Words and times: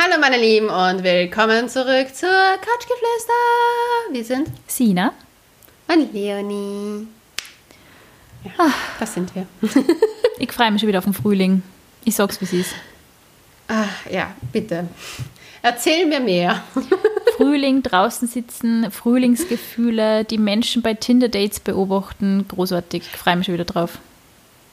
Hallo 0.00 0.20
meine 0.20 0.38
Lieben 0.38 0.68
und 0.68 1.02
willkommen 1.02 1.68
zurück 1.68 2.14
zur 2.14 2.28
Couchgeflüster. 2.28 3.32
Wir 4.12 4.24
sind 4.24 4.48
Sina. 4.68 5.12
und 5.88 6.14
Leonie. 6.14 7.08
Ja, 8.44 8.72
das 9.00 9.14
sind 9.14 9.34
wir. 9.34 9.48
Ich 10.38 10.52
freue 10.52 10.70
mich 10.70 10.80
schon 10.80 10.86
wieder 10.86 10.98
auf 10.98 11.04
den 11.04 11.14
Frühling. 11.14 11.64
Ich 12.04 12.14
sag's, 12.14 12.40
wie 12.40 12.44
es 12.44 12.52
ist. 12.52 12.74
Ah, 13.66 13.86
ja, 14.08 14.30
bitte. 14.52 14.86
Erzähl 15.62 16.06
mir 16.06 16.20
mehr. 16.20 16.62
Frühling, 17.36 17.82
draußen 17.82 18.28
sitzen, 18.28 18.88
Frühlingsgefühle, 18.92 20.24
die 20.24 20.38
Menschen 20.38 20.80
bei 20.80 20.94
Tinder-Dates 20.94 21.58
beobachten. 21.58 22.46
Großartig. 22.46 23.02
Ich 23.12 23.18
freue 23.18 23.34
mich 23.34 23.46
schon 23.46 23.54
wieder 23.54 23.64
drauf. 23.64 23.98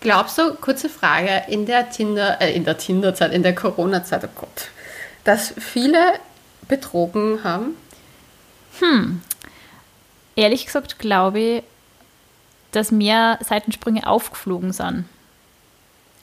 Glaubst 0.02 0.38
du, 0.38 0.54
kurze 0.54 0.88
Frage, 0.88 1.46
in 1.48 1.66
der 1.66 1.90
Tinder, 1.90 2.40
äh, 2.40 2.56
in 2.56 2.64
der 2.64 2.78
Tinder-Zeit, 2.78 3.34
in 3.34 3.42
der 3.42 3.56
Corona-Zeit, 3.56 4.24
oh 4.24 4.30
Gott, 4.36 4.70
dass 5.26 5.54
viele 5.58 6.14
betrogen 6.70 7.44
haben? 7.44 7.76
Ehrlich 10.36 10.66
gesagt 10.66 11.00
glaube 11.00 11.40
ich, 11.40 11.64
dass 12.72 12.92
mehr 12.92 13.40
Seitensprünge 13.42 14.08
aufgeflogen 14.08 14.72
sind. 14.74 15.06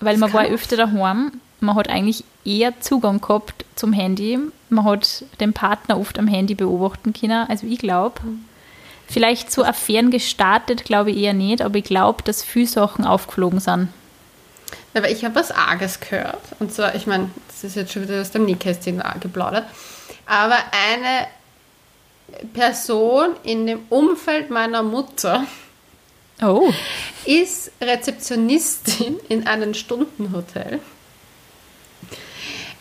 Weil 0.00 0.14
Das 0.14 0.20
man 0.20 0.32
war 0.32 0.44
öfter 0.46 0.76
daheim, 0.76 1.32
man 1.60 1.76
hat 1.76 1.88
eigentlich 1.88 2.24
eher 2.44 2.78
Zugang 2.80 3.20
gehabt 3.20 3.64
zum 3.76 3.92
Handy, 3.92 4.38
man 4.68 4.84
hat 4.84 5.24
den 5.40 5.52
Partner 5.52 5.98
oft 5.98 6.18
am 6.18 6.26
Handy 6.26 6.54
beobachten 6.54 7.12
können. 7.12 7.46
Also 7.48 7.66
ich 7.66 7.78
glaube, 7.78 8.20
vielleicht 9.08 9.50
so 9.52 9.64
Affären 9.64 10.10
gestartet, 10.10 10.84
glaube 10.84 11.12
ich 11.12 11.18
eher 11.18 11.34
nicht, 11.34 11.62
aber 11.62 11.78
ich 11.78 11.84
glaube, 11.84 12.22
dass 12.22 12.42
viele 12.42 12.66
Sachen 12.66 13.04
aufgeflogen 13.04 13.60
sind. 13.60 13.88
Aber 14.94 15.10
ich 15.10 15.24
habe 15.24 15.34
was 15.34 15.50
Arges 15.50 16.00
gehört. 16.00 16.40
Und 16.58 16.72
zwar, 16.72 16.94
ich 16.94 17.06
meine, 17.06 17.30
das 17.48 17.64
ist 17.64 17.76
jetzt 17.76 17.92
schon 17.92 18.02
wieder 18.02 18.20
aus 18.20 18.30
dem 18.30 18.44
Nähkästchen 18.44 19.02
geplaudert. 19.20 19.64
Aber 20.26 20.56
eine 20.90 21.26
Person 22.52 23.36
in 23.42 23.66
dem 23.66 23.80
Umfeld 23.88 24.50
meiner 24.50 24.82
Mutter 24.82 25.44
Oh. 26.42 26.72
ist 27.24 27.70
Rezeptionistin 27.80 29.16
in 29.28 29.46
einem 29.46 29.74
Stundenhotel, 29.74 30.80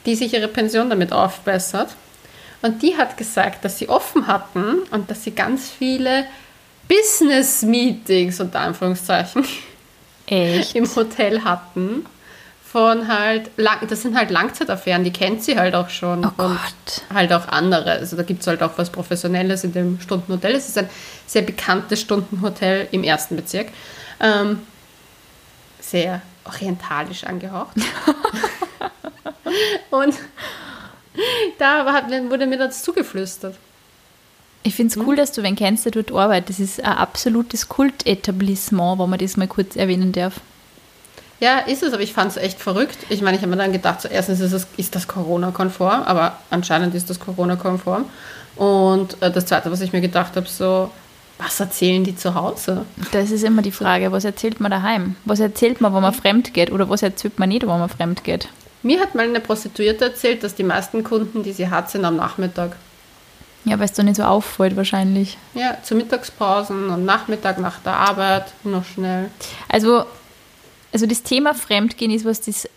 die 0.05 0.15
sich 0.15 0.33
ihre 0.33 0.47
Pension 0.47 0.89
damit 0.89 1.13
aufbessert. 1.13 1.95
Und 2.63 2.81
die 2.81 2.97
hat 2.97 3.17
gesagt, 3.17 3.63
dass 3.65 3.77
sie 3.77 3.89
offen 3.89 4.27
hatten 4.27 4.79
und 4.91 5.09
dass 5.11 5.23
sie 5.23 5.31
ganz 5.31 5.69
viele 5.69 6.25
Business-Meetings 6.87 8.39
unter 8.39 8.61
Anführungszeichen 8.61 9.45
Echt? 10.31 10.75
im 10.75 10.95
Hotel 10.95 11.43
hatten. 11.43 12.05
Von 12.63 13.09
halt, 13.09 13.51
lang, 13.57 13.85
das 13.89 14.01
sind 14.01 14.15
halt 14.15 14.31
Langzeitaffären, 14.31 15.03
die 15.03 15.11
kennt 15.11 15.43
sie 15.43 15.59
halt 15.59 15.75
auch 15.75 15.89
schon. 15.89 16.23
Oh 16.23 16.29
und 16.29 16.37
Gott. 16.37 17.03
halt 17.13 17.33
auch 17.33 17.49
andere. 17.49 17.91
Also 17.91 18.15
da 18.15 18.23
gibt 18.23 18.41
es 18.41 18.47
halt 18.47 18.63
auch 18.63 18.71
was 18.77 18.89
Professionelles 18.89 19.65
in 19.65 19.73
dem 19.73 19.99
Stundenhotel. 19.99 20.55
Es 20.55 20.69
ist 20.69 20.77
ein 20.77 20.89
sehr 21.27 21.41
bekanntes 21.41 21.99
Stundenhotel 21.99 22.87
im 22.91 23.03
ersten 23.03 23.35
Bezirk. 23.35 23.67
Ähm, 24.21 24.59
sehr 25.81 26.21
orientalisch 26.45 27.25
angehaucht. 27.25 27.75
und 29.89 30.15
da 31.59 32.05
wurde 32.29 32.47
mir 32.47 32.57
das 32.57 32.83
zugeflüstert. 32.83 33.57
Ich 34.63 34.75
finde 34.75 34.93
es 34.97 35.05
cool, 35.05 35.15
dass 35.15 35.31
du 35.31 35.41
wen 35.43 35.55
kennst, 35.55 35.85
der 35.85 35.91
dort 35.91 36.11
arbeitet. 36.11 36.49
Das 36.49 36.59
ist 36.59 36.83
ein 36.83 36.97
absolutes 36.97 37.67
Kultetablissement, 37.67 38.99
wenn 38.99 39.09
man 39.09 39.19
das 39.19 39.37
mal 39.37 39.47
kurz 39.47 39.75
erwähnen 39.75 40.11
darf. 40.11 40.39
Ja, 41.39 41.57
ist 41.57 41.81
es, 41.81 41.91
aber 41.93 42.03
ich 42.03 42.13
fand 42.13 42.29
es 42.29 42.37
echt 42.37 42.59
verrückt. 42.59 42.97
Ich 43.09 43.23
meine, 43.23 43.35
ich 43.35 43.41
habe 43.41 43.49
mir 43.49 43.57
dann 43.57 43.71
gedacht, 43.71 44.01
so 44.01 44.07
erstens 44.07 44.39
ist, 44.39 44.51
es, 44.51 44.67
ist 44.77 44.93
das 44.93 45.07
Corona-konform, 45.07 46.03
aber 46.03 46.37
anscheinend 46.51 46.93
ist 46.93 47.09
das 47.09 47.19
Corona-konform. 47.19 48.05
Und 48.55 49.19
äh, 49.21 49.31
das 49.31 49.47
Zweite, 49.47 49.71
was 49.71 49.81
ich 49.81 49.91
mir 49.91 50.01
gedacht 50.01 50.35
habe, 50.35 50.47
so, 50.47 50.91
was 51.39 51.59
erzählen 51.59 52.03
die 52.03 52.15
zu 52.15 52.35
Hause? 52.35 52.85
Das 53.11 53.31
ist 53.31 53.43
immer 53.43 53.63
die 53.63 53.71
Frage, 53.71 54.11
was 54.11 54.23
erzählt 54.23 54.59
man 54.59 54.69
daheim? 54.69 55.15
Was 55.25 55.39
erzählt 55.39 55.81
man, 55.81 55.95
wenn 55.95 56.03
man 56.03 56.13
fremd 56.13 56.53
geht? 56.53 56.71
Oder 56.71 56.87
was 56.89 57.01
erzählt 57.01 57.39
man 57.39 57.49
nicht, 57.49 57.63
wenn 57.63 57.69
man 57.69 57.89
fremd 57.89 58.23
geht? 58.23 58.47
Mir 58.83 58.99
hat 58.99 59.15
mal 59.15 59.27
eine 59.27 59.39
Prostituierte 59.39 60.05
erzählt, 60.05 60.43
dass 60.43 60.53
die 60.53 60.63
meisten 60.63 61.03
Kunden, 61.03 61.41
die 61.41 61.53
sie 61.53 61.69
hat, 61.69 61.89
sind 61.89 62.05
am 62.05 62.17
Nachmittag. 62.17 62.75
Ja, 63.65 63.77
weil 63.77 63.85
es 63.85 63.93
da 63.93 64.03
nicht 64.03 64.15
so 64.15 64.23
auffällt 64.23 64.75
wahrscheinlich. 64.75 65.37
Ja, 65.53 65.77
zu 65.83 65.95
Mittagspausen 65.95 66.89
und 66.89 67.05
Nachmittag 67.05 67.59
nach 67.59 67.79
der 67.79 67.93
Arbeit 67.93 68.45
noch 68.63 68.85
schnell. 68.85 69.29
Also, 69.69 70.05
also 70.91 71.05
das 71.05 71.23
Thema 71.23 71.53
Fremdgehen 71.53 72.11
ist 72.11 72.25
was, 72.25 72.41
das 72.41 72.67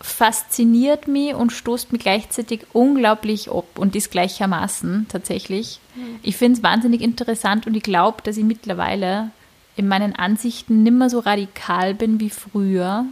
fasziniert 0.00 1.08
mich 1.08 1.34
und 1.34 1.50
stoßt 1.50 1.92
mich 1.92 2.02
gleichzeitig 2.02 2.66
unglaublich 2.72 3.50
ab 3.50 3.78
und 3.78 3.96
das 3.96 4.10
gleichermaßen 4.10 5.06
tatsächlich. 5.08 5.80
Ich 6.22 6.36
finde 6.36 6.58
es 6.58 6.62
wahnsinnig 6.62 7.00
interessant 7.00 7.66
und 7.66 7.74
ich 7.74 7.82
glaube, 7.82 8.22
dass 8.22 8.36
ich 8.36 8.44
mittlerweile 8.44 9.30
in 9.74 9.88
meinen 9.88 10.14
Ansichten 10.14 10.82
nimmer 10.82 11.10
so 11.10 11.18
radikal 11.18 11.94
bin 11.94 12.20
wie 12.20 12.30
früher, 12.30 13.06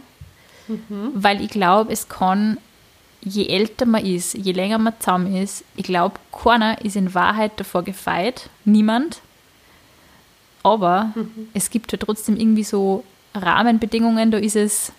weil 1.13 1.41
ich 1.41 1.49
glaube, 1.49 1.91
es 1.91 2.07
kann, 2.07 2.57
je 3.27 3.47
älter 3.47 3.85
man 3.85 4.05
ist, 4.05 4.33
je 4.33 4.51
länger 4.51 4.77
man 4.77 4.93
zusammen 4.99 5.35
ist, 5.35 5.63
ich 5.75 5.83
glaube, 5.83 6.19
keiner 6.31 6.83
ist 6.83 6.95
in 6.95 7.13
Wahrheit 7.13 7.51
davor 7.57 7.83
gefeit, 7.83 8.49
niemand. 8.65 9.21
Aber 10.63 11.13
es 11.53 11.69
gibt 11.69 11.91
ja 11.91 11.97
trotzdem 11.97 12.37
irgendwie 12.37 12.63
so 12.63 13.03
Rahmenbedingungen, 13.33 14.31
da 14.31 14.37
ist 14.37 14.55
es, 14.55 14.91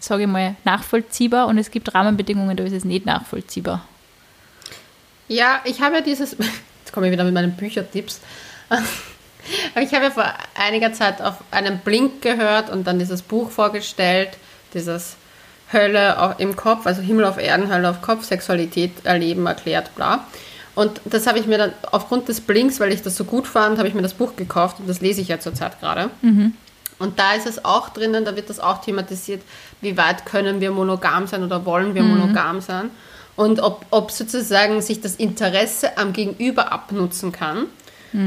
sage 0.00 0.22
ich 0.22 0.28
mal, 0.28 0.56
nachvollziehbar 0.64 1.46
und 1.46 1.58
es 1.58 1.70
gibt 1.70 1.94
Rahmenbedingungen, 1.94 2.56
da 2.56 2.64
ist 2.64 2.72
es 2.72 2.84
nicht 2.84 3.06
nachvollziehbar. 3.06 3.84
Ja, 5.28 5.60
ich 5.64 5.80
habe 5.80 5.96
ja 5.96 6.00
dieses, 6.00 6.32
jetzt 6.80 6.92
komme 6.92 7.06
ich 7.06 7.12
wieder 7.12 7.24
mit 7.24 7.34
meinen 7.34 7.56
Büchertipps. 7.56 8.20
Aber 9.74 9.82
ich 9.82 9.94
habe 9.94 10.06
ja 10.06 10.10
vor 10.10 10.32
einiger 10.54 10.92
Zeit 10.92 11.22
auf 11.22 11.36
einen 11.50 11.78
Blink 11.78 12.22
gehört 12.22 12.70
und 12.70 12.86
dann 12.86 12.98
dieses 12.98 13.22
Buch 13.22 13.50
vorgestellt, 13.50 14.30
dieses 14.74 15.16
Hölle 15.72 16.34
im 16.38 16.56
Kopf, 16.56 16.86
also 16.86 17.02
Himmel 17.02 17.24
auf 17.24 17.38
Erden, 17.38 17.72
Hölle 17.72 17.90
auf 17.90 18.02
Kopf, 18.02 18.24
Sexualität 18.24 18.92
erleben, 19.04 19.46
erklärt, 19.46 19.94
bla. 19.96 20.24
Und 20.74 21.00
das 21.06 21.26
habe 21.26 21.38
ich 21.38 21.46
mir 21.46 21.58
dann 21.58 21.72
aufgrund 21.90 22.28
des 22.28 22.40
Blinks, 22.40 22.80
weil 22.80 22.92
ich 22.92 23.02
das 23.02 23.16
so 23.16 23.24
gut 23.24 23.46
fand, 23.46 23.78
habe 23.78 23.88
ich 23.88 23.94
mir 23.94 24.02
das 24.02 24.14
Buch 24.14 24.36
gekauft 24.36 24.78
und 24.78 24.88
das 24.88 25.00
lese 25.00 25.22
ich 25.22 25.28
ja 25.28 25.40
zurzeit 25.40 25.80
gerade. 25.80 26.10
Und 26.98 27.18
da 27.18 27.32
ist 27.34 27.46
es 27.46 27.64
auch 27.64 27.88
drinnen, 27.88 28.24
da 28.24 28.36
wird 28.36 28.48
das 28.50 28.60
auch 28.60 28.80
thematisiert, 28.80 29.42
wie 29.80 29.96
weit 29.96 30.24
können 30.26 30.60
wir 30.60 30.70
monogam 30.70 31.26
sein 31.26 31.42
oder 31.42 31.64
wollen 31.64 31.94
wir 31.94 32.02
monogam 32.02 32.60
sein. 32.60 32.90
Und 33.36 33.60
ob, 33.60 33.84
ob 33.90 34.10
sozusagen 34.10 34.80
sich 34.80 35.00
das 35.00 35.16
Interesse 35.16 35.98
am 35.98 36.12
Gegenüber 36.12 36.72
abnutzen 36.72 37.32
kann. 37.32 37.66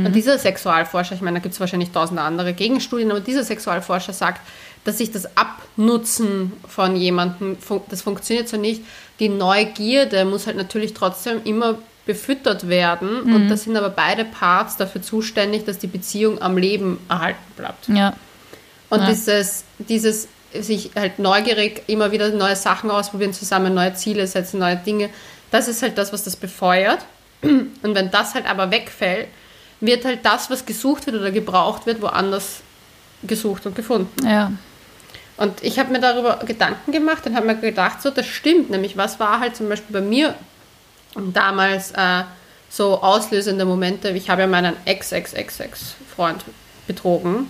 Und 0.05 0.13
dieser 0.13 0.37
Sexualforscher, 0.37 1.15
ich 1.15 1.21
meine, 1.21 1.39
da 1.39 1.41
gibt 1.41 1.53
es 1.53 1.59
wahrscheinlich 1.59 1.89
tausende 1.89 2.21
andere 2.21 2.53
Gegenstudien, 2.53 3.09
aber 3.09 3.21
dieser 3.21 3.43
Sexualforscher 3.43 4.13
sagt, 4.13 4.41
dass 4.85 4.97
sich 4.97 5.11
das 5.11 5.37
Abnutzen 5.37 6.53
von 6.67 6.95
jemandem, 6.95 7.57
das 7.89 8.01
funktioniert 8.01 8.47
so 8.47 8.57
nicht. 8.57 8.81
Die 9.19 9.29
Neugierde 9.29 10.25
muss 10.25 10.47
halt 10.47 10.57
natürlich 10.57 10.93
trotzdem 10.93 11.41
immer 11.43 11.77
befüttert 12.05 12.69
werden. 12.69 13.21
Und 13.21 13.49
da 13.49 13.57
sind 13.57 13.77
aber 13.77 13.89
beide 13.89 14.25
Parts 14.25 14.77
dafür 14.77 15.01
zuständig, 15.01 15.65
dass 15.65 15.77
die 15.77 15.87
Beziehung 15.87 16.41
am 16.41 16.57
Leben 16.57 16.99
erhalten 17.07 17.37
bleibt. 17.55 17.87
Ja. 17.89 18.13
Und 18.89 19.01
Ja. 19.01 19.07
dieses, 19.09 19.63
dieses 19.77 20.27
sich 20.53 20.91
halt 20.95 21.19
neugierig 21.19 21.83
immer 21.85 22.11
wieder 22.11 22.29
neue 22.29 22.55
Sachen 22.55 22.89
ausprobieren, 22.89 23.33
zusammen 23.33 23.75
neue 23.75 23.93
Ziele 23.93 24.25
setzen, 24.25 24.59
neue 24.59 24.77
Dinge, 24.77 25.09
das 25.51 25.67
ist 25.67 25.83
halt 25.83 25.97
das, 25.99 26.11
was 26.11 26.23
das 26.23 26.35
befeuert. 26.35 26.99
Und 27.43 27.69
wenn 27.83 28.09
das 28.09 28.33
halt 28.33 28.49
aber 28.49 28.71
wegfällt, 28.71 29.27
wird 29.79 30.05
halt 30.05 30.19
das, 30.23 30.49
was 30.49 30.65
gesucht 30.65 31.05
wird 31.05 31.17
oder 31.17 31.31
gebraucht 31.31 31.85
wird, 31.85 32.01
woanders 32.01 32.61
gesucht 33.23 33.65
und 33.65 33.75
gefunden. 33.75 34.25
Ja. 34.25 34.51
Und 35.39 35.63
ich 35.63 35.79
habe 35.79 35.93
mir 35.93 36.01
darüber 36.01 36.37
Gedanken 36.45 36.91
gemacht 36.91 37.25
und 37.25 37.33
habe 37.33 37.47
mir 37.47 37.55
gedacht, 37.55 38.01
so, 38.01 38.09
das 38.09 38.27
stimmt. 38.27 38.69
Nämlich, 38.69 38.97
was 38.97 39.21
war 39.21 39.39
halt 39.39 39.55
zum 39.55 39.69
Beispiel 39.69 39.93
bei 39.93 40.05
mir 40.05 40.35
damals 41.33 41.91
äh, 41.91 42.23
so 42.69 43.01
auslösende 43.01 43.63
Momente? 43.63 44.09
Ich 44.09 44.29
habe 44.29 44.41
ja 44.41 44.47
meinen 44.47 44.75
Ex-Ex-Ex-Ex-Freund 44.83 46.43
betrogen. 46.87 47.47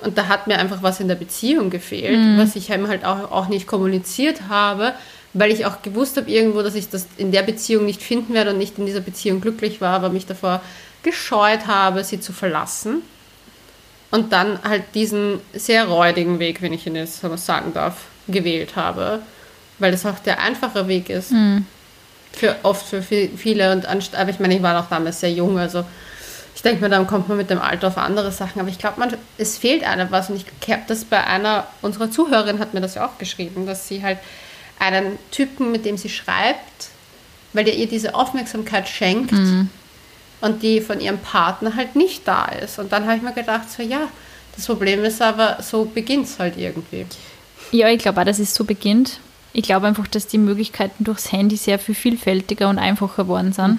Und 0.00 0.16
da 0.16 0.28
hat 0.28 0.46
mir 0.46 0.58
einfach 0.58 0.82
was 0.82 1.00
in 1.00 1.08
der 1.08 1.14
Beziehung 1.14 1.68
gefehlt, 1.68 2.38
was 2.38 2.56
ich 2.56 2.70
ihm 2.70 2.88
halt 2.88 3.04
auch, 3.04 3.30
auch 3.30 3.48
nicht 3.48 3.66
kommuniziert 3.66 4.48
habe, 4.48 4.94
weil 5.34 5.52
ich 5.52 5.66
auch 5.66 5.82
gewusst 5.82 6.16
habe 6.16 6.30
irgendwo, 6.30 6.62
dass 6.62 6.74
ich 6.74 6.88
das 6.88 7.06
in 7.18 7.30
der 7.30 7.42
Beziehung 7.42 7.84
nicht 7.84 8.02
finden 8.02 8.32
werde 8.32 8.50
und 8.50 8.58
nicht 8.58 8.78
in 8.78 8.86
dieser 8.86 9.00
Beziehung 9.00 9.42
glücklich 9.42 9.80
war, 9.80 9.94
aber 9.94 10.08
mich 10.08 10.26
davor 10.26 10.60
gescheut 11.02 11.66
habe, 11.66 12.02
sie 12.04 12.20
zu 12.20 12.32
verlassen. 12.32 13.02
Und 14.12 14.32
dann 14.32 14.62
halt 14.62 14.84
diesen 14.94 15.40
sehr 15.54 15.86
räudigen 15.86 16.38
Weg, 16.38 16.62
wenn 16.62 16.72
ich 16.72 16.86
ihn 16.86 16.94
jetzt 16.94 17.20
so 17.20 17.34
sagen 17.36 17.72
darf, 17.74 17.96
gewählt 18.28 18.76
habe, 18.76 19.20
weil 19.80 19.90
das 19.90 20.06
auch 20.06 20.18
der 20.20 20.40
einfache 20.40 20.86
Weg 20.86 21.08
ist. 21.10 21.32
Für 22.34 22.56
oft 22.62 22.86
für 22.86 23.00
vi- 23.00 23.30
viele 23.36 23.72
und 23.72 23.84
aber 23.86 24.30
ich 24.30 24.38
meine, 24.38 24.54
ich 24.56 24.62
war 24.62 24.78
auch 24.80 24.88
damals 24.88 25.20
sehr 25.20 25.32
jung, 25.32 25.58
also 25.58 25.84
ich 26.54 26.62
denke 26.62 26.80
mir, 26.82 26.88
dann 26.90 27.06
kommt 27.06 27.28
man 27.28 27.36
mit 27.38 27.50
dem 27.50 27.60
Alter 27.60 27.88
auf 27.88 27.98
andere 27.98 28.30
Sachen, 28.32 28.60
aber 28.60 28.68
ich 28.70 28.78
glaube, 28.78 29.00
man 29.00 29.14
es 29.38 29.58
fehlt 29.58 29.82
einem 29.84 30.10
was 30.10 30.30
und 30.30 30.36
ich 30.36 30.46
habe 30.70 30.82
das 30.86 31.04
bei 31.04 31.22
einer 31.26 31.66
unserer 31.82 32.10
Zuhörerinnen 32.10 32.60
hat 32.60 32.72
mir 32.74 32.80
das 32.80 32.94
ja 32.94 33.06
auch 33.06 33.18
geschrieben, 33.18 33.66
dass 33.66 33.88
sie 33.88 34.02
halt 34.02 34.18
einen 34.78 35.18
Typen, 35.30 35.72
mit 35.72 35.84
dem 35.84 35.96
sie 35.96 36.08
schreibt, 36.10 36.88
weil 37.54 37.64
der 37.64 37.74
ihr 37.76 37.86
diese 37.88 38.14
Aufmerksamkeit 38.14 38.88
schenkt 38.88 39.32
Mhm. 39.32 39.68
Und 40.42 40.62
die 40.62 40.80
von 40.80 41.00
ihrem 41.00 41.18
Partner 41.18 41.74
halt 41.76 41.96
nicht 41.96 42.26
da 42.26 42.44
ist. 42.46 42.78
Und 42.78 42.92
dann 42.92 43.06
habe 43.06 43.16
ich 43.16 43.22
mir 43.22 43.32
gedacht, 43.32 43.70
so 43.70 43.82
ja, 43.82 44.08
das 44.54 44.66
Problem 44.66 45.02
ist 45.04 45.22
aber, 45.22 45.58
so 45.62 45.84
beginnt 45.84 46.26
es 46.26 46.38
halt 46.38 46.58
irgendwie. 46.58 47.06
Ja, 47.70 47.88
ich 47.88 48.00
glaube 48.00 48.20
auch, 48.20 48.24
dass 48.24 48.40
es 48.40 48.54
so 48.54 48.64
beginnt. 48.64 49.20
Ich 49.52 49.62
glaube 49.62 49.86
einfach, 49.86 50.06
dass 50.08 50.26
die 50.26 50.38
Möglichkeiten 50.38 51.04
durchs 51.04 51.30
Handy 51.30 51.56
sehr 51.56 51.78
viel 51.78 51.94
vielfältiger 51.94 52.68
und 52.68 52.78
einfacher 52.78 53.22
geworden 53.22 53.52
sind. 53.52 53.78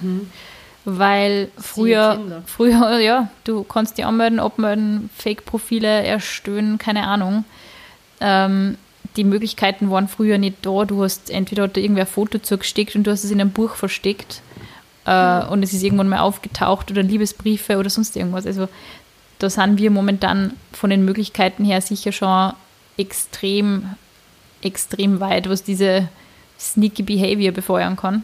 Weil 0.86 1.50
früher, 1.58 2.44
früher, 2.46 3.00
ja, 3.00 3.30
du 3.44 3.64
kannst 3.64 3.98
dich 3.98 4.06
anmelden, 4.06 4.40
abmelden, 4.40 5.10
Fake-Profile 5.18 6.04
erstellen, 6.04 6.78
keine 6.78 7.08
Ahnung. 7.08 7.44
Ähm, 8.22 8.78
die 9.18 9.26
Möglichkeiten 9.26 9.92
waren 9.92 10.08
früher 10.08 10.38
nicht 10.38 10.58
da. 10.62 10.86
Du 10.86 11.04
hast 11.04 11.30
entweder 11.30 11.64
hat 11.64 11.76
da 11.76 11.82
irgendwer 11.82 12.06
ein 12.06 12.10
Foto 12.10 12.40
zugesteckt 12.40 12.96
und 12.96 13.04
du 13.04 13.12
hast 13.12 13.26
es 13.26 13.32
in 13.32 13.42
einem 13.42 13.52
Buch 13.52 13.76
versteckt 13.76 14.42
äh, 15.06 15.46
und 15.46 15.64
es 15.64 15.74
ist 15.74 15.84
irgendwann 15.84 16.10
mal 16.10 16.20
aufgetaucht 16.20 16.92
oder 16.92 17.04
Liebesbriefe 17.04 17.78
oder 17.78 17.90
sonst 17.90 18.16
irgendwas. 18.16 18.46
Also 18.46 18.68
da 19.40 19.50
sind 19.50 19.78
wir 19.78 19.92
momentan 19.92 20.54
von 20.72 20.90
den 20.90 21.06
Möglichkeiten 21.06 21.66
her 21.66 21.82
sicher 21.82 22.12
schon 22.12 22.54
extrem, 22.98 23.90
extrem 24.62 25.20
weit, 25.20 25.50
was 25.50 25.64
diese 25.64 26.08
sneaky 26.60 27.04
Behavior 27.04 27.52
befeuern 27.52 27.96
kann. 27.96 28.24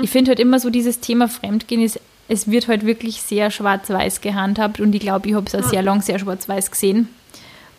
Ich 0.00 0.08
finde 0.10 0.30
halt 0.30 0.40
immer 0.40 0.60
so 0.60 0.70
dieses 0.70 1.00
Thema 1.00 1.28
Fremdgehen 1.28 1.82
ist, 1.82 2.00
es 2.28 2.50
wird 2.50 2.68
halt 2.68 2.86
wirklich 2.86 3.20
sehr 3.20 3.50
schwarz-weiß 3.50 4.20
gehandhabt 4.20 4.80
und 4.80 4.94
ich 4.94 5.00
glaube, 5.00 5.28
ich 5.28 5.34
habe 5.34 5.46
es 5.46 5.54
auch 5.54 5.68
sehr 5.68 5.82
lang 5.82 6.00
sehr 6.00 6.18
schwarz-weiß 6.18 6.70
gesehen, 6.70 7.08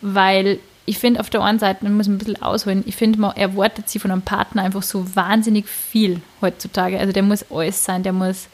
weil 0.00 0.60
ich 0.86 0.98
finde 0.98 1.20
auf 1.20 1.30
der 1.30 1.42
einen 1.42 1.58
Seite, 1.58 1.84
man 1.84 1.96
muss 1.96 2.08
ein 2.08 2.18
bisschen 2.18 2.42
ausholen, 2.42 2.82
ich 2.86 2.96
finde, 2.96 3.20
man 3.20 3.36
erwartet 3.36 3.88
sich 3.88 4.02
von 4.02 4.10
einem 4.10 4.22
Partner 4.22 4.62
einfach 4.62 4.82
so 4.82 5.14
wahnsinnig 5.14 5.68
viel 5.68 6.20
heutzutage. 6.40 6.98
Also 6.98 7.12
der 7.12 7.22
muss 7.22 7.44
alles 7.50 7.84
sein, 7.84 8.02
der 8.02 8.12
muss 8.12 8.48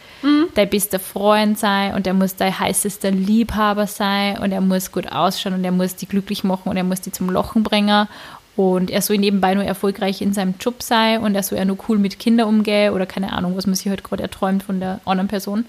dein 0.54 0.68
bester 0.68 0.98
Freund 0.98 1.58
sein 1.58 1.94
und 1.94 2.06
der 2.06 2.14
muss 2.14 2.36
dein 2.36 2.58
heißester 2.58 3.10
Liebhaber 3.10 3.86
sein 3.86 4.38
und 4.38 4.52
er 4.52 4.60
muss 4.60 4.92
gut 4.92 5.10
ausschauen 5.10 5.54
und 5.54 5.64
er 5.64 5.72
muss 5.72 5.96
die 5.96 6.06
glücklich 6.06 6.44
machen 6.44 6.68
und 6.68 6.76
er 6.76 6.84
muss 6.84 7.00
die 7.00 7.12
zum 7.12 7.30
Lachen 7.30 7.62
bringen 7.62 8.08
und 8.56 8.90
er 8.90 9.02
soll 9.02 9.18
nebenbei 9.18 9.54
nur 9.54 9.64
erfolgreich 9.64 10.22
in 10.22 10.32
seinem 10.32 10.54
Job 10.58 10.82
sein 10.82 11.20
und 11.20 11.34
er 11.34 11.42
soll 11.42 11.58
ja 11.58 11.64
nur 11.64 11.78
cool 11.88 11.98
mit 11.98 12.18
Kindern 12.18 12.48
umgehen 12.48 12.92
oder 12.94 13.06
keine 13.06 13.32
Ahnung, 13.32 13.56
was 13.56 13.66
man 13.66 13.74
sich 13.74 13.88
halt 13.88 14.02
gerade 14.02 14.22
erträumt 14.22 14.62
von 14.62 14.80
der 14.80 15.00
anderen 15.04 15.28
Person. 15.28 15.66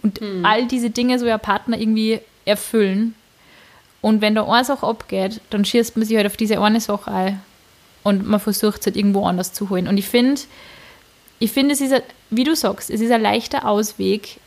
Und 0.00 0.20
all 0.44 0.66
diese 0.68 0.90
Dinge 0.90 1.18
soll 1.18 1.28
ja 1.28 1.38
Partner 1.38 1.78
irgendwie 1.78 2.20
erfüllen. 2.44 3.14
Und 4.00 4.20
wenn 4.20 4.34
da 4.34 4.44
eine 4.44 4.64
Sache 4.64 4.86
abgeht, 4.86 5.40
dann 5.50 5.64
schießt 5.64 5.96
man 5.96 6.06
sich 6.06 6.16
halt 6.16 6.26
auf 6.26 6.36
diese 6.36 6.60
eine 6.60 6.80
Sache 6.80 7.10
ein 7.10 7.42
und 8.04 8.26
man 8.26 8.40
versucht 8.40 8.80
es 8.80 8.86
halt 8.86 8.96
irgendwo 8.96 9.26
anders 9.26 9.52
zu 9.52 9.70
holen. 9.70 9.88
Und 9.88 9.98
ich 9.98 10.06
finde, 10.06 10.40
ich 11.38 11.52
finde, 11.52 11.74
es 11.74 11.80
ist, 11.80 11.92
ein, 11.92 12.02
wie 12.30 12.44
du 12.44 12.54
sagst, 12.54 12.90
es 12.90 13.00
ist 13.00 13.10
ein 13.10 13.22
leichter 13.22 13.66
Ausweg, 13.66 14.38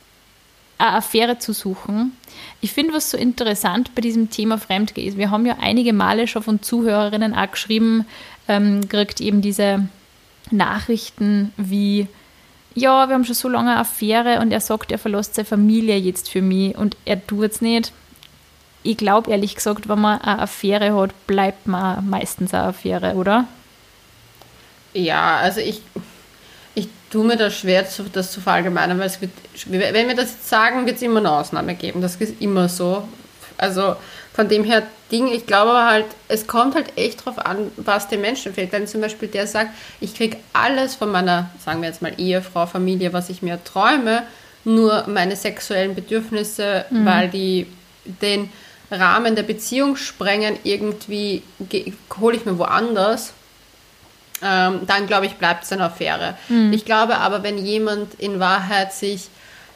eine 0.77 0.93
Affäre 0.93 1.37
zu 1.37 1.53
suchen. 1.53 2.17
Ich 2.59 2.73
finde, 2.73 2.93
was 2.93 3.11
so 3.11 3.17
interessant 3.17 3.93
bei 3.93 4.01
diesem 4.01 4.29
Thema 4.29 4.57
Fremdgehen 4.57 5.07
ist, 5.07 5.17
wir 5.17 5.31
haben 5.31 5.45
ja 5.45 5.57
einige 5.59 5.93
Male 5.93 6.27
schon 6.27 6.43
von 6.43 6.61
Zuhörerinnen 6.61 7.35
auch 7.35 7.51
geschrieben, 7.51 8.05
ähm, 8.47 8.87
kriegt 8.89 9.21
eben 9.21 9.41
diese 9.41 9.87
Nachrichten 10.49 11.53
wie, 11.57 12.07
ja, 12.73 13.07
wir 13.07 13.13
haben 13.13 13.25
schon 13.25 13.35
so 13.35 13.47
lange 13.47 13.71
eine 13.71 13.79
Affäre 13.79 14.39
und 14.39 14.51
er 14.51 14.59
sagt, 14.59 14.91
er 14.91 14.97
verlässt 14.97 15.35
seine 15.35 15.45
Familie 15.45 15.97
jetzt 15.97 16.29
für 16.29 16.41
mich 16.41 16.75
und 16.75 16.97
er 17.05 17.25
tut 17.25 17.51
es 17.51 17.61
nicht. 17.61 17.93
Ich 18.83 18.97
glaube 18.97 19.29
ehrlich 19.31 19.55
gesagt, 19.55 19.87
wenn 19.87 19.99
man 19.99 20.21
eine 20.21 20.41
Affäre 20.41 20.95
hat, 20.95 21.27
bleibt 21.27 21.67
man 21.67 22.09
meistens 22.09 22.53
eine 22.53 22.63
Affäre, 22.63 23.13
oder? 23.13 23.45
Ja, 24.93 25.37
also 25.37 25.59
ich, 25.59 25.81
ich 26.75 26.87
tue 27.11 27.25
mir 27.25 27.37
das 27.37 27.57
schwer, 27.57 27.85
das 28.13 28.31
zu 28.31 28.41
verallgemeinern, 28.41 28.99
weil 28.99 29.07
es 29.07 29.21
wird, 29.21 29.31
wenn 29.67 30.07
wir 30.07 30.15
das 30.15 30.31
jetzt 30.31 30.49
sagen, 30.49 30.85
wird 30.85 30.97
es 30.97 31.01
immer 31.01 31.19
eine 31.19 31.31
Ausnahme 31.31 31.75
geben. 31.75 32.01
Das 32.01 32.15
ist 32.15 32.41
immer 32.41 32.67
so. 32.69 33.07
Also 33.57 33.95
von 34.33 34.47
dem 34.47 34.63
her 34.63 34.83
Ding, 35.11 35.27
ich 35.27 35.45
glaube 35.45 35.71
aber 35.71 35.85
halt, 35.85 36.05
es 36.29 36.47
kommt 36.47 36.73
halt 36.73 36.97
echt 36.97 37.25
drauf 37.25 37.37
an, 37.37 37.71
was 37.77 38.07
dem 38.07 38.21
Menschen 38.21 38.53
fehlt. 38.53 38.71
Wenn 38.71 38.87
zum 38.87 39.01
Beispiel 39.01 39.27
der 39.27 39.45
sagt, 39.45 39.71
ich 39.99 40.15
kriege 40.15 40.37
alles 40.53 40.95
von 40.95 41.11
meiner, 41.11 41.49
sagen 41.63 41.81
wir 41.81 41.89
jetzt 41.89 42.01
mal 42.01 42.13
Ehefrau, 42.17 42.65
Familie, 42.65 43.13
was 43.13 43.29
ich 43.29 43.41
mir 43.41 43.61
träume, 43.63 44.23
nur 44.63 45.05
meine 45.07 45.35
sexuellen 45.35 45.95
Bedürfnisse, 45.95 46.85
weil 46.91 47.29
die 47.29 47.67
den 48.05 48.49
Rahmen 48.91 49.35
der 49.35 49.43
Beziehung 49.43 49.95
sprengen, 49.95 50.57
irgendwie 50.63 51.41
ge- 51.69 51.93
hole 52.19 52.35
ich 52.37 52.45
mir 52.45 52.57
woanders 52.59 53.33
ähm, 54.43 54.81
dann 54.87 55.05
glaube 55.05 55.27
ich, 55.27 55.35
bleibt 55.35 55.63
es 55.65 55.71
eine 55.71 55.83
Affäre. 55.83 56.35
Ich 56.71 56.83
glaube 56.83 57.17
aber, 57.19 57.43
wenn 57.43 57.57
jemand 57.63 58.15
in 58.15 58.39
Wahrheit 58.39 58.91
sich 58.91 59.27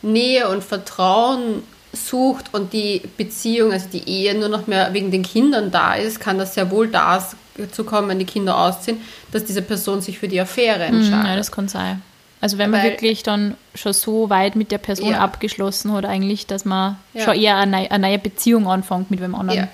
Nähe 0.02 0.50
und 0.50 0.64
Vertrauen 0.64 1.62
sucht 1.94 2.46
und 2.52 2.74
die 2.74 3.04
Beziehung, 3.16 3.72
also 3.72 3.88
die 3.94 4.10
Ehe 4.10 4.34
nur 4.36 4.50
noch 4.50 4.66
mehr 4.66 4.92
wegen 4.94 5.12
den 5.12 5.22
Kindern 5.22 5.70
da 5.70 5.94
ist, 5.94 6.20
kann 6.20 6.40
das 6.40 6.56
sehr 6.56 6.72
wohl 6.72 6.88
dazu 6.90 7.84
kommen, 7.84 8.10
wenn 8.10 8.18
die 8.20 8.26
Kinder 8.26 8.58
ausziehen, 8.58 9.02
dass 9.32 9.46
diese 9.46 9.62
Person 9.62 10.02
sich 10.02 10.18
für 10.18 10.28
die 10.28 10.42
Affäre 10.42 10.88
Mhm, 10.90 10.96
entscheidet. 10.96 11.28
ja, 11.28 11.36
das 11.36 11.52
kann 11.52 11.68
sein. 11.68 12.02
Also 12.42 12.58
wenn 12.58 12.70
man 12.70 12.82
Weil- 12.84 12.92
wirklich 12.92 13.24
dann 13.24 13.56
schon 13.74 13.94
so 13.94 14.30
weit 14.30 14.56
mit 14.56 14.72
der 14.72 14.78
Person 14.78 15.12
Ja. 15.12 15.20
abgeschlossen 15.20 15.92
hat, 15.94 16.06
eigentlich, 16.06 16.46
dass 16.48 16.66
man 16.66 16.98
Ja. 17.14 17.24
schon 17.24 17.36
eher 17.36 17.58
eine, 17.58 17.72
neu- 17.72 17.88
eine 17.90 18.08
neue 18.08 18.20
Beziehung 18.20 18.68
anfängt 18.68 19.10
mit 19.10 19.22
wem 19.22 19.34
anderen. 19.36 19.60
Ja, 19.62 19.68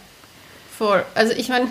voll. 0.78 1.04
Also 1.16 1.34
ich 1.34 1.50
meine, 1.50 1.68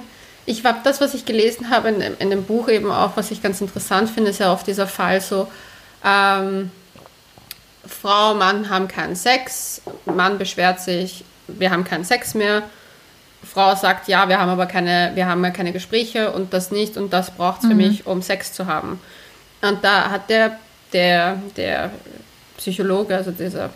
ich 0.46 0.64
habe 0.64 0.78
das, 0.84 1.00
was 1.00 1.14
ich 1.14 1.25
gelesen 1.25 1.70
habe 1.70 1.88
in, 1.90 2.00
dem- 2.00 2.16
in 2.19 2.31
dem 2.31 2.44
Buch 2.44 2.69
eben 2.69 2.90
auch, 2.90 3.12
was 3.16 3.31
ich 3.31 3.42
ganz 3.42 3.60
interessant 3.60 4.10
finde, 4.10 4.31
ist 4.31 4.40
ja 4.40 4.52
oft 4.52 4.66
dieser 4.66 4.87
Fall 4.87 5.20
so, 5.20 5.48
ähm, 6.04 6.70
Frau, 7.87 8.34
Mann 8.34 8.69
haben 8.69 8.88
keinen 8.88 9.16
Sex, 9.16 9.81
Mann 10.04 10.38
beschwert 10.38 10.81
sich, 10.81 11.25
wir 11.48 11.70
haben 11.70 11.84
keinen 11.84 12.04
Sex 12.04 12.34
mehr. 12.34 12.62
Frau 13.42 13.75
sagt, 13.75 14.06
ja, 14.06 14.28
wir 14.28 14.38
haben 14.38 14.50
aber 14.50 14.66
keine, 14.66 15.12
wir 15.14 15.26
haben 15.26 15.42
ja 15.42 15.50
keine 15.50 15.72
Gespräche 15.72 16.31
und 16.32 16.52
das 16.52 16.70
nicht 16.70 16.96
und 16.98 17.12
das 17.12 17.31
braucht 17.31 17.62
es 17.62 17.69
für 17.69 17.75
mich, 17.75 18.06
um 18.06 18.20
Sex 18.20 18.52
zu 18.52 18.66
haben. 18.66 19.00
Und 19.62 19.82
da 19.82 20.10
hat 20.10 20.28
der, 20.28 20.58
der, 20.92 21.40
der 21.56 21.90
Psychologe, 22.56 23.16
also 23.16 23.31
dieser 23.31 23.70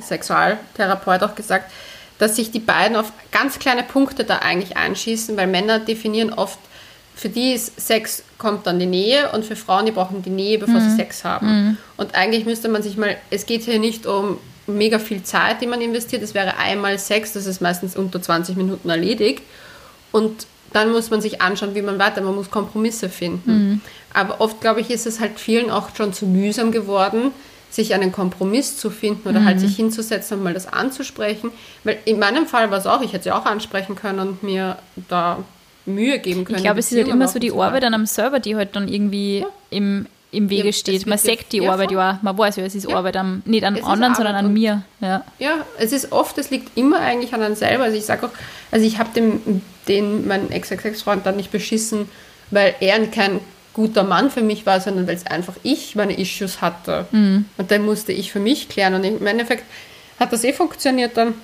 Sexualtherapeut 0.00 1.22
auch 1.22 1.34
gesagt, 1.34 1.70
dass 2.18 2.36
sich 2.36 2.50
die 2.50 2.60
beiden 2.60 2.96
auf 2.96 3.12
ganz 3.30 3.58
kleine 3.58 3.82
Punkte 3.82 4.24
da 4.24 4.38
eigentlich 4.38 4.76
einschießen, 4.76 5.36
weil 5.36 5.46
Männer 5.46 5.78
definieren 5.78 6.32
oft, 6.32 6.58
für 7.14 7.28
die 7.28 7.52
ist 7.52 7.80
Sex 7.80 8.22
kommt 8.38 8.66
dann 8.66 8.78
die 8.78 8.86
Nähe 8.86 9.32
und 9.32 9.44
für 9.44 9.56
Frauen, 9.56 9.86
die 9.86 9.92
brauchen 9.92 10.22
die 10.22 10.30
Nähe, 10.30 10.58
bevor 10.58 10.80
sie 10.80 10.94
Sex 10.94 11.24
haben. 11.24 11.46
Und 11.96 12.14
eigentlich 12.14 12.44
müsste 12.44 12.68
man 12.68 12.82
sich 12.82 12.96
mal, 12.96 13.16
es 13.30 13.44
geht 13.46 13.62
hier 13.62 13.80
nicht 13.80 14.06
um 14.06 14.38
mega 14.68 14.98
viel 15.00 15.22
Zeit, 15.24 15.60
die 15.60 15.66
man 15.66 15.80
investiert, 15.80 16.22
es 16.22 16.34
wäre 16.34 16.58
einmal 16.58 16.98
Sex, 16.98 17.32
das 17.32 17.46
ist 17.46 17.60
meistens 17.60 17.96
unter 17.96 18.22
20 18.22 18.56
Minuten 18.56 18.88
erledigt. 18.88 19.42
Und 20.12 20.46
dann 20.72 20.90
muss 20.92 21.10
man 21.10 21.20
sich 21.20 21.40
anschauen, 21.40 21.74
wie 21.74 21.82
man 21.82 21.98
weiter, 21.98 22.20
man 22.20 22.34
muss 22.34 22.50
Kompromisse 22.50 23.08
finden. 23.08 23.80
Aber 24.12 24.40
oft, 24.40 24.60
glaube 24.60 24.80
ich, 24.80 24.90
ist 24.90 25.06
es 25.06 25.20
halt 25.20 25.38
vielen 25.40 25.70
auch 25.70 25.94
schon 25.96 26.12
zu 26.12 26.26
mühsam 26.26 26.72
geworden, 26.72 27.30
sich 27.70 27.92
einen 27.94 28.12
Kompromiss 28.12 28.78
zu 28.78 28.90
finden 28.90 29.28
oder 29.28 29.44
halt 29.44 29.60
sich 29.60 29.76
hinzusetzen 29.76 30.38
und 30.38 30.44
mal 30.44 30.54
das 30.54 30.66
anzusprechen. 30.72 31.50
Weil 31.84 31.98
in 32.06 32.18
meinem 32.18 32.46
Fall 32.46 32.70
war 32.70 32.78
es 32.78 32.86
auch, 32.86 33.02
ich 33.02 33.12
hätte 33.12 33.24
sie 33.24 33.32
auch 33.32 33.44
ansprechen 33.44 33.94
können 33.94 34.20
und 34.20 34.42
mir 34.42 34.76
da 35.08 35.38
Mühe 35.84 36.18
geben 36.18 36.44
können. 36.44 36.58
Ich 36.58 36.64
glaube, 36.64 36.80
es 36.80 36.90
ist 36.90 36.98
halt 36.98 37.08
immer 37.08 37.28
so 37.28 37.38
die 37.38 37.52
Arbeit 37.52 37.84
an 37.84 37.94
einem 37.94 38.06
Server, 38.06 38.40
die 38.40 38.56
halt 38.56 38.74
dann 38.76 38.88
irgendwie 38.88 39.44
im, 39.70 40.06
im 40.32 40.50
Wege 40.50 40.66
Ja, 40.68 40.72
steht. 40.72 41.06
Man 41.06 41.18
ja- 41.18 41.24
sagt 41.24 41.52
die 41.52 41.58
ja, 41.58 41.72
Arbeit 41.72 41.90
ja, 41.90 42.18
man 42.22 42.36
weiß 42.38 42.56
ja, 42.56 42.64
es 42.64 42.74
ist 42.74 42.88
Ja. 42.90 42.96
Arbeit 42.96 43.16
am, 43.16 43.42
nicht 43.44 43.64
an 43.64 43.76
anderen, 43.82 44.14
sondern 44.14 44.34
an 44.34 44.52
mir. 44.52 44.82
Ja. 45.00 45.24
Ja, 45.38 45.64
es 45.78 45.92
ist 45.92 46.12
oft, 46.12 46.36
es 46.38 46.50
liegt 46.50 46.76
immer 46.76 47.00
eigentlich 47.00 47.32
an 47.34 47.42
einem 47.42 47.54
selber. 47.54 47.84
Also 47.84 47.96
ich 47.96 48.04
sage 48.04 48.26
auch, 48.26 48.30
also 48.70 48.86
ich 48.86 48.98
habe 48.98 49.10
dem, 49.14 49.62
den, 49.86 50.26
meinen 50.26 50.50
Ex-Ex-Freund 50.50 51.24
dann 51.24 51.36
nicht 51.36 51.50
beschissen, 51.50 52.08
weil 52.50 52.74
er 52.80 53.06
kein 53.06 53.40
guter 53.72 54.02
Mann 54.02 54.30
für 54.30 54.42
mich 54.42 54.66
war, 54.66 54.80
sondern 54.80 55.06
weil 55.06 55.14
es 55.14 55.26
einfach 55.26 55.54
ich 55.62 55.94
meine 55.94 56.18
Issues 56.18 56.60
hatte. 56.60 57.06
Und 57.56 57.70
dann 57.70 57.84
musste 57.84 58.12
ich 58.12 58.32
für 58.32 58.40
mich 58.40 58.68
klären. 58.68 58.94
Und 58.94 59.04
im 59.04 59.26
Endeffekt 59.26 59.64
hat 60.18 60.32
das 60.32 60.44
eh 60.44 60.52
funktioniert 60.52 61.16
dann. 61.16 61.34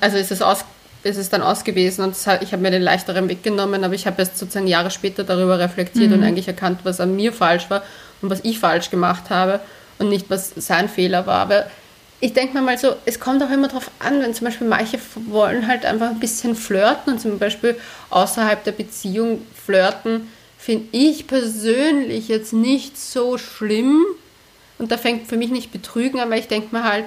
Also 0.00 0.16
ist 0.16 0.30
es, 0.30 0.40
aus, 0.40 0.64
ist 1.02 1.18
es 1.18 1.28
dann 1.28 1.42
ausgewiesen 1.42 2.04
und 2.04 2.14
hat, 2.26 2.42
ich 2.42 2.52
habe 2.52 2.62
mir 2.62 2.70
den 2.70 2.82
leichteren 2.82 3.28
Weg 3.28 3.42
genommen, 3.42 3.84
aber 3.84 3.94
ich 3.94 4.06
habe 4.06 4.16
erst 4.20 4.38
sozusagen 4.38 4.66
Jahre 4.66 4.90
später 4.90 5.24
darüber 5.24 5.58
reflektiert 5.58 6.12
und 6.12 6.22
eigentlich 6.22 6.48
erkannt, 6.48 6.80
was 6.84 7.00
an 7.00 7.16
mir 7.16 7.32
falsch 7.32 7.68
war 7.68 7.82
und 8.22 8.30
was 8.30 8.40
ich 8.44 8.58
falsch 8.58 8.90
gemacht 8.90 9.28
habe 9.28 9.60
und 9.98 10.08
nicht, 10.08 10.30
was 10.30 10.52
sein 10.56 10.88
Fehler 10.88 11.26
war. 11.26 11.40
Aber 11.40 11.66
ich 12.22 12.32
denke 12.32 12.54
mir 12.54 12.62
mal 12.62 12.78
so, 12.78 12.94
es 13.04 13.18
kommt 13.18 13.42
auch 13.42 13.50
immer 13.50 13.66
darauf 13.66 13.90
an, 13.98 14.20
wenn 14.22 14.32
zum 14.32 14.44
Beispiel 14.46 14.66
manche 14.68 14.98
wollen 15.26 15.66
halt 15.66 15.84
einfach 15.84 16.10
ein 16.10 16.20
bisschen 16.20 16.54
flirten 16.54 17.14
und 17.14 17.18
zum 17.20 17.38
Beispiel 17.38 17.76
außerhalb 18.10 18.62
der 18.62 18.70
Beziehung 18.72 19.42
flirten, 19.66 20.28
finde 20.56 20.86
ich 20.92 21.26
persönlich 21.26 22.28
jetzt 22.28 22.52
nicht 22.52 22.96
so 22.96 23.38
schlimm. 23.38 24.04
Und 24.78 24.92
da 24.92 24.98
fängt 24.98 25.28
für 25.28 25.36
mich 25.36 25.50
nicht 25.50 25.72
Betrügen 25.72 26.20
an, 26.20 26.30
weil 26.30 26.38
ich 26.38 26.46
denke 26.48 26.74
mir 26.74 26.84
halt, 26.84 27.04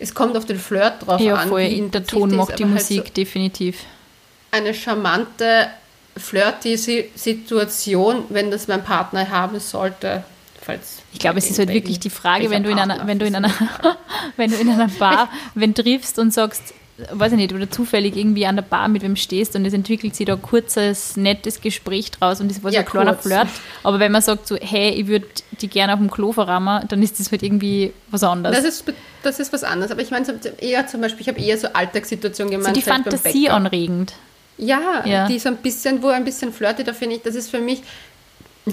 es 0.00 0.12
kommt 0.14 0.36
auf 0.36 0.44
den 0.44 0.58
Flirt 0.58 1.06
drauf 1.06 1.20
Ja, 1.20 1.36
an. 1.36 1.48
voll. 1.48 1.62
wie 1.62 1.80
Der 1.88 2.04
Ton 2.04 2.34
macht 2.34 2.58
die 2.58 2.64
halt 2.64 2.74
Musik, 2.74 3.14
definitiv. 3.14 3.78
So 3.78 4.58
eine 4.58 4.74
charmante, 4.74 5.68
flirty 6.16 6.76
Si- 6.76 7.10
Situation, 7.14 8.24
wenn 8.28 8.50
das 8.50 8.66
mein 8.66 8.82
Partner 8.82 9.28
haben 9.30 9.60
sollte, 9.60 10.24
falls 10.68 10.98
ich 11.12 11.18
glaube, 11.18 11.38
es 11.38 11.50
ist 11.50 11.58
halt 11.58 11.70
wirklich 11.72 11.98
die 11.98 12.10
Frage, 12.10 12.50
wenn 12.50 12.62
du 12.62 12.70
in 12.70 12.78
einer, 12.78 13.06
wenn 13.06 13.18
du 13.18 13.26
in 13.26 13.34
einer, 13.34 13.50
wenn 14.36 14.50
du 14.50 14.56
in 14.56 14.68
einer 14.68 14.88
Bar, 14.88 15.28
wenn 15.54 15.74
triffst 15.74 16.18
und 16.18 16.32
sagst, 16.32 16.74
weiß 17.12 17.32
ich 17.32 17.38
nicht, 17.38 17.52
oder 17.52 17.70
zufällig 17.70 18.16
irgendwie 18.16 18.44
an 18.46 18.56
der 18.56 18.62
Bar 18.64 18.88
mit 18.88 19.02
wem 19.02 19.16
stehst 19.16 19.54
und 19.56 19.64
es 19.64 19.72
entwickelt 19.72 20.14
sich 20.16 20.26
da 20.26 20.34
ein 20.34 20.42
kurzes, 20.42 21.16
nettes 21.16 21.60
Gespräch 21.60 22.10
draus 22.10 22.40
und 22.40 22.50
das 22.50 22.62
war 22.62 22.70
so 22.70 22.74
Ja, 22.74 22.80
ein 22.82 22.86
kleiner 22.86 23.12
kurz. 23.14 23.22
Flirt. 23.26 23.48
Aber 23.84 23.98
wenn 24.00 24.12
man 24.12 24.20
sagt 24.22 24.46
so, 24.46 24.56
hey, 24.56 24.90
ich 24.90 25.06
würde 25.06 25.26
die 25.60 25.68
gerne 25.68 25.92
auf 25.94 25.98
dem 26.00 26.10
Klo 26.10 26.32
verrammen, 26.32 26.84
dann 26.88 27.02
ist 27.02 27.18
das 27.20 27.30
halt 27.30 27.42
irgendwie 27.42 27.92
was 28.10 28.22
anderes. 28.24 28.56
Das 28.56 28.64
ist, 28.64 28.84
das 29.22 29.40
ist 29.40 29.52
was 29.52 29.64
anderes. 29.64 29.90
Aber 29.92 30.02
ich 30.02 30.10
meine 30.10 30.24
so 30.26 30.32
eher 30.60 30.86
zum 30.88 31.00
Beispiel, 31.00 31.22
ich 31.22 31.28
habe 31.28 31.40
eher 31.40 31.56
so 31.58 31.68
Alltagssituationen 31.72 32.52
so 32.52 32.58
gemeint. 32.58 32.76
die 32.76 32.82
vielleicht 32.82 33.04
beim 33.04 33.12
Fantasie 33.12 33.48
anregend. 33.48 34.14
Ja, 34.60 35.04
Ja. 35.06 35.28
die 35.28 35.38
so 35.38 35.48
ein 35.50 35.56
bisschen, 35.58 36.02
wo 36.02 36.08
ein 36.08 36.24
bisschen 36.24 36.52
flirty, 36.52 36.82
da 36.82 36.92
finde 36.92 37.14
ich, 37.16 37.22
das 37.22 37.36
ist 37.36 37.48
für 37.48 37.60
mich, 37.60 37.80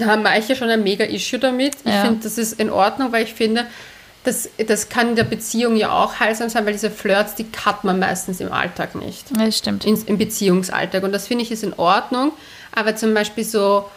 da 0.00 0.06
haben 0.06 0.22
manche 0.22 0.56
schon 0.56 0.68
ein 0.68 0.82
mega 0.82 1.04
Issue 1.04 1.38
damit. 1.38 1.74
Ich 1.84 1.92
Ja. 1.92 2.02
finde, 2.04 2.20
das 2.22 2.38
ist 2.38 2.58
in 2.60 2.70
Ordnung, 2.70 3.12
weil 3.12 3.24
ich 3.24 3.34
finde, 3.34 3.66
das, 4.24 4.48
das 4.66 4.88
kann 4.88 5.10
in 5.10 5.16
der 5.16 5.24
Beziehung 5.24 5.76
ja 5.76 5.92
auch 5.92 6.18
heilsam 6.18 6.48
sein, 6.48 6.66
weil 6.66 6.72
diese 6.72 6.90
Flirts, 6.90 7.36
die 7.36 7.46
hat 7.64 7.84
man 7.84 7.98
meistens 8.00 8.40
im 8.40 8.50
Alltag 8.52 8.94
nicht. 8.96 9.30
Ja, 9.36 9.46
das 9.46 9.58
stimmt. 9.58 9.84
In, 9.84 10.02
Im 10.06 10.18
Beziehungsalltag. 10.18 11.02
Und 11.04 11.12
das 11.12 11.26
finde 11.28 11.44
ich 11.44 11.52
ist 11.52 11.62
in 11.62 11.72
Ordnung. 11.74 12.32
Aber 12.72 12.96
zum 12.96 13.14
Beispiel 13.14 13.44
so 13.44 13.88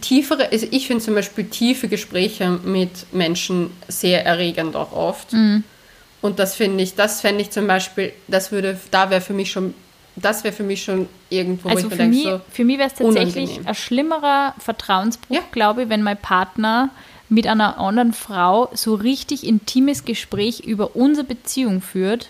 tiefere, 0.00 0.50
also 0.52 0.66
ich 0.70 0.86
finde 0.86 1.02
zum 1.02 1.14
Beispiel 1.14 1.44
tiefe 1.44 1.88
Gespräche 1.88 2.60
mit 2.64 2.90
Menschen 3.12 3.70
sehr 3.88 4.24
erregend 4.24 4.76
auch 4.76 4.92
oft. 4.92 5.32
Mhm. 5.32 5.64
Und 6.20 6.38
das 6.38 6.54
finde 6.54 6.82
ich, 6.82 6.94
das 6.94 7.20
fände 7.20 7.42
ich 7.42 7.50
zum 7.50 7.66
Beispiel, 7.66 8.12
das 8.28 8.52
würde, 8.52 8.78
da 8.90 9.10
wäre 9.10 9.20
für 9.20 9.32
mich 9.32 9.50
schon, 9.52 9.74
das 10.16 10.44
wäre 10.44 10.54
für 10.54 10.62
mich 10.62 10.82
schon 10.84 11.08
irgendwo, 11.30 11.68
wo 11.68 11.72
Also 11.74 11.90
für 11.90 12.04
mich, 12.06 12.22
so, 12.24 12.40
für 12.50 12.64
mich 12.64 12.78
wäre 12.78 12.88
es 12.88 12.94
tatsächlich 12.94 13.36
unangenehm. 13.44 13.66
ein 13.66 13.74
schlimmerer 13.74 14.54
Vertrauensbruch, 14.58 15.34
Ja. 15.36 15.42
glaube 15.52 15.84
ich, 15.84 15.88
wenn 15.88 16.02
mein 16.02 16.16
Partner 16.16 16.90
mit 17.28 17.46
einer 17.46 17.78
anderen 17.78 18.12
Frau 18.12 18.70
so 18.74 18.94
richtig 18.94 19.46
intimes 19.46 20.04
Gespräch 20.04 20.60
über 20.60 20.94
unsere 20.94 21.26
Beziehung 21.26 21.80
führt, 21.80 22.28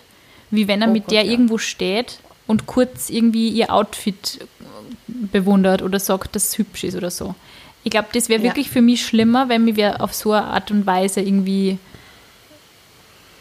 wie 0.51 0.67
wenn 0.67 0.81
er 0.81 0.87
Oh 0.89 0.91
mit 0.93 1.03
Gott, 1.05 1.11
der 1.11 1.23
ja. 1.25 1.31
irgendwo 1.31 1.57
steht 1.57 2.19
und 2.47 2.65
kurz 2.65 3.09
irgendwie 3.09 3.49
ihr 3.49 3.71
Outfit 3.73 4.39
bewundert 5.07 5.81
oder 5.81 5.99
sagt, 5.99 6.35
dass 6.35 6.45
es 6.49 6.57
hübsch 6.57 6.83
ist 6.83 6.95
oder 6.95 7.11
so. 7.11 7.35
Ich 7.83 7.91
glaube, 7.91 8.07
das 8.13 8.29
wäre 8.29 8.41
Ja. 8.41 8.49
wirklich 8.49 8.69
für 8.69 8.81
mich 8.81 9.05
schlimmer, 9.05 9.49
wenn 9.49 9.65
mir 9.65 10.01
auf 10.01 10.13
so 10.13 10.31
eine 10.31 10.45
Art 10.47 10.71
und 10.71 10.85
Weise 10.85 11.21
irgendwie 11.21 11.77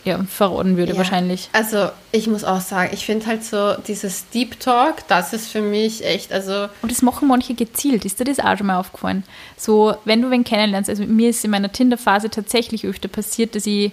ja, 0.04 0.22
verraten 0.24 0.76
würde, 0.76 0.92
Ja. 0.92 0.98
wahrscheinlich. 0.98 1.48
Also 1.52 1.88
ich 2.12 2.26
muss 2.26 2.44
auch 2.44 2.60
sagen, 2.60 2.90
ich 2.92 3.06
finde 3.06 3.26
halt 3.26 3.42
so 3.44 3.74
dieses 3.88 4.28
Deep 4.30 4.60
Talk, 4.60 5.06
das 5.08 5.32
ist 5.32 5.48
für 5.48 5.62
mich 5.62 6.04
echt, 6.04 6.32
also 6.32 6.68
Und 6.82 6.90
das 6.90 7.00
machen 7.02 7.26
manche 7.28 7.54
gezielt. 7.54 8.04
Ist 8.04 8.20
dir 8.20 8.24
das 8.24 8.38
auch 8.38 8.56
schon 8.56 8.66
mal 8.66 8.78
aufgefallen? 8.78 9.24
So, 9.56 9.96
wenn 10.04 10.20
du 10.20 10.30
wen 10.30 10.44
kennenlernst, 10.44 10.90
also 10.90 11.04
mir 11.04 11.30
ist 11.30 11.44
in 11.44 11.50
meiner 11.50 11.72
Tinder-Phase 11.72 12.28
tatsächlich 12.30 12.84
öfter 12.86 13.08
passiert, 13.08 13.54
dass 13.54 13.66
ich 13.66 13.92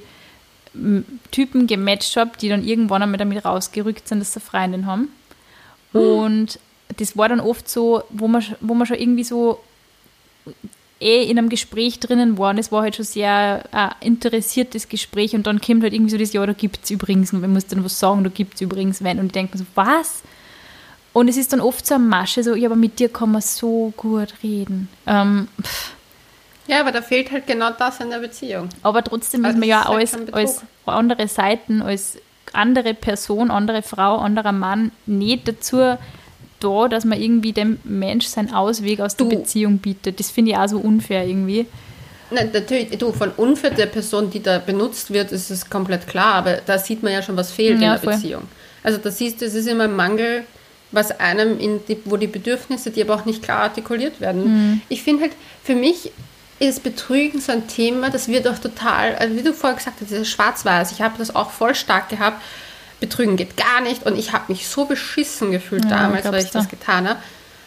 Typen 1.31 1.67
gematcht 1.67 2.15
habe, 2.15 2.31
die 2.39 2.47
dann 2.49 2.63
irgendwann 2.65 3.03
einmal 3.03 3.17
damit 3.17 3.43
rausgerückt 3.43 4.07
sind, 4.07 4.19
dass 4.19 4.33
sie 4.33 4.39
Freundin 4.39 4.85
haben. 4.85 5.09
Und 5.93 6.59
das 6.97 7.17
war 7.17 7.27
dann 7.27 7.41
oft 7.41 7.69
so, 7.69 8.03
wo 8.09 8.27
man, 8.29 8.43
wo 8.61 8.73
man 8.73 8.87
schon 8.87 8.97
irgendwie 8.97 9.23
so 9.25 9.59
eh 11.01 11.23
in 11.23 11.37
einem 11.37 11.49
Gespräch 11.49 11.99
drinnen 11.99 12.37
waren. 12.37 12.57
Es 12.57 12.71
war 12.71 12.83
halt 12.83 12.95
schon 12.95 13.05
sehr 13.05 13.63
äh, 13.71 14.05
interessiertes 14.05 14.87
Gespräch 14.89 15.33
und 15.35 15.47
dann 15.47 15.59
kommt 15.61 15.83
halt 15.83 15.93
irgendwie 15.93 16.11
so 16.11 16.17
das, 16.17 16.33
ja, 16.33 16.45
da 16.45 16.53
gibt 16.53 16.79
es 16.83 16.91
übrigens, 16.91 17.33
und 17.33 17.41
man 17.41 17.53
muss 17.53 17.67
dann 17.67 17.83
was 17.83 17.99
sagen, 17.99 18.23
da 18.23 18.29
gibt 18.29 18.55
es 18.55 18.61
übrigens 18.61 19.03
wenn. 19.03 19.19
Und 19.19 19.27
ich 19.27 19.31
denke 19.31 19.57
mir 19.57 19.63
so, 19.63 19.69
was? 19.75 20.21
Und 21.13 21.27
es 21.27 21.37
ist 21.37 21.51
dann 21.51 21.59
oft 21.59 21.85
so 21.85 21.95
eine 21.95 22.03
Masche, 22.05 22.43
so, 22.43 22.55
ja, 22.55 22.69
aber 22.69 22.77
mit 22.77 22.99
dir 22.99 23.09
kann 23.09 23.31
man 23.31 23.41
so 23.41 23.93
gut 23.97 24.33
reden. 24.43 24.87
Ähm, 25.07 25.47
ja, 26.67 26.79
aber 26.79 26.91
da 26.91 27.01
fehlt 27.01 27.31
halt 27.31 27.47
genau 27.47 27.71
das 27.71 27.99
in 27.99 28.09
der 28.09 28.19
Beziehung. 28.19 28.69
aber 28.83 29.03
trotzdem 29.03 29.43
Also 29.43 29.55
ist 29.55 29.59
man 29.59 29.67
ja 29.69 29.85
halt 29.85 29.97
als, 29.97 30.11
schon 30.11 30.25
Betrug. 30.25 30.39
als 30.39 30.61
andere 30.85 31.27
Seiten, 31.27 31.81
als 31.81 32.17
andere 32.53 32.93
Person, 32.93 33.51
andere 33.51 33.81
Frau, 33.81 34.17
anderer 34.17 34.51
Mann 34.53 34.91
nicht 35.05 35.47
dazu 35.47 35.97
da, 36.61 36.87
dass 36.87 37.03
man 37.05 37.21
irgendwie 37.21 37.51
dem 37.51 37.79
Mensch 37.83 38.27
seinen 38.27 38.53
Ausweg 38.53 39.01
aus 39.01 39.15
der 39.15 39.27
Du. 39.27 39.37
Beziehung 39.37 39.79
bietet. 39.79 40.19
Das 40.19 40.31
finde 40.31 40.51
ich 40.51 40.57
auch 40.57 40.67
so 40.67 40.77
unfair 40.77 41.27
irgendwie. 41.27 41.65
Nein, 42.31 42.49
natürlich, 42.53 42.97
du, 42.97 43.11
von 43.11 43.29
Unfair 43.31 43.71
der 43.71 43.87
Person, 43.87 44.29
die 44.29 44.41
da 44.41 44.59
benutzt 44.59 45.11
wird, 45.11 45.33
ist 45.33 45.51
es 45.51 45.69
komplett 45.69 46.07
klar, 46.07 46.35
aber 46.35 46.59
da 46.65 46.77
sieht 46.77 47.03
man 47.03 47.11
ja 47.11 47.21
schon, 47.21 47.35
was 47.35 47.51
fehlt 47.51 47.71
Ja, 47.71 47.75
in 47.75 47.81
der 47.81 47.99
voll. 47.99 48.13
Beziehung. 48.13 48.43
Also 48.83 48.97
da 48.97 49.11
siehst 49.11 49.41
du, 49.41 49.45
es 49.45 49.53
ist 49.53 49.67
immer 49.67 49.83
ein 49.83 49.95
Mangel, 49.95 50.45
was 50.91 51.11
einem 51.19 51.59
in 51.59 51.81
die, 51.87 51.97
wo 52.05 52.17
die 52.17 52.27
Bedürfnisse, 52.27 52.91
die 52.91 53.01
aber 53.01 53.15
auch 53.15 53.25
nicht 53.25 53.43
klar 53.43 53.59
artikuliert 53.59 54.21
werden. 54.21 54.43
Mhm. 54.43 54.81
Ich 54.89 55.03
finde 55.03 55.23
halt, 55.23 55.33
für 55.63 55.75
mich 55.75 56.11
ist 56.59 56.83
Betrügen 56.83 57.41
so 57.41 57.51
ein 57.51 57.67
Thema, 57.67 58.09
das 58.09 58.27
wird 58.27 58.47
auch 58.47 58.59
total, 58.59 59.15
also 59.15 59.35
wie 59.35 59.41
du 59.41 59.53
vorher 59.53 59.77
gesagt 59.77 59.97
hast, 60.01 60.27
Schwarz-Weiß, 60.27 60.91
ich 60.91 61.01
habe 61.01 61.15
das 61.17 61.33
auch 61.35 61.51
voll 61.51 61.75
stark 61.75 62.09
gehabt, 62.09 62.41
Betrügen 63.01 63.35
geht 63.35 63.57
gar 63.57 63.81
nicht 63.81 64.05
und 64.05 64.17
ich 64.17 64.31
habe 64.31 64.45
mich 64.47 64.69
so 64.69 64.85
beschissen 64.85 65.51
gefühlt 65.51 65.83
Ja, 65.85 65.89
damals, 66.03 66.23
weil 66.31 66.43
ich 66.43 66.51
das 66.51 66.65
du. 66.65 66.69
getan 66.69 67.09
habe, 67.09 67.19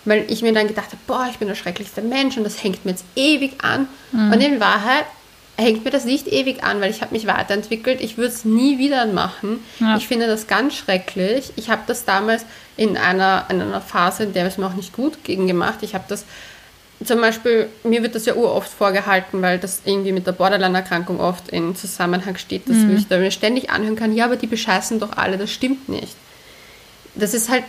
weil 0.06 0.24
ich 0.28 0.40
mir 0.40 0.54
dann 0.54 0.68
gedacht 0.68 0.86
habe, 0.86 0.98
boah, 1.06 1.26
ich 1.30 1.36
bin 1.38 1.48
der 1.48 1.54
schrecklichste 1.56 2.00
Mensch 2.00 2.38
und 2.38 2.44
das 2.44 2.62
hängt 2.64 2.84
mir 2.86 2.92
jetzt 2.92 3.04
ewig 3.16 3.62
an. 3.62 3.88
Mhm. 4.12 4.32
Und 4.32 4.40
in 4.40 4.60
Wahrheit 4.60 5.04
hängt 5.56 5.84
mir 5.84 5.90
das 5.90 6.04
nicht 6.04 6.26
ewig 6.28 6.64
an, 6.64 6.80
weil 6.80 6.90
ich 6.90 7.00
habe 7.02 7.12
mich 7.12 7.26
weiterentwickelt. 7.26 8.00
Ich 8.00 8.16
würde 8.16 8.32
es 8.32 8.44
nie 8.44 8.78
wieder 8.78 9.06
machen. 9.06 9.62
Ja. 9.80 9.96
Ich 9.96 10.06
finde 10.08 10.26
das 10.26 10.46
ganz 10.46 10.74
schrecklich. 10.74 11.52
Ich 11.56 11.68
habe 11.68 11.82
das 11.86 12.04
damals 12.04 12.44
in 12.76 12.96
einer, 12.96 13.46
in 13.50 13.60
einer 13.60 13.80
Phase, 13.80 14.24
in 14.24 14.32
der 14.32 14.46
es 14.46 14.56
mir 14.58 14.66
auch 14.66 14.74
nicht 14.74 14.92
gut 14.92 15.22
ging, 15.24 15.46
gemacht. 15.46 15.78
Ich 15.82 15.94
habe 15.94 16.04
das 16.08 16.24
zum 17.02 17.20
Beispiel, 17.20 17.68
mir 17.82 18.02
wird 18.02 18.14
das 18.14 18.24
ja 18.26 18.34
uroft 18.34 18.70
vorgehalten, 18.70 19.42
weil 19.42 19.58
das 19.58 19.82
irgendwie 19.84 20.12
mit 20.12 20.26
der 20.26 20.32
Borderline-Erkrankung 20.32 21.20
oft 21.20 21.48
in 21.48 21.74
Zusammenhang 21.74 22.36
steht, 22.36 22.68
dass 22.68 22.76
ich 22.76 23.08
da 23.08 23.18
mir 23.18 23.30
ständig 23.30 23.70
anhören 23.70 23.96
kann, 23.96 24.14
ja, 24.14 24.26
aber 24.26 24.36
die 24.36 24.46
bescheißen 24.46 25.00
doch 25.00 25.16
alle, 25.16 25.36
das 25.36 25.50
stimmt 25.50 25.88
nicht. 25.88 26.14
Das 27.14 27.34
ist 27.34 27.48
halt, 27.48 27.64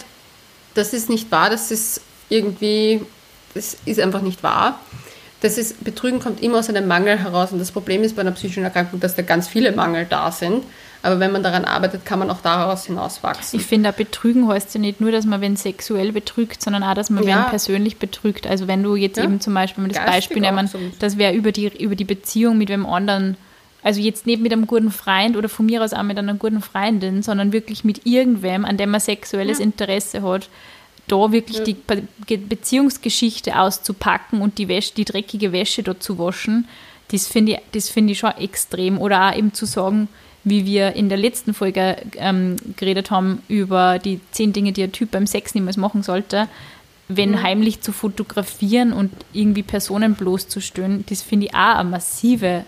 das 0.74 0.94
ist 0.94 1.10
nicht 1.10 1.32
wahr, 1.32 1.50
das 1.50 1.72
ist 1.72 2.01
irgendwie, 2.29 3.01
das 3.53 3.77
ist 3.86 4.00
einfach 4.00 4.22
nicht 4.22 4.44
wahr. 4.44 4.79
Das 5.41 5.58
ist, 5.58 5.84
Betrügen 5.84 6.20
kommt 6.20 6.41
immer 6.41 6.60
aus 6.60 6.70
einem 6.70 6.88
Mangel 6.88 7.20
heraus 7.20 7.51
und 7.51 7.60
das 7.60 7.72
Problem 7.72 8.03
ist 8.03 8.15
bei 8.15 8.22
einer 8.22 8.32
psychischen 8.32 8.63
Erkrankung, 8.63 9.00
dass 9.00 9.15
da 9.15 9.22
ganz 9.22 9.48
viele 9.48 9.72
Mangel 9.72 10.05
da 10.10 10.32
sind. 10.32 10.63
Aber 11.05 11.19
wenn 11.19 11.31
man 11.31 11.43
daran 11.43 11.65
arbeitet, 11.65 12.03
kann 12.05 12.19
man 12.19 12.29
auch 12.31 12.41
daraus 12.41 12.85
hinauswachsen. 12.85 13.59
Ich 13.59 13.65
finde, 13.65 13.93
Betrügen 13.93 14.47
heißt 14.47 14.74
ja 14.74 14.81
nicht 14.81 15.00
nur, 15.01 15.12
dass 15.12 15.25
man 15.25 15.39
wen 15.39 15.55
sexuell 15.55 16.12
betrügt, 16.12 16.62
sondern 16.63 16.83
auch, 16.83 16.95
dass 16.95 17.09
man 17.09 17.24
Ja. 17.25 17.43
wen 17.43 17.50
persönlich 17.51 17.97
betrügt. 17.97 18.47
Also 18.47 18.67
wenn 18.67 18.81
du 18.81 18.95
jetzt 18.95 19.17
Ja. 19.17 19.24
eben 19.24 19.39
zum 19.39 19.53
Beispiel, 19.53 19.83
wenn 19.83 19.91
wir 19.91 19.95
das 19.95 20.03
Geistig 20.05 20.35
Beispiel 20.35 20.41
nehmen, 20.41 20.67
so. 20.67 20.79
dass 21.00 21.17
wer 21.17 21.33
über 21.33 21.51
die, 21.51 21.67
über 21.81 21.95
die 21.95 22.05
Beziehung 22.05 22.57
mit 22.57 22.69
wem 22.69 22.85
anderen, 22.85 23.38
also 23.83 24.01
jetzt 24.01 24.25
nicht 24.25 24.41
mit 24.41 24.51
einem 24.51 24.65
guten 24.65 24.89
Freund 24.89 25.38
oder 25.38 25.47
von 25.47 25.67
mir 25.67 25.83
aus 25.83 25.93
auch 25.93 26.01
mit 26.01 26.17
einer 26.17 26.33
guten 26.33 26.62
Freundin, 26.62 27.21
sondern 27.21 27.53
wirklich 27.53 27.83
mit 27.83 28.07
irgendwem, 28.07 28.65
an 28.65 28.77
dem 28.77 28.89
man 28.89 29.00
sexuelles 29.00 29.59
Interesse 29.59 30.24
hat, 30.24 30.50
da 31.07 31.31
wirklich 31.31 31.62
die 31.62 31.75
Be 31.75 32.01
Ge- 32.25 32.38
Beziehungsgeschichte 32.38 33.59
auszupacken 33.59 34.41
und 34.41 34.57
die, 34.57 34.67
Wäsche, 34.67 34.93
die 34.95 35.05
dreckige 35.05 35.51
Wäsche 35.51 35.83
dort 35.83 36.01
zu 36.01 36.17
waschen, 36.17 36.67
das 37.12 37.27
finde 37.27 37.51
ich, 37.53 37.59
das 37.74 37.89
finde 37.89 38.13
ich 38.13 38.17
schon 38.19 38.31
extrem. 38.31 39.00
Oder 39.00 39.29
auch 39.29 39.35
eben 39.38 39.53
zu 39.53 39.67
sagen, 39.67 40.07
wie 40.45 40.65
wir 40.65 40.93
in 40.93 41.09
der 41.09 41.17
letzten 41.17 41.53
Folge 41.53 41.97
ähm, 42.17 42.55
geredet 42.77 43.11
haben 43.11 43.41
über 43.47 43.99
die 43.99 44.19
zehn 44.31 44.53
Dinge, 44.53 44.71
die 44.71 44.83
ein 44.83 44.91
Typ 44.91 45.11
beim 45.11 45.27
Sex 45.27 45.55
niemals 45.55 45.75
machen 45.75 46.03
sollte, 46.03 46.47
wenn 47.07 47.43
heimlich 47.43 47.81
zu 47.81 47.91
fotografieren 47.91 48.93
und 48.93 49.11
irgendwie 49.33 49.63
Personen 49.63 50.15
bloßzustellen, 50.15 51.03
das 51.09 51.21
finde 51.21 51.47
ich 51.47 51.53
auch 51.53 51.75
eine 51.75 51.89
massive, 51.89 52.63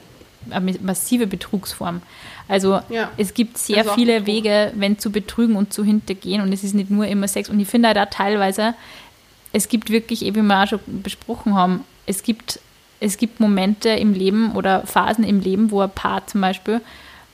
eine 0.50 0.75
massive 0.81 1.27
Betrugsform. 1.27 2.01
Also 2.48 2.79
Ja. 2.89 3.12
es 3.17 3.34
gibt 3.34 3.57
sehr 3.57 3.79
Also 3.79 3.91
viele. 3.93 4.25
Wege, 4.25 4.72
wenn 4.75 5.00
zu 5.00 5.12
betrügen 5.12 5.55
und 5.55 5.74
zu 5.74 5.84
hintergehen 5.84 6.41
und 6.41 6.51
es 6.53 6.63
ist 6.63 6.74
nicht 6.75 6.89
nur 6.91 7.07
immer 7.07 7.27
Sex. 7.27 7.50
Und 7.50 7.60
ich 7.60 7.67
finde 7.67 7.89
halt 7.89 7.98
auch 7.98 8.10
teilweise, 8.10 8.74
es 9.53 9.69
gibt 9.69 9.89
wirklich, 9.89 10.24
eh, 10.25 10.34
wie 10.36 10.41
wir 10.41 10.63
auch 10.63 10.67
schon 10.67 10.79
besprochen 11.03 11.55
haben, 11.55 11.84
es 12.05 12.24
gibt, 12.24 12.60
es 13.00 13.17
gibt 13.17 13.39
Momente 13.39 13.89
im 13.89 14.13
Leben 14.13 14.53
oder 14.53 14.86
Phasen 14.86 15.24
im 15.24 15.39
Leben, 15.41 15.72
wo 15.72 15.81
ein 15.81 15.89
Paar 15.89 16.25
zum 16.27 16.41
Beispiel, 16.41 16.81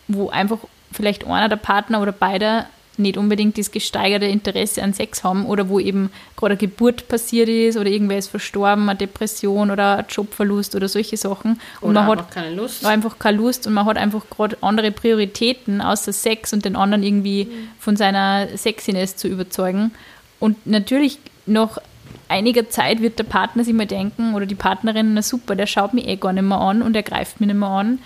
wo 0.07 0.29
einfach 0.29 0.59
vielleicht 0.91 1.25
einer 1.25 1.49
der 1.49 1.55
Partner 1.55 2.01
oder 2.01 2.11
beide 2.11 2.65
nicht 2.97 3.17
unbedingt 3.17 3.57
das 3.57 3.71
gesteigerte 3.71 4.25
Interesse 4.25 4.83
an 4.83 4.93
Sex 4.93 5.23
haben 5.23 5.45
oder 5.45 5.67
wo 5.69 5.79
eben 5.79 6.11
gerade 6.35 6.51
eine 6.51 6.57
Geburt 6.59 7.07
passiert 7.07 7.49
ist 7.49 7.77
oder 7.77 7.89
irgendwer 7.89 8.17
ist 8.19 8.29
verstorben, 8.29 8.87
eine 8.87 8.97
Depression 8.97 9.71
oder 9.71 9.97
ein 9.97 10.05
Jobverlust 10.09 10.75
oder 10.75 10.87
solche 10.87 11.17
Sachen. 11.17 11.59
Und 11.81 11.91
Oder 11.91 12.01
man 12.03 12.09
hat 12.11 12.19
einfach 12.19 12.29
keine 12.29 12.55
Lust. 12.55 12.85
einfach 12.85 13.19
keine 13.19 13.37
Lust 13.37 13.65
und 13.67 13.73
man 13.73 13.85
hat 13.85 13.97
einfach 13.97 14.29
gerade 14.29 14.57
andere 14.61 14.91
Prioritäten 14.91 15.81
außer 15.81 16.13
Sex 16.13 16.53
und 16.53 16.65
den 16.65 16.75
anderen 16.75 17.03
irgendwie 17.03 17.49
von 17.79 17.95
seiner 17.95 18.47
Sexiness 18.57 19.15
zu 19.15 19.27
überzeugen. 19.27 19.91
Und 20.39 20.67
natürlich 20.67 21.19
nach 21.45 21.79
einiger 22.27 22.69
Zeit 22.69 23.01
wird 23.01 23.19
der 23.19 23.23
Partner 23.23 23.63
sich 23.63 23.73
mal 23.73 23.85
denken 23.85 24.35
oder 24.35 24.45
die 24.45 24.55
Partnerin, 24.55 25.13
na 25.13 25.21
super, 25.21 25.55
der 25.55 25.67
schaut 25.67 25.93
mich 25.93 26.07
eh 26.07 26.15
gar 26.15 26.33
nicht 26.33 26.43
mehr 26.43 26.59
an 26.59 26.81
und 26.81 26.95
er 26.95 27.03
greift 27.03 27.39
mich 27.39 27.47
nicht 27.47 27.59
mehr 27.59 27.69
an. 27.69 27.99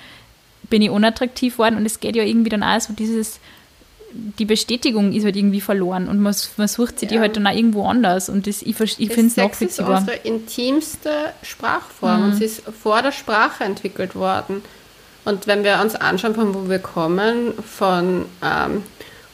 Bin 0.70 0.82
ich 0.82 0.90
unattraktiv 0.90 1.58
worden 1.58 1.78
und 1.78 1.86
es 1.86 2.00
geht 2.00 2.16
ja 2.16 2.24
irgendwie 2.24 2.50
dann 2.50 2.64
auch 2.64 2.80
so 2.80 2.94
dieses 2.94 3.40
die 4.14 4.46
Bestätigung 4.46 5.12
ist 5.14 5.26
halt 5.26 5.36
irgendwie 5.36 5.62
verloren 5.62 6.08
und 6.08 6.20
man, 6.20 6.34
man 6.56 6.68
sucht 6.68 7.00
sich 7.00 7.10
die 7.10 7.16
Ja. 7.16 7.22
halt 7.22 7.36
dann 7.36 7.46
auch 7.46 7.54
irgendwo 7.54 7.86
anders 7.86 8.30
und 8.30 8.48
das, 8.48 8.62
ich, 8.62 8.80
ich 8.80 9.12
finde 9.12 9.28
es 9.28 9.36
Sex 9.36 9.62
ist 9.62 9.80
nachvollziehbar. 9.80 10.00
unsere 10.00 10.18
intimste 10.18 11.10
Sprachform 11.44 12.24
und 12.24 12.36
sie 12.36 12.46
ist 12.46 12.64
vor 12.82 13.02
der 13.02 13.12
Sprache 13.12 13.64
entwickelt 13.64 14.16
worden. 14.16 14.64
Und 15.26 15.46
wenn 15.46 15.66
wir 15.66 15.82
uns 15.82 15.96
anschauen, 15.96 16.36
von 16.36 16.56
wo 16.56 16.70
wir 16.70 16.80
kommen, 16.80 17.54
von 17.62 18.26
ähm, 18.42 18.84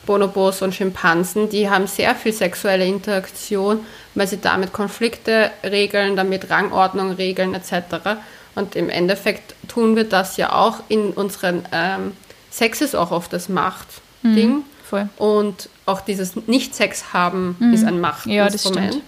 Bonobos 0.08 0.64
und 0.64 0.74
Schimpansen, 0.74 1.50
die 1.50 1.70
haben 1.70 1.86
sehr 1.86 2.16
viel 2.16 2.34
sexuelle 2.34 2.86
Interaktion, 2.88 3.86
weil 4.16 4.28
sie 4.28 4.38
damit 4.42 4.74
Konflikte 4.74 5.52
regeln, 5.64 6.16
damit 6.16 6.50
Rangordnung 6.50 7.12
regeln 7.12 7.54
etc. 7.54 8.18
Und 8.56 8.76
im 8.76 8.90
Endeffekt 8.90 9.56
tun 9.68 9.96
wir 9.96 10.04
das 10.04 10.38
ja 10.38 10.54
auch 10.54 10.80
in 10.88 11.12
unseren 11.12 11.66
ähm, 11.72 12.12
Sex 12.52 12.82
ist 12.82 12.96
auch 12.96 13.12
oft 13.12 13.34
das 13.34 13.50
Machtding. 13.50 14.64
Voll. 14.88 15.10
Und 15.18 15.70
auch 15.88 16.02
dieses 16.02 16.36
Nicht-Sex 16.48 17.14
haben 17.14 17.58
ist 17.74 17.84
ein 17.84 17.96
Ja, 17.96 18.00
Machtinstrument. 18.02 18.88
stimmt. 18.94 19.06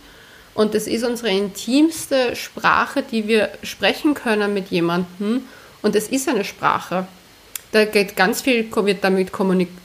und 0.55 0.73
es 0.73 0.87
ist 0.87 1.03
unsere 1.03 1.29
intimste 1.29 2.35
Sprache, 2.35 3.03
die 3.03 3.27
wir 3.27 3.49
sprechen 3.61 4.15
können 4.15 4.53
mit 4.53 4.69
jemandem. 4.69 5.43
Und 5.83 5.95
es 5.95 6.07
ist 6.07 6.27
eine 6.27 6.43
Sprache. 6.43 7.05
Da 7.71 7.85
geht 7.85 8.15
ganz 8.15 8.41
viel, 8.41 8.67
wird 8.73 9.03
damit 9.03 9.31
kommuniziert, 9.31 9.77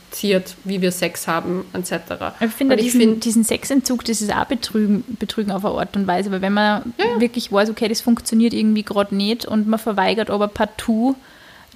wie 0.64 0.80
wir 0.82 0.92
Sex 0.92 1.26
haben, 1.28 1.64
etc. 1.72 1.92
Ich 2.40 2.50
finde 2.50 2.76
diesen, 2.76 3.20
diesen 3.20 3.44
Sexentzug, 3.44 4.04
das 4.04 4.20
ist 4.20 4.34
auch 4.34 4.44
Betrügen, 4.46 5.04
Betrügen 5.18 5.50
auf 5.52 5.64
eine 5.64 5.74
Art 5.74 5.96
und 5.96 6.06
Weise, 6.06 6.30
weil 6.32 6.42
wenn 6.42 6.52
man 6.52 6.92
wirklich 7.18 7.52
weiß, 7.52 7.70
okay, 7.70 7.88
das 7.88 8.00
funktioniert 8.00 8.52
irgendwie 8.52 8.82
gerade 8.82 9.14
nicht 9.14 9.46
und 9.46 9.68
man 9.68 9.78
verweigert 9.78 10.30
aber 10.30 10.48
partout 10.48 11.16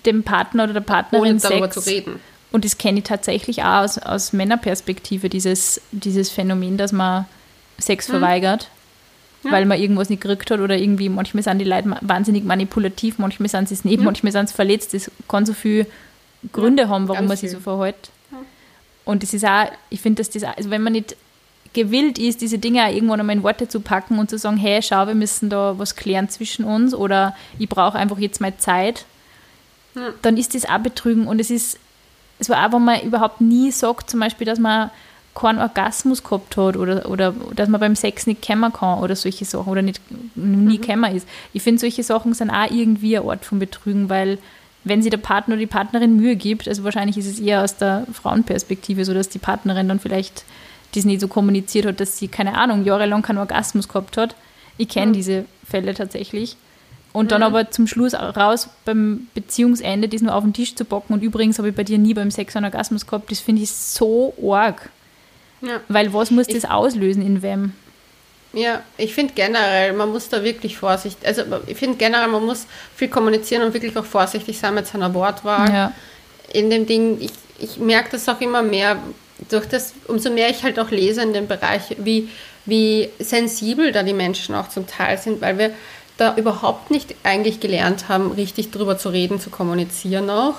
dem 0.07 0.23
Partner 0.23 0.65
oder 0.65 0.75
der 0.75 0.81
Partnerin 0.81 1.31
ohne 1.33 1.41
darüber 1.41 1.71
Sex. 1.71 1.85
zu 1.85 1.91
reden. 1.91 2.21
Und 2.53 2.65
das 2.65 2.79
kenne 2.79 2.99
ich 2.99 3.05
tatsächlich 3.05 3.63
auch 3.63 3.83
aus, 3.83 3.99
aus 3.99 4.33
Männerperspektive, 4.33 5.29
dieses, 5.29 5.81
dieses 5.93 6.31
Phänomen, 6.31 6.77
dass 6.77 6.93
man 6.93 7.25
Sex 7.79 8.07
verweigert, 8.07 8.69
Mhm. 9.43 9.49
Ja. 9.51 9.53
weil 9.57 9.67
man 9.67 9.79
irgendwas 9.79 10.09
nicht 10.09 10.23
gekriegt 10.23 10.51
hat 10.51 10.61
oder 10.61 10.79
irgendwie, 10.79 11.11
manchmal 11.11 11.43
sind 11.43 11.59
die 11.59 11.65
Leute 11.67 11.95
wahnsinnig 12.01 12.45
manipulativ, 12.45 13.19
manchmal 13.19 13.51
sind 13.51 13.69
sie 13.69 13.75
es 13.75 13.85
nicht, 13.85 14.01
manchmal 14.01 14.33
sind 14.33 14.49
sie 14.49 14.55
verletzt. 14.55 14.95
Das 14.95 15.11
kann 15.29 15.45
so 15.45 15.53
viele 15.53 15.87
Gründe 16.53 16.89
haben, 16.89 17.09
warum 17.09 17.27
man 17.27 17.37
sich 17.37 17.51
so 17.51 17.59
verhält. 17.61 18.11
Und 19.05 19.23
das 19.23 19.35
ist 19.35 19.45
auch, 19.45 19.67
ich 19.91 20.01
finde, 20.01 20.21
dass 20.21 20.31
das, 20.31 20.45
auch- 20.45 20.57
also 20.57 20.71
wenn 20.71 20.83
man 20.83 20.93
nicht 20.95 21.17
gewillt 21.73 22.19
ist, 22.19 22.41
diese 22.41 22.59
Dinge 22.59 22.85
auch 22.85 22.93
irgendwann 22.93 23.21
einmal 23.21 23.37
in 23.37 23.43
Worte 23.43 23.69
zu 23.69 23.81
packen 23.81 24.19
und 24.19 24.31
zu 24.31 24.39
sagen, 24.39 24.57
hey, 24.57 24.81
schau, 24.81 25.07
wir 25.07 25.15
müssen 25.15 25.51
da 25.51 25.75
was 25.79 25.97
klären 25.97 26.29
zwischen 26.29 26.65
uns 26.65 26.95
oder 26.95 27.35
ich 27.59 27.69
brauche 27.69 27.99
einfach 27.99 28.19
jetzt 28.19 28.41
mal 28.41 28.57
Zeit, 28.59 29.05
dann 30.23 30.37
ist 30.37 30.55
das 30.55 30.65
auch 30.69 30.79
Betrügen. 30.79 31.27
Und 31.27 31.41
es 31.41 31.51
ist, 31.51 31.79
es 32.39 32.49
war 32.49 32.67
auch, 32.67 32.73
wenn 32.73 32.85
man 32.85 33.01
überhaupt 33.03 33.41
nie 33.41 33.71
sagt, 33.71 34.11
zum 34.11 34.21
Beispiel, 34.21 34.47
dass 34.47 34.59
man 34.59 34.91
keinen 35.35 35.59
Orgasmus 35.59 36.23
gehabt 36.23 36.57
hat 36.57 36.77
oder, 36.77 37.09
oder 37.11 37.35
dass 37.57 37.69
man 37.69 37.81
beim 37.81 37.97
Sex 37.97 38.27
nicht 38.29 38.41
kämmer 38.41 38.71
kann 38.71 39.01
oder 39.01 39.17
solche 39.17 39.45
Sachen 39.45 39.69
oder 39.69 39.83
nicht 39.83 40.01
nie 40.37 40.79
kämmer 40.79 41.11
ist. 41.11 41.27
Ich 41.53 41.63
finde, 41.63 41.81
solche 41.81 42.05
Sachen 42.05 42.35
sind 42.35 42.51
auch 42.51 42.71
irgendwie 42.71 43.17
ein 43.17 43.25
Ort 43.25 43.45
von 43.45 43.59
Betrügen, 43.59 44.09
weil 44.09 44.39
wenn 44.85 45.03
sich 45.03 45.11
der 45.11 45.19
Partner 45.19 45.55
oder 45.55 45.61
die 45.61 45.67
Partnerin 45.67 46.17
Mühe 46.17 46.37
gibt, 46.37 46.69
also 46.69 46.85
wahrscheinlich 46.85 47.17
ist 47.17 47.27
es 47.27 47.41
eher 47.41 47.63
aus 47.63 47.77
der 47.77 48.07
Frauenperspektive 48.13 49.05
so, 49.05 49.15
dass 49.15 49.31
die 49.31 49.39
Partnerin 49.39 49.89
dann 49.89 49.99
vielleicht 49.99 50.45
das 50.95 51.05
nicht 51.05 51.21
so 51.21 51.29
kommuniziert 51.29 51.87
hat, 51.87 52.01
dass 52.01 52.19
sie, 52.19 52.29
keine 52.29 52.57
Ahnung, 52.57 52.85
jahrelang 52.85 53.23
keinen 53.23 53.39
Orgasmus 53.39 53.89
gehabt 53.89 54.17
hat. 54.17 54.37
Ich 54.77 54.89
kenne 54.89 55.13
diese 55.13 55.47
Fälle 55.69 55.95
tatsächlich. 55.95 56.57
Und 57.13 57.31
dann 57.31 57.45
aber 57.45 57.71
zum 57.71 57.87
Schluss 57.87 58.13
raus 58.15 58.69
beim 58.85 59.29
Beziehungsende 59.35 60.09
das 60.09 60.21
nur 60.21 60.35
auf 60.35 60.43
den 60.43 60.53
Tisch 60.53 60.75
zu 60.75 60.85
bocken. 60.85 61.15
Und 61.15 61.23
übrigens 61.23 61.59
habe 61.59 61.69
ich 61.69 61.75
bei 61.75 61.85
dir 61.85 61.97
nie 61.97 62.13
beim 62.13 62.33
Sex 62.33 62.57
einen 62.57 62.65
Orgasmus 62.65 63.07
gehabt. 63.07 63.31
Das 63.31 63.39
finde 63.39 63.63
ich 63.63 63.71
so 63.71 64.35
arg. 64.51 64.91
Ja. 65.61 65.81
Weil 65.89 66.13
was 66.13 66.33
muss 66.33 66.49
das 66.49 66.65
auslösen 66.65 67.25
in 67.25 67.41
wem? 67.41 67.73
Ja, 68.55 68.83
ich 68.97 69.15
finde 69.15 69.35
generell, 69.35 69.93
man 69.93 70.11
muss 70.11 70.29
da 70.29 70.45
wirklich 70.45 70.77
vorsichtig, 70.77 71.27
also 71.27 71.43
ich 71.67 71.77
finde 71.77 71.97
generell, 71.97 72.29
man 72.29 72.45
muss 72.45 72.67
viel 72.95 73.09
kommunizieren 73.09 73.63
und 73.63 73.75
wirklich 73.75 73.97
auch 73.97 74.05
vorsichtig 74.05 74.59
sein 74.59 74.75
mit 74.75 74.87
seiner 74.87 75.13
Wortwahl. 75.13 75.73
Ja. 75.73 75.93
In 76.53 76.71
dem 76.71 76.87
Ding, 76.87 77.21
ich, 77.21 77.33
ich 77.59 77.79
merke 77.79 78.11
das 78.13 78.29
auch 78.29 78.41
immer 78.41 78.63
mehr, 78.63 78.99
durch 79.49 79.67
das, 79.67 79.93
umso 80.07 80.31
mehr 80.31 80.51
ich 80.51 80.63
halt 80.63 80.79
auch 80.79 80.91
lese 80.91 81.23
in 81.23 81.33
dem 81.33 81.49
Bereich, 81.49 81.97
wie, 81.99 82.29
wie 82.65 83.11
sensibel 83.19 83.93
da 83.93 84.03
die 84.03 84.13
Menschen 84.13 84.55
auch 84.55 84.69
zum 84.69 84.87
Teil 84.87 85.19
sind, 85.19 85.41
weil 85.41 85.59
wir 85.59 85.71
da 86.17 86.37
überhaupt 86.37 86.91
nicht 86.91 87.15
eigentlich 87.25 87.61
gelernt 87.61 88.09
haben, 88.09 88.31
richtig 88.31 88.71
drüber 88.71 88.99
zu 88.99 89.09
reden, 89.09 89.41
zu 89.41 89.51
kommunizieren 89.51 90.31
auch. 90.31 90.55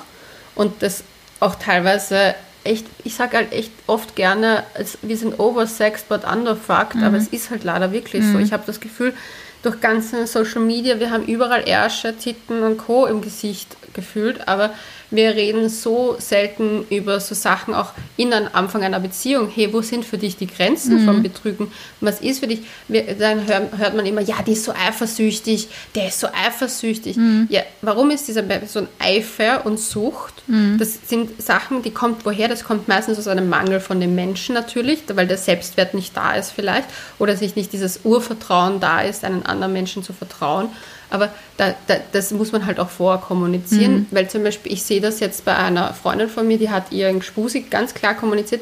Und 0.54 0.82
das 0.82 1.04
auch 1.40 1.56
teilweise 1.56 2.36
echt, 2.66 2.86
ich 3.04 3.16
sage 3.16 3.38
halt 3.38 3.54
echt 3.54 3.72
oft 3.88 4.16
gerne, 4.16 4.64
es, 4.74 4.98
wir 5.02 5.18
sind 5.18 5.40
oversexed 5.40 6.10
but 6.10 6.26
underfucked, 6.26 7.02
aber 7.02 7.18
es 7.18 7.28
ist 7.28 7.52
halt 7.52 7.64
leider 7.64 7.92
wirklich 7.92 8.24
so. 8.26 8.40
Ich 8.40 8.54
habe 8.54 8.64
das 8.66 8.80
Gefühl, 8.80 9.14
durch 9.62 9.82
ganze 9.82 10.28
Social 10.28 10.62
Media, 10.62 11.00
wir 11.00 11.10
haben 11.12 11.26
überall 11.26 11.68
Ärsche, 11.68 12.16
Titten 12.16 12.62
und 12.64 12.78
Co. 12.78 13.08
im 13.08 13.22
Gesicht 13.22 13.76
gefühlt, 13.94 14.48
aber 14.48 14.72
wir 15.12 15.36
reden 15.36 15.70
so 15.70 16.16
selten 16.20 16.86
über 16.90 17.20
so 17.20 17.36
Sachen 17.36 17.74
auch 17.74 17.92
in 18.18 18.34
am 18.34 18.48
Anfang 18.54 18.84
einer 18.84 19.00
Beziehung. 19.00 19.50
Hey, 19.54 19.72
wo 19.72 19.82
sind 19.82 20.06
für 20.06 20.18
dich 20.18 20.38
die 20.38 20.48
Grenzen 20.48 21.06
vom 21.06 21.24
Betrügen? 21.24 21.72
Was 22.02 22.22
ist 22.22 22.40
für 22.40 22.48
dich? 22.48 22.62
Wir, 22.88 23.04
dann 23.16 23.48
hört, 23.48 23.78
hört 23.78 23.96
man 23.96 24.06
immer, 24.06 24.22
ja, 24.22 24.36
die 24.46 24.54
ist 24.54 24.64
so 24.64 24.74
eifersüchtig, 24.74 25.68
der 25.96 26.08
ist 26.08 26.20
so 26.20 26.28
eifersüchtig. 26.28 27.18
Ja, 27.50 27.62
warum 27.82 28.12
ist 28.12 28.28
dieser 28.28 28.44
so 28.68 28.80
ein 28.80 28.88
Eifer 29.00 29.66
und 29.66 29.80
Sucht? 29.80 30.44
Das 30.78 31.00
sind 31.08 31.42
Sachen, 31.42 31.82
die 31.82 31.92
kommt 31.92 32.26
woher? 32.26 32.48
Das 32.48 32.64
kommt 32.64 32.88
meistens 32.88 33.18
aus 33.18 33.28
einem 33.28 33.50
Mangel 33.50 33.80
von 33.80 34.00
dem 34.00 34.16
Menschen 34.16 34.54
natürlich, 34.54 35.04
weil 35.14 35.28
der 35.28 35.38
Selbstwert 35.38 35.94
nicht 35.94 36.16
da 36.16 36.36
ist 36.36 36.52
vielleicht 36.52 36.88
oder 37.20 37.36
sich 37.36 37.56
nicht 37.56 37.74
dieses 37.74 38.02
Urvertrauen 38.04 38.80
da 38.80 39.02
ist, 39.02 39.24
einen 39.24 39.46
anderen 39.46 39.74
Menschen 39.74 40.04
zu 40.04 40.14
vertrauen. 40.14 40.70
Aber 41.16 41.32
da, 41.58 41.74
da, 41.88 41.96
das 42.12 42.32
muss 42.32 42.52
man 42.52 42.66
halt 42.66 42.80
auch 42.80 42.90
vorher 42.90 43.22
kommunizieren, 43.22 44.08
weil 44.12 44.30
zum 44.30 44.44
Beispiel, 44.44 44.74
ich 44.74 44.84
sehe 44.84 45.00
das 45.02 45.20
jetzt 45.22 45.46
bei 45.46 45.56
einer 45.56 45.94
Freundin 45.94 46.30
von 46.30 46.46
mir, 46.48 46.58
die 46.58 46.70
hat 46.70 46.92
ihren 46.92 47.22
Spusi 47.22 47.62
ganz 47.62 47.94
klar 47.94 48.14
kommuniziert, 48.16 48.62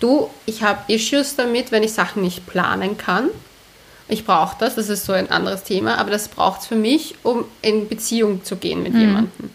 du, 0.00 0.28
ich 0.46 0.62
habe 0.62 0.92
Issues 0.92 1.36
damit, 1.36 1.70
wenn 1.70 1.82
ich 1.82 1.92
Sachen 1.92 2.22
nicht 2.22 2.46
planen 2.46 2.98
kann. 2.98 3.28
Ich 4.08 4.24
brauche 4.24 4.56
das, 4.58 4.74
das 4.74 4.88
ist 4.88 5.04
so 5.06 5.12
ein 5.12 5.30
anderes 5.30 5.62
Thema, 5.62 5.98
aber 5.98 6.10
das 6.10 6.28
braucht 6.28 6.62
es 6.62 6.66
für 6.66 6.74
mich, 6.74 7.14
um 7.22 7.44
in 7.62 7.88
Beziehung 7.88 8.44
zu 8.44 8.56
gehen 8.56 8.82
mit 8.82 8.94
jemandem. 8.94 9.50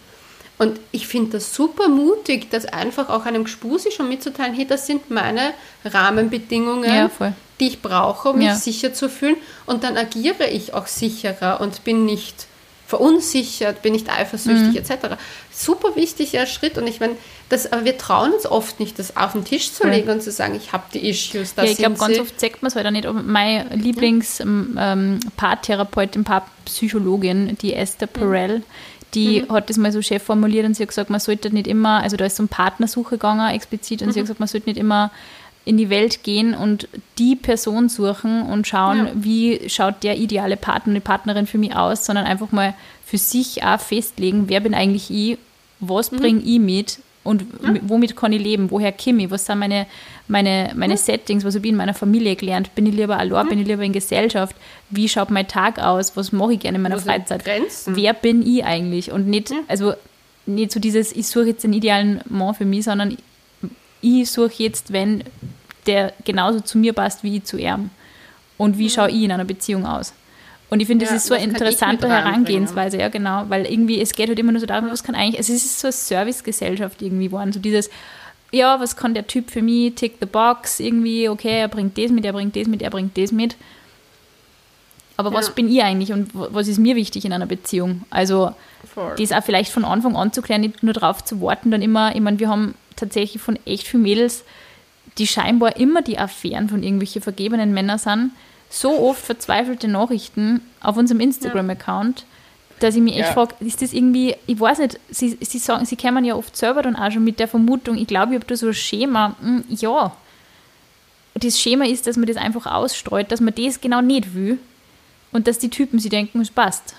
Und 0.57 0.79
ich 0.91 1.05
finde 1.05 1.33
das 1.33 1.53
super 1.53 1.87
mutig, 1.87 2.49
das 2.49 2.65
einfach 2.65 3.09
auch 3.09 3.25
einem 3.25 3.43
Gspusi 3.43 3.91
schon 3.91 4.09
mitzuteilen, 4.09 4.55
hey, 4.55 4.65
das 4.65 4.87
sind 4.87 5.11
meine 5.11 5.53
Rahmenbedingungen, 5.85 6.89
Ja, 6.89 7.09
voll. 7.09 7.33
Die 7.59 7.67
ich 7.67 7.81
brauche, 7.81 8.29
um 8.29 8.37
mich 8.37 8.47
Ja. 8.47 8.55
sicher 8.55 8.93
zu 8.93 9.09
fühlen. 9.09 9.35
Und 9.65 9.83
dann 9.83 9.97
agiere 9.97 10.47
ich 10.47 10.73
auch 10.73 10.87
sicherer 10.87 11.59
und 11.61 11.83
bin 11.83 12.05
nicht 12.05 12.47
verunsichert, 12.85 13.81
bin 13.81 13.91
nicht 13.93 14.09
eifersüchtig 14.09 14.69
Mhm. 14.71 14.77
etc. 14.77 15.17
Super 15.51 15.95
wichtiger 15.97 16.45
Schritt 16.45 16.77
und 16.77 16.87
ich 16.87 17.01
meine, 17.01 17.17
das, 17.49 17.69
aber 17.73 17.83
wir 17.83 17.97
trauen 17.97 18.31
uns 18.31 18.45
oft 18.45 18.79
nicht, 18.79 18.97
das 18.97 19.17
auf 19.17 19.33
den 19.33 19.43
Tisch 19.43 19.73
zu 19.73 19.85
legen 19.87 20.09
und 20.09 20.23
zu 20.23 20.31
sagen, 20.31 20.55
ich 20.55 20.71
habe 20.71 20.85
die 20.93 21.09
Issues, 21.09 21.53
da 21.53 21.63
Ja, 21.63 21.71
ich 21.71 21.77
glaube, 21.79 21.97
ganz 21.97 22.15
sie. 22.15 22.21
oft 22.21 22.39
sagt 22.39 22.61
man 22.61 22.69
es 22.69 22.75
halt 22.77 22.87
auch 22.87 22.91
nicht. 22.91 23.05
Meine 23.25 23.65
Lieblings-Paartherapeutin, 23.75 26.23
Paarpsychologin, 26.23 27.57
die 27.61 27.73
Esther 27.73 28.07
Perel, 28.07 28.63
die 29.13 29.45
hat 29.49 29.69
das 29.69 29.75
mal 29.77 29.91
so 29.91 30.01
chef 30.01 30.23
formuliert 30.23 30.65
und 30.65 30.75
sie 30.75 30.83
hat 30.83 30.89
gesagt, 30.89 31.09
man 31.09 31.19
sollte 31.19 31.49
nicht 31.53 31.67
immer, 31.67 32.01
also 32.03 32.15
da 32.17 32.25
ist 32.25 32.37
so 32.37 32.43
um 32.43 32.49
Partnersuche 32.49 33.11
gegangen 33.11 33.53
explizit 33.53 34.01
und 34.01 34.11
sie 34.13 34.19
hat 34.19 34.25
gesagt, 34.25 34.39
man 34.39 34.47
sollte 34.49 34.69
nicht 34.69 34.77
immer 34.79 35.11
in 35.67 35.77
die 35.77 35.89
Welt 35.89 36.23
gehen 36.23 36.53
und 36.55 36.87
die 37.19 37.35
Person 37.35 37.89
suchen 37.89 38.41
und 38.43 38.65
schauen, 38.67 38.97
Ja. 39.05 39.11
wie 39.15 39.69
schaut 39.69 40.01
der 40.03 40.17
ideale 40.17 40.57
Partner, 40.57 40.93
die 40.93 40.99
Partnerin 40.99 41.45
für 41.47 41.57
mich 41.57 41.75
aus, 41.75 42.05
sondern 42.05 42.25
einfach 42.25 42.51
mal 42.51 42.73
für 43.05 43.17
sich 43.17 43.63
auch 43.63 43.79
festlegen, 43.79 44.45
wer 44.47 44.59
bin 44.61 44.73
eigentlich 44.73 45.09
ich, 45.11 45.37
was 45.79 46.09
bringe 46.09 46.41
ich 46.41 46.59
mit 46.59 46.99
und 47.23 47.43
m- 47.63 47.81
womit 47.83 48.15
kann 48.15 48.31
ich 48.31 48.41
leben, 48.41 48.71
woher 48.71 48.91
komme 48.91 49.23
ich, 49.23 49.31
was 49.31 49.45
sind 49.45 49.59
meine, 49.59 49.85
meine, 50.29 50.71
meine 50.75 50.95
Settings, 50.97 51.43
was 51.43 51.55
habe 51.55 51.65
ich 51.67 51.71
in 51.71 51.77
meiner 51.77 51.93
Familie 51.93 52.35
gelernt, 52.35 52.73
bin 52.73 52.85
ich 52.85 52.95
lieber 52.95 53.17
allein, 53.19 53.47
bin 53.49 53.59
ich 53.59 53.67
lieber 53.67 53.83
in 53.83 53.93
Gesellschaft, 53.93 54.55
wie 54.89 55.07
schaut 55.09 55.29
mein 55.29 55.47
Tag 55.47 55.79
aus, 55.79 56.15
was 56.15 56.31
mache 56.31 56.53
ich 56.53 56.59
gerne 56.61 56.77
in 56.77 56.81
meiner 56.81 56.95
Wo 56.97 57.01
Freizeit, 57.01 57.43
wer 57.85 58.13
bin 58.13 58.45
ich 58.47 58.63
eigentlich? 58.63 59.11
Und 59.11 59.27
nicht, 59.27 59.51
also 59.67 59.93
nicht 60.45 60.71
so 60.71 60.79
dieses, 60.79 61.11
ich 61.13 61.27
suche 61.27 61.47
jetzt 61.47 61.63
den 61.65 61.73
idealen 61.73 62.21
Mann 62.29 62.53
für 62.55 62.63
mich, 62.65 62.85
sondern 62.85 63.17
ich 64.01 64.29
suche 64.31 64.53
jetzt, 64.63 64.93
wenn 64.93 65.23
der 65.87 66.13
genauso 66.25 66.59
zu 66.59 66.77
mir 66.77 66.93
passt 66.93 67.23
wie 67.23 67.37
ich 67.37 67.43
zu 67.45 67.57
ihm. 67.57 67.89
Und 68.57 68.77
wie 68.77 68.89
schaue 68.89 69.09
ich 69.09 69.23
in 69.23 69.31
einer 69.31 69.45
Beziehung 69.45 69.85
aus? 69.85 70.13
Und 70.69 70.81
ich 70.81 70.87
finde, 70.87 71.05
das 71.05 71.11
Ja, 71.11 71.17
ist 71.17 71.27
so 71.27 71.35
was 71.35 71.41
eine 71.41 71.51
interessante? 71.53 72.09
Herangehensweise, 72.09 72.97
ja 72.97 73.07
genau, 73.09 73.45
weil 73.47 73.65
irgendwie, 73.65 74.01
es 74.01 74.11
geht 74.13 74.27
halt 74.27 74.37
immer 74.39 74.51
nur 74.51 74.59
so 74.59 74.67
darum, 74.67 74.89
was 74.91 75.03
kann 75.03 75.15
eigentlich, 75.15 75.37
also 75.37 75.53
es 75.53 75.63
ist 75.63 75.79
so 75.79 75.87
eine 75.87 75.93
Servicegesellschaft 75.93 77.01
irgendwie 77.01 77.27
geworden, 77.27 77.53
so 77.53 77.59
dieses, 77.59 77.89
ja, 78.51 78.79
was 78.79 78.95
kann 78.97 79.13
der 79.13 79.27
Typ 79.27 79.49
für 79.49 79.61
mich, 79.61 79.95
tick 79.95 80.15
the 80.19 80.25
box, 80.25 80.79
irgendwie, 80.81 81.29
okay, 81.29 81.61
er 81.61 81.67
bringt 81.69 81.97
das 81.97 82.11
mit, 82.11 82.25
er 82.25 82.33
bringt 82.33 82.55
das 82.55 82.67
mit, 82.67 82.81
er 82.81 82.89
bringt 82.89 83.17
das 83.17 83.31
mit. 83.31 83.55
Aber 85.15 85.33
was 85.33 85.47
Ja. 85.47 85.53
bin 85.53 85.71
ich 85.71 85.81
eigentlich 85.81 86.11
und 86.13 86.29
was 86.33 86.67
ist 86.67 86.77
mir 86.79 86.95
wichtig 86.95 87.25
in 87.25 87.33
einer 87.33 87.47
Beziehung? 87.47 88.03
Also, 88.09 88.51
Voll. 88.93 89.15
das 89.17 89.31
auch 89.31 89.43
vielleicht 89.43 89.71
von 89.71 89.83
Anfang 89.85 90.15
an 90.15 90.31
zu 90.31 90.41
klären, 90.41 90.61
nicht 90.61 90.83
nur 90.83 90.93
darauf 90.93 91.23
zu 91.23 91.41
warten, 91.41 91.71
dann 91.71 91.81
immer, 91.81 92.13
ich 92.15 92.21
meine, 92.21 92.39
wir 92.39 92.49
haben 92.49 92.75
tatsächlich 92.95 93.41
von 93.41 93.57
echt 93.65 93.87
vielen 93.87 94.03
Mädels 94.03 94.43
die 95.17 95.27
scheinbar 95.27 95.77
immer 95.77 96.01
die 96.01 96.19
Affären 96.19 96.69
von 96.69 96.83
irgendwelchen 96.83 97.21
vergebenen 97.21 97.73
Männern 97.73 97.97
sind, 97.97 98.31
so 98.69 98.99
oft 99.09 99.23
verzweifelte 99.23 99.87
Nachrichten 99.87 100.61
auf 100.81 100.97
unserem 100.97 101.21
Instagram-Account, 101.21 102.25
dass 102.79 102.95
ich 102.95 103.01
mich 103.01 103.15
echt 103.15 103.29
Ja. 103.29 103.33
frage, 103.33 103.55
ist 103.61 103.81
das 103.81 103.93
irgendwie, 103.93 104.35
ich 104.45 104.59
weiß 104.59 104.79
nicht, 104.79 104.99
sie, 105.09 105.37
sie 105.41 105.57
sagen, 105.57 105.85
sie 105.85 105.95
kommen 105.95 106.23
ja 106.25 106.35
oft 106.35 106.55
selber 106.55 106.81
dann 106.83 106.95
auch 106.95 107.11
schon 107.11 107.23
mit 107.23 107.39
der 107.39 107.47
Vermutung, 107.47 107.97
ich 107.97 108.07
glaube, 108.07 108.33
ich 108.33 108.39
habe 108.39 108.45
da 108.47 108.55
so 108.55 108.67
ein 108.67 108.73
Schema. 108.73 109.35
Hm, 109.41 109.63
ja, 109.69 110.15
das 111.35 111.59
Schema 111.59 111.85
ist, 111.85 112.07
dass 112.07 112.17
man 112.17 112.27
das 112.27 112.37
einfach 112.37 112.65
ausstreut, 112.65 113.31
dass 113.31 113.41
man 113.41 113.53
das 113.55 113.79
genau 113.81 114.01
nicht 114.01 114.33
will 114.35 114.59
und 115.31 115.47
dass 115.47 115.59
die 115.59 115.69
Typen 115.69 115.99
sie 115.99 116.09
denken, 116.09 116.41
es 116.41 116.49
passt. 116.51 116.95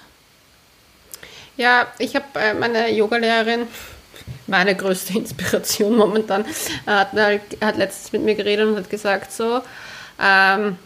Ja, 1.56 1.86
ich 1.98 2.14
habe 2.14 2.24
äh, 2.34 2.54
meine 2.54 2.92
Yogalehrerin, 2.92 3.62
meine 4.48 4.74
größte 4.74 5.16
Inspiration 5.18 5.96
momentan, 5.96 6.44
hat, 6.86 7.12
hat 7.12 7.76
letztens 7.76 8.12
mit 8.12 8.22
mir 8.22 8.34
geredet 8.34 8.66
und 8.66 8.76
hat 8.76 8.90
gesagt 8.90 9.32
so, 9.32 9.60
ähm, 10.20 10.76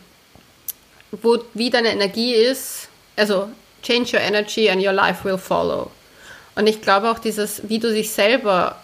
wo, 1.11 1.38
wie 1.55 1.70
deine 1.70 1.88
Energie 1.88 2.35
ist, 2.35 2.88
also 3.16 3.48
change 3.83 4.16
your 4.16 4.22
energy 4.22 4.68
and 4.68 4.85
your 4.85 4.92
life 4.92 5.25
will 5.25 5.38
follow. 5.38 5.90
Und 6.55 6.66
ich 6.66 6.83
glaube 6.83 7.11
auch 7.11 7.18
dieses, 7.18 7.68
wie 7.68 7.79
du 7.79 7.92
dich 7.92 8.11
selber 8.11 8.77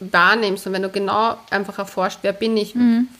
wahrnimmst 0.00 0.66
und 0.66 0.74
wenn 0.74 0.82
du 0.82 0.90
genau 0.90 1.38
einfach 1.50 1.78
erforscht, 1.78 2.18
wer 2.22 2.32
bin 2.32 2.56
ich, 2.56 2.74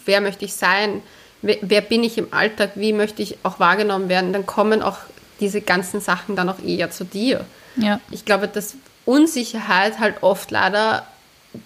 wer 0.05 0.21
möchte 0.21 0.45
ich 0.45 0.55
sein, 0.55 1.03
wer, 1.41 1.57
wer 1.63 1.81
bin 1.81 2.05
ich 2.05 2.19
im 2.19 2.33
Alltag, 2.33 2.73
wie 2.75 2.93
möchte 2.93 3.23
ich 3.23 3.39
auch 3.43 3.59
wahrgenommen 3.59 4.09
werden, 4.09 4.33
dann 4.33 4.45
kommen 4.45 4.83
auch 4.83 4.99
diese 5.41 5.61
ganzen 5.61 6.01
Sachen 6.01 6.37
dann 6.37 6.49
auch 6.49 6.63
eher 6.63 6.91
zu 6.91 7.05
dir. 7.05 7.45
Ja. 7.77 8.01
Ich 8.11 8.25
glaube, 8.25 8.49
dass 8.49 8.77
Unsicherheit 9.05 9.99
halt 9.99 10.23
oft 10.23 10.51
leider 10.51 11.07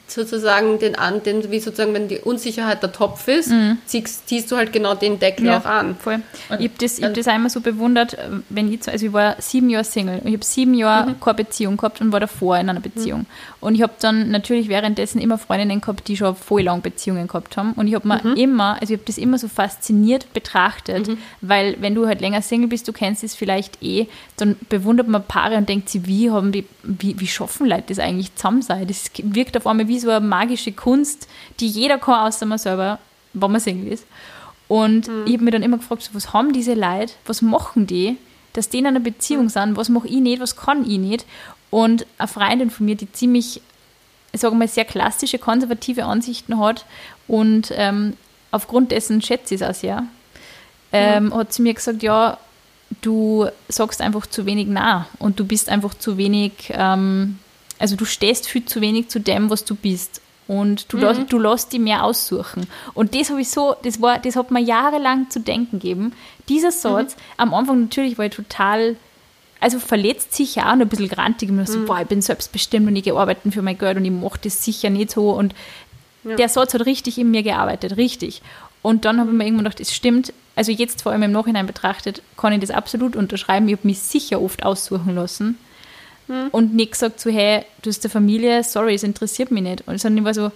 sozusagen 0.09 0.79
den 0.79 0.95
an, 0.95 1.23
den, 1.23 1.51
wie 1.51 1.59
sozusagen, 1.61 1.93
wenn 1.93 2.09
die 2.09 2.19
Unsicherheit 2.19 2.83
der 2.83 2.93
Topf 2.93 3.27
ist, 3.29 3.51
ziehst, 3.87 4.29
ziehst 4.29 4.51
du 4.51 4.57
halt 4.57 4.73
genau 4.73 4.95
den 4.95 5.19
Deckel 5.19 5.51
auch 5.51 5.65
an. 5.65 5.97
Voll. 5.97 6.21
Und- 6.49 6.61
ich 6.61 6.69
habe 6.69 6.79
das, 6.79 6.99
ich 6.99 7.05
hab 7.05 7.15
das 7.15 7.27
einmal 7.29 7.51
so 7.51 7.61
bewundert, 7.61 8.15
äh, 8.15 8.29
wenn 8.49 8.73
ich, 8.73 8.89
also 8.89 9.07
ich 9.07 9.13
war 9.13 9.37
sieben 9.41 9.69
Jahre 9.69 9.85
Single 9.85 10.21
und 10.21 10.29
ich 10.29 10.35
habe 10.35 10.45
sieben 10.45 10.75
Jahre 10.75 11.11
Mhm. 11.11 11.21
keine 11.21 11.35
Beziehung 11.35 11.77
gehabt 11.77 12.01
und 12.01 12.13
war 12.13 12.21
davor 12.21 12.57
in 12.59 12.69
einer 12.69 12.81
Beziehung. 12.81 13.27
Und 13.61 13.75
ich 13.75 13.83
habe 13.83 13.95
dann 14.01 14.31
natürlich 14.31 14.69
währenddessen 14.69 15.21
immer 15.21 15.39
Freundinnen 15.39 15.81
gehabt, 15.81 16.07
die 16.07 16.17
schon 16.17 16.37
voll 16.37 16.63
lang 16.63 16.83
Beziehungen 16.83 17.27
gehabt 17.27 17.57
haben. 17.57 17.73
Und 17.73 17.89
ich 17.89 17.95
habe 17.95 18.07
mir 18.07 18.21
Mhm. 18.23 18.35
immer, 18.37 18.75
also 18.81 18.95
ich 18.95 18.99
habe 19.01 19.07
das 19.07 19.19
immer 19.19 19.39
so 19.39 19.49
fasziniert 19.49 20.33
betrachtet, 20.33 21.09
weil 21.41 21.77
wenn 21.81 21.95
du 21.95 22.07
halt 22.07 22.21
länger 22.21 22.43
Single 22.43 22.69
bist, 22.69 22.87
du 22.87 22.93
kennst 22.93 23.25
es 23.25 23.35
vielleicht 23.35 23.83
eh, 23.83 24.07
dann 24.37 24.57
bewundert 24.69 25.09
man 25.09 25.25
Paare 25.25 25.57
und 25.57 25.69
denkt 25.69 25.89
sich, 25.89 26.07
wie 26.07 26.31
haben 26.31 26.53
die, 26.53 26.65
wie, 26.85 27.19
wie 27.19 27.27
schaffen 27.27 27.67
Leute 27.67 27.85
das 27.89 27.99
eigentlich 27.99 28.35
zusammen 28.37 28.63
sein? 28.63 28.87
Das 28.87 29.11
wirkt 29.23 29.57
auf 29.57 29.67
einmal 29.67 29.89
wie 29.89 29.96
so 29.99 30.11
eine 30.11 30.25
magische 30.25 30.73
Kunst, 30.73 31.29
die 31.61 31.69
jeder 31.69 31.99
kann, 31.99 32.27
außer 32.27 32.47
man 32.47 32.59
selber, 32.59 32.99
wenn 33.33 33.53
man 33.53 33.61
Single 33.61 33.93
ist. 33.93 34.07
Und 34.69 35.09
ich 35.27 35.35
habe 35.35 35.45
mir 35.45 35.53
dann 35.53 35.63
immer 35.63 35.79
gefragt, 35.79 36.03
so, 36.03 36.15
was 36.15 36.33
haben 36.33 36.53
diese 36.53 36.75
Leute, 36.75 37.13
was 37.25 37.41
machen 37.41 37.87
die, 37.87 38.17
dass 38.53 38.69
die 38.69 38.79
in 38.79 38.87
einer 38.87 39.01
Beziehung 39.01 39.49
sind, 39.49 39.77
was 39.77 39.89
mache 39.89 40.09
ich 40.09 40.21
nicht, 40.21 40.41
was 40.41 40.57
kann 40.57 40.89
ich 40.89 40.99
nicht. 40.99 41.25
Und 41.71 42.07
eine 42.19 42.29
Freundin 42.29 42.71
von 42.71 42.87
mir, 42.87 42.97
die 42.97 43.11
ziemlich, 43.13 43.61
ich 44.33 44.41
sage 44.41 44.57
mal, 44.57 44.67
sehr 44.67 44.85
klassische, 44.85 45.39
konservative 45.39 46.05
Ansichten 46.05 46.59
hat 46.59 46.85
und 47.29 47.73
ähm, 47.75 48.15
aufgrund 48.51 48.91
dessen 48.91 49.23
schätze 49.23 49.55
ich 49.55 49.61
es 49.61 49.69
auch 49.69 49.75
sehr, 49.75 50.05
ähm, 50.93 51.35
hat 51.35 51.53
sie 51.53 51.63
mir 51.63 51.75
gesagt, 51.75 52.03
ja, 52.03 52.39
du 53.03 53.47
sagst 53.69 54.01
einfach 54.01 54.27
zu 54.27 54.47
wenig 54.47 54.69
nah 54.69 55.07
und 55.19 55.39
du 55.39 55.45
bist 55.45 55.69
einfach 55.69 55.95
zu 55.95 56.17
wenig, 56.17 56.71
ähm, 56.71 57.39
also 57.79 57.97
du 57.97 58.05
stehst 58.05 58.49
viel 58.49 58.65
zu 58.65 58.81
wenig 58.81 59.09
zu 59.09 59.21
dem, 59.21 59.51
was 59.51 59.65
du 59.65 59.75
bist. 59.75 60.21
Und 60.49 60.93
du, 60.93 60.99
lass, 60.99 61.19
du 61.27 61.39
lässt 61.39 61.73
die 61.73 61.81
mehr 61.81 62.05
aussuchen. 62.05 62.69
Und 62.95 63.17
das 63.17 63.31
habe 63.31 63.41
ich 63.41 63.51
so, 63.51 63.75
das 63.83 64.01
war, 64.01 64.21
das 64.21 64.37
hat 64.37 64.53
mir 64.53 64.61
jahrelang 64.61 65.29
zu 65.29 65.41
denken 65.41 65.81
gegeben. 65.81 66.13
Dieser 66.49 66.71
Satz, 66.71 67.17
am 67.37 67.53
Anfang 67.53 67.83
natürlich 67.83 68.17
war 68.17 68.27
ich 68.27 68.35
total, 68.35 68.95
also 69.59 69.81
verletzt 69.81 70.35
sicher 70.35 70.69
auch 70.69 70.75
und 70.75 70.83
ein 70.83 70.89
bisschen 70.89 71.09
grantig. 71.09 71.51
Und 71.51 71.69
so, 71.69 71.85
boah, 71.85 72.01
ich 72.01 72.07
bin 72.07 72.23
selbstbestimmt 72.23 72.87
und 72.87 72.95
ich 72.95 73.03
gehe 73.03 73.17
arbeiten 73.17 73.51
für 73.51 73.63
mein 73.63 73.77
Geld 73.77 73.97
und 73.97 74.05
ich 74.05 74.13
mache 74.13 74.39
das 74.45 74.65
sicher 74.65 74.89
nicht 74.89 75.11
so. 75.11 75.31
Und 75.31 75.53
der 76.23 76.49
Satz 76.49 76.75
hat 76.75 76.87
richtig 76.87 77.19
in 77.19 77.31
mir 77.33 77.43
gearbeitet, 77.43 77.97
richtig. 77.97 78.41
Und 78.83 79.05
dann 79.05 79.19
habe 79.19 79.31
ich 79.31 79.37
mir 79.37 79.45
irgendwann 79.45 79.65
gedacht, 79.65 79.81
es 79.81 79.93
stimmt, 79.93 80.33
also 80.55 80.71
jetzt 80.71 81.03
vor 81.03 81.11
allem 81.11 81.25
im 81.25 81.33
Nachhinein 81.33 81.67
betrachtet, 81.67 82.23
kann 82.37 82.53
ich 82.53 82.61
das 82.61 82.71
absolut 82.71 83.17
unterschreiben. 83.17 83.67
Ich 83.69 83.77
habe 83.77 83.87
mich 83.89 83.99
sicher 83.99 84.41
oft 84.41 84.65
aussuchen 84.65 85.17
lassen 85.17 85.59
und 86.53 86.75
nicht 86.75 86.93
gesagt 86.93 87.21
so, 87.21 87.31
hey, 87.31 87.65
du 87.83 87.91
hast 87.91 88.05
eine 88.05 88.11
Familie, 88.11 88.65
sorry, 88.65 88.95
es 88.95 89.03
interessiert 89.05 89.51
mich 89.51 89.63
nicht. 89.63 89.87
Und 89.87 90.01
sondern 90.01 90.19
ich 90.19 90.25
war 90.25 90.35
so, 90.35 90.51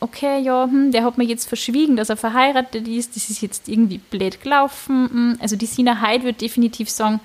okay, 0.00 0.40
ja, 0.40 0.64
hm, 0.64 0.92
der 0.92 1.04
hat 1.04 1.18
mir 1.18 1.24
jetzt 1.24 1.46
verschwiegen, 1.46 1.96
dass 1.96 2.08
er 2.08 2.16
verheiratet 2.16 2.88
ist, 2.88 3.16
das 3.16 3.28
ist 3.28 3.42
jetzt 3.42 3.68
irgendwie 3.68 3.98
blöd 3.98 4.40
gelaufen. 4.42 5.08
hm. 5.10 5.38
Also 5.40 5.56
die 5.56 5.66
Sina 5.66 6.00
Heid 6.00 6.24
wird 6.24 6.40
definitiv 6.40 6.88
sagen, 6.90 7.20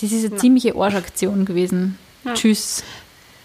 das 0.00 0.10
ist 0.10 0.24
eine 0.26 0.36
ziemliche 0.36 0.74
Arschaktion 0.74 1.44
gewesen. 1.44 1.98
Tschüss. 2.34 2.82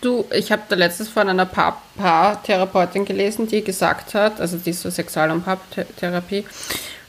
Du, 0.01 0.25
ich 0.31 0.51
habe 0.51 0.61
da 0.69 0.75
letztes 0.75 1.07
von 1.09 1.27
einer 1.29 1.45
Paar- 1.45 1.81
Paartherapeutin 1.97 3.05
gelesen, 3.05 3.47
die 3.47 3.63
gesagt 3.63 4.13
hat, 4.15 4.39
also 4.39 4.57
die 4.57 4.69
ist 4.71 4.81
so 4.81 4.89
Sexual- 4.89 5.31
und 5.31 5.43
Paartherapie, 5.43 6.43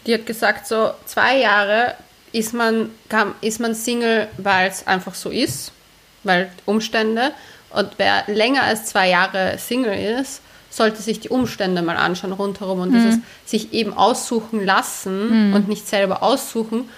die 0.07 0.15
hat 0.15 0.27
gesagt, 0.27 0.67
so 0.67 0.91
zwei 1.07 1.39
Jahre 1.39 1.95
ist 2.33 2.53
man, 2.55 2.91
kann, 3.09 3.35
ist 3.41 3.61
man 3.61 3.75
Single, 3.75 4.29
weil 4.39 4.69
es 4.69 4.87
einfach 4.87 5.15
so 5.15 5.31
ist, 5.31 5.73
weil 6.29 6.51
Umstände. 6.65 7.33
Und 7.71 7.91
wer 7.97 8.23
länger 8.29 8.63
als 8.63 8.85
zwei 8.85 9.09
Jahre 9.09 9.59
Single 9.59 10.21
ist, 10.21 10.41
sollte 10.71 11.03
sich 11.03 11.19
die 11.19 11.31
Umstände 11.31 11.83
mal 11.83 11.97
anschauen 11.97 12.33
rundherum 12.33 12.81
und 12.81 12.93
dieses 12.93 13.17
sich 13.45 13.73
eben 13.73 13.93
aussuchen 13.95 14.65
lassen 14.65 15.53
und 15.55 15.67
nicht 15.67 15.89
selber 15.89 16.23
aussuchen, 16.23 16.89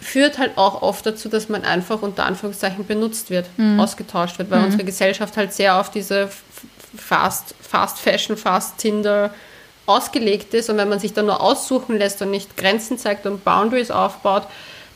führt 0.00 0.38
halt 0.38 0.56
auch 0.56 0.82
oft 0.82 1.04
dazu, 1.06 1.28
dass 1.28 1.48
man 1.48 1.64
einfach 1.64 2.02
unter 2.02 2.24
Anführungszeichen 2.26 2.86
benutzt 2.86 3.30
wird, 3.30 3.46
ausgetauscht 3.78 4.38
wird, 4.38 4.50
weil 4.50 4.60
unsere 4.64 4.84
Gesellschaft 4.84 5.36
halt 5.36 5.52
sehr 5.52 5.80
auf 5.80 5.90
diese 5.90 6.30
Fast, 6.96 7.54
Fast 7.60 7.98
Fashion, 7.98 8.36
Fast 8.36 8.78
Tinder 8.78 9.34
ausgelegt 9.86 10.54
ist. 10.54 10.70
Und 10.70 10.76
wenn 10.76 10.88
man 10.88 11.00
sich 11.00 11.14
dann 11.14 11.26
nur 11.26 11.40
aussuchen 11.40 11.98
lässt 11.98 12.22
und 12.22 12.30
nicht 12.30 12.56
Grenzen 12.56 12.98
zeigt 12.98 13.26
und 13.26 13.42
Boundaries 13.44 13.90
aufbaut, 13.90 14.44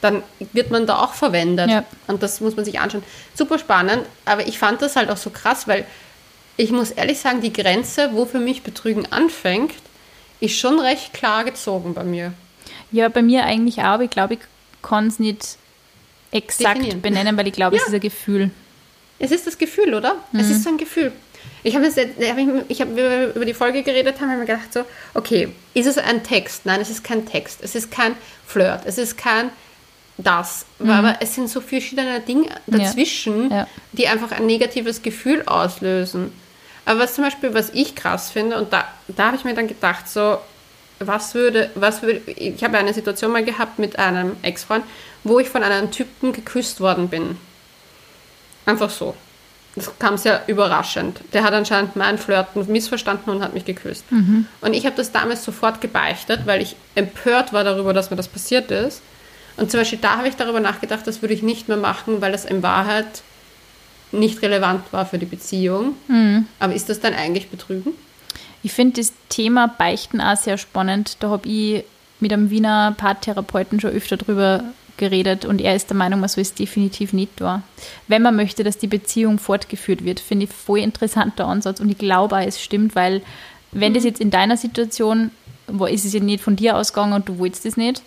dann 0.03 0.23
wird 0.53 0.71
man 0.71 0.87
da 0.87 0.99
auch 0.99 1.15
verwendet. 1.15 1.71
Ja. 1.71 1.85
Und 2.09 2.23
das 2.23 2.41
muss 2.43 2.55
man 2.57 2.65
sich 2.67 2.79
anschauen. 2.79 3.03
Super 3.35 3.59
spannend, 3.59 4.03
aber 4.27 4.47
ich 4.47 4.59
fand 4.59 4.83
das 4.83 4.97
halt 4.97 5.09
auch 5.09 5.17
so 5.17 5.31
krass, 5.31 5.67
weil 5.67 5.87
ich 6.59 6.71
muss 6.71 6.91
ehrlich 6.91 7.19
sagen, 7.21 7.41
die 7.41 7.53
Grenze, 7.53 8.11
wo 8.12 8.27
für 8.27 8.38
mich 8.41 8.62
Betrügen 8.62 9.11
anfängt, 9.11 9.73
ist 10.41 10.59
schon 10.59 10.79
recht 10.79 11.15
klar 11.15 11.45
gezogen 11.45 11.95
bei 11.95 12.05
mir. 12.05 12.35
Ja, 12.91 13.09
bei 13.09 13.23
mir 13.23 13.45
eigentlich 13.45 13.79
auch, 13.79 13.85
aber 13.95 14.05
ich 14.05 14.11
glaube, 14.11 14.35
ich 14.35 14.41
kann 14.83 15.07
es 15.07 15.19
nicht 15.19 15.57
exakt 16.31 16.77
Definieren. 16.79 17.01
benennen, 17.01 17.37
weil 17.38 17.47
ich 17.47 17.53
glaube, 17.55 17.77
es 17.77 17.83
Ja. 17.83 17.88
ist 17.88 17.95
ein 17.95 18.01
Gefühl. 18.01 18.51
Es 19.19 19.31
ist 19.31 19.47
das 19.47 19.57
Gefühl, 19.57 19.95
oder? 19.95 20.17
Es 20.33 20.51
ist 20.51 20.65
so 20.65 20.71
ein 20.71 20.79
Gefühl. 20.79 21.12
Ich 21.62 21.77
habe 21.77 21.85
jetzt, 21.85 21.97
hab 21.97 22.38
ich, 22.69 22.79
wir 22.97 23.35
über 23.37 23.45
die 23.45 23.55
Folge 23.55 23.85
geredet, 23.85 24.21
haben 24.21 24.31
wir 24.31 24.37
mir 24.37 24.47
gedacht 24.47 24.73
so, 24.73 24.85
okay, 25.15 25.49
ist 25.75 25.87
es 25.87 25.97
ein 25.97 26.25
Text? 26.25 26.67
Nein, 26.67 26.81
es 26.81 26.91
ist 26.91 27.05
kein 27.05 27.25
Text. 27.25 27.61
Es 27.62 27.77
ist 27.77 27.91
kein 27.93 28.17
Flirt. 28.47 28.81
Es 28.85 28.99
ist 28.99 29.17
kein 29.17 29.51
das. 30.23 30.67
Aber 30.81 31.17
es 31.21 31.35
sind 31.35 31.49
so 31.49 31.61
verschiedene 31.61 32.21
Dinge 32.21 32.49
dazwischen, 32.67 33.51
Ja. 33.51 33.67
die 33.93 34.09
einfach 34.09 34.33
ein 34.33 34.47
negatives 34.47 35.03
Gefühl 35.03 35.43
auslösen. 35.47 36.33
Aber 36.85 37.01
was 37.01 37.15
zum 37.15 37.25
Beispiel, 37.25 37.55
was 37.55 37.71
ich 37.71 37.95
krass 37.95 38.31
finde, 38.31 38.57
und 38.59 38.73
da, 38.73 38.85
da 39.09 39.27
habe 39.27 39.37
ich 39.37 39.45
mir 39.45 39.55
dann 39.55 39.69
gedacht, 39.69 40.09
so, 40.09 40.39
was 40.99 41.35
würde, 41.35 41.71
was 41.75 42.03
würde, 42.03 42.21
ich 42.27 42.63
habe 42.65 42.79
eine 42.79 42.93
Situation 42.95 43.33
mal 43.33 43.45
gehabt 43.45 43.79
mit 43.79 43.99
einem 43.99 44.37
Ex-Freund, 44.43 44.85
wo 45.25 45.39
ich 45.39 45.49
von 45.49 45.63
einem 45.63 45.91
Typen 45.91 46.33
geküsst 46.33 46.81
worden 46.81 47.09
bin. 47.09 47.37
Einfach 48.67 48.91
so. 48.91 49.15
Das 49.75 49.91
kam 49.99 50.19
sehr 50.19 50.43
überraschend. 50.49 51.21
Der 51.33 51.45
hat 51.45 51.55
anscheinend 51.55 51.97
mein 51.97 52.19
Flirten 52.19 52.71
missverstanden 52.71 53.31
und 53.31 53.43
hat 53.43 53.55
mich 53.55 53.65
geküsst. 53.65 54.05
Und 54.61 54.75
ich 54.75 54.85
habe 54.85 54.97
das 54.97 55.13
damals 55.13 55.45
sofort 55.45 55.81
gebeichtet, 55.81 56.43
weil 56.45 56.61
ich 56.61 56.77
empört 56.95 57.55
war 57.55 57.65
darüber, 57.65 57.95
dass 57.95 58.11
mir 58.11 58.17
das 58.17 58.29
passiert 58.29 58.71
ist. 58.71 59.01
Und 59.57 59.71
zum 59.71 59.81
Beispiel 59.81 59.99
da 60.01 60.19
habe 60.19 60.29
ich 60.29 60.37
darüber 60.37 60.61
nachgedacht, 60.61 61.07
das 61.07 61.23
würde 61.23 61.35
ich 61.35 61.43
nicht 61.43 61.69
mehr 61.69 61.77
machen, 61.77 62.21
weil 62.21 62.33
das 62.33 62.45
in 62.45 62.62
Wahrheit 62.62 63.23
nicht 64.11 64.43
relevant 64.43 64.93
war 64.93 65.07
für 65.07 65.19
die 65.19 65.27
Beziehung. 65.27 65.95
Aber 66.59 66.75
ist 66.75 66.88
das 66.88 67.01
dann 67.01 67.15
eigentlich 67.15 67.49
Betrügen? 67.49 67.93
Ich 68.62 68.73
finde 68.73 69.01
das 69.01 69.12
Thema 69.29 69.67
Beichten 69.67 70.21
auch 70.21 70.37
sehr 70.37 70.59
spannend. 70.59 71.17
Da 71.21 71.31
habe 71.31 71.49
ich 71.49 71.85
mit 72.21 72.33
einem 72.33 72.51
Wiener 72.51 72.95
Paartherapeuten 72.97 73.81
schon 73.81 73.91
öfter 73.91 74.17
drüber 74.17 74.65
geredet 74.97 75.45
und 75.45 75.61
er 75.61 75.75
ist 75.75 75.91
der 75.91 75.97
Meinung, 75.97 76.21
man 76.21 76.29
soll 76.29 76.43
es 76.43 76.55
definitiv 76.55 77.12
nicht 77.12 77.38
tun. 77.38 77.62
Wenn 78.09 78.23
man 78.23 78.37
möchte, 78.37 78.62
dass 78.62 78.79
die 78.79 78.87
Beziehung 78.87 79.38
fortgeführt 79.38 80.05
wird, 80.05 80.21
finde 80.21 80.45
ich 80.45 80.53
voll 80.53 80.79
interessanter 80.79 81.47
Ansatz 81.47 81.81
und 81.81 81.91
ich 81.91 81.99
glaube 81.99 82.37
auch, 82.37 82.47
es 82.47 82.62
stimmt, 82.62 82.95
weil 82.95 83.23
wenn 83.73 83.95
das 83.95 84.05
jetzt 84.05 84.21
in 84.21 84.31
deiner 84.31 84.57
Situation 84.57 85.31
war, 85.67 85.91
ist 85.91 86.05
es 86.05 86.12
ja 86.12 86.21
nicht 86.21 86.45
von 86.45 86.57
dir 86.57 86.77
ausgegangen 86.77 87.15
und 87.15 87.29
du 87.29 87.38
wolltest 87.38 87.67
es 87.67 87.77
nicht. 87.77 88.03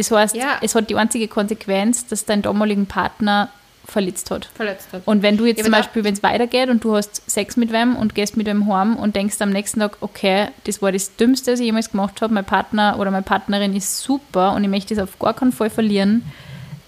Das 0.00 0.10
heißt, 0.10 0.34
Ja. 0.34 0.56
es 0.62 0.74
hat 0.74 0.88
die 0.88 0.96
einzige 0.96 1.28
Konsequenz, 1.28 2.06
dass 2.06 2.24
dein 2.24 2.40
damaligen 2.42 2.86
Partner 2.86 3.50
verletzt 3.86 4.30
hat. 4.30 4.48
verletzt 4.54 4.88
hat. 4.92 5.02
Und 5.04 5.22
wenn 5.22 5.36
du 5.36 5.44
jetzt 5.46 5.58
Ja, 5.58 5.64
zum 5.64 5.72
Beispiel, 5.72 6.04
wenn 6.04 6.14
es 6.14 6.22
weitergeht 6.22 6.68
und 6.70 6.82
du 6.84 6.94
hast 6.96 7.28
Sex 7.28 7.56
mit 7.56 7.72
wem 7.72 7.96
und 7.96 8.14
gehst 8.14 8.36
mit 8.36 8.46
wem 8.46 8.72
heim 8.72 8.96
und 8.96 9.16
denkst 9.16 9.36
am 9.40 9.50
nächsten 9.50 9.80
Tag, 9.80 9.96
okay, 10.00 10.48
das 10.64 10.80
war 10.80 10.92
das 10.92 11.16
Dümmste, 11.16 11.52
was 11.52 11.60
ich 11.60 11.66
jemals 11.66 11.90
gemacht 11.90 12.22
habe, 12.22 12.32
mein 12.32 12.44
Partner 12.44 12.96
oder 12.98 13.10
meine 13.10 13.24
Partnerin 13.24 13.74
ist 13.74 13.98
super 14.00 14.52
und 14.54 14.62
ich 14.64 14.70
möchte 14.70 14.94
das 14.94 15.02
auf 15.04 15.18
gar 15.18 15.34
keinen 15.34 15.50
Fall 15.52 15.70
verlieren, 15.70 16.22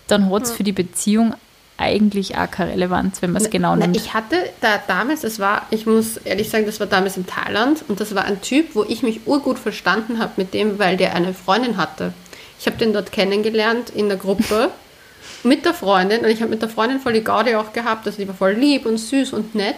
dann 0.07 0.31
hat 0.31 0.45
es 0.45 0.53
für 0.53 0.63
die 0.63 0.73
Beziehung 0.73 1.35
eigentlich 1.77 2.37
auch 2.39 2.49
keine 2.51 2.73
Relevanz, 2.73 3.21
wenn 3.21 3.33
man 3.33 3.43
es 3.43 3.51
genau 3.51 3.75
Na, 3.75 3.87
nimmt. 3.87 3.97
ich 3.97 4.15
hatte 4.15 4.37
da 4.61 4.81
damals, 4.87 5.23
das 5.23 5.41
war, 5.41 5.67
ich 5.71 5.85
muss 5.87 6.19
ehrlich 6.19 6.49
sagen, 6.51 6.67
das 6.67 6.79
war 6.79 6.87
damals 6.87 7.17
in 7.17 7.27
Thailand 7.27 7.83
und 7.89 7.99
das 8.01 8.15
war 8.15 8.25
ein 8.27 8.41
Typ, 8.43 8.75
wo 8.77 8.85
ich 8.85 9.03
mich 9.03 9.27
urgut 9.27 9.59
verstanden 9.59 10.21
habe 10.21 10.33
mit 10.37 10.55
dem, 10.55 10.79
weil 10.79 10.97
der 10.97 11.17
eine 11.17 11.35
Freundin 11.35 11.77
hatte. 11.79 12.13
Ich 12.63 12.67
habe 12.67 12.77
den 12.77 12.93
dort 12.93 13.11
kennengelernt 13.11 13.91
in 13.91 14.09
der 14.09 14.17
Gruppe 14.17 14.71
mit 15.43 15.65
der 15.65 15.75
Freundin 15.75 16.21
und 16.21 16.31
ich 16.31 16.41
habe 16.41 16.51
mit 16.51 16.63
der 16.63 16.69
Freundin 16.69 17.01
voll 17.01 17.13
die 17.13 17.25
Gaudi 17.25 17.57
auch 17.57 17.73
gehabt, 17.73 18.07
also 18.07 18.17
die 18.19 18.29
war 18.29 18.37
voll 18.37 18.53
lieb 18.53 18.87
und 18.87 18.99
süß 18.99 19.33
und 19.33 19.57
nett. 19.57 19.77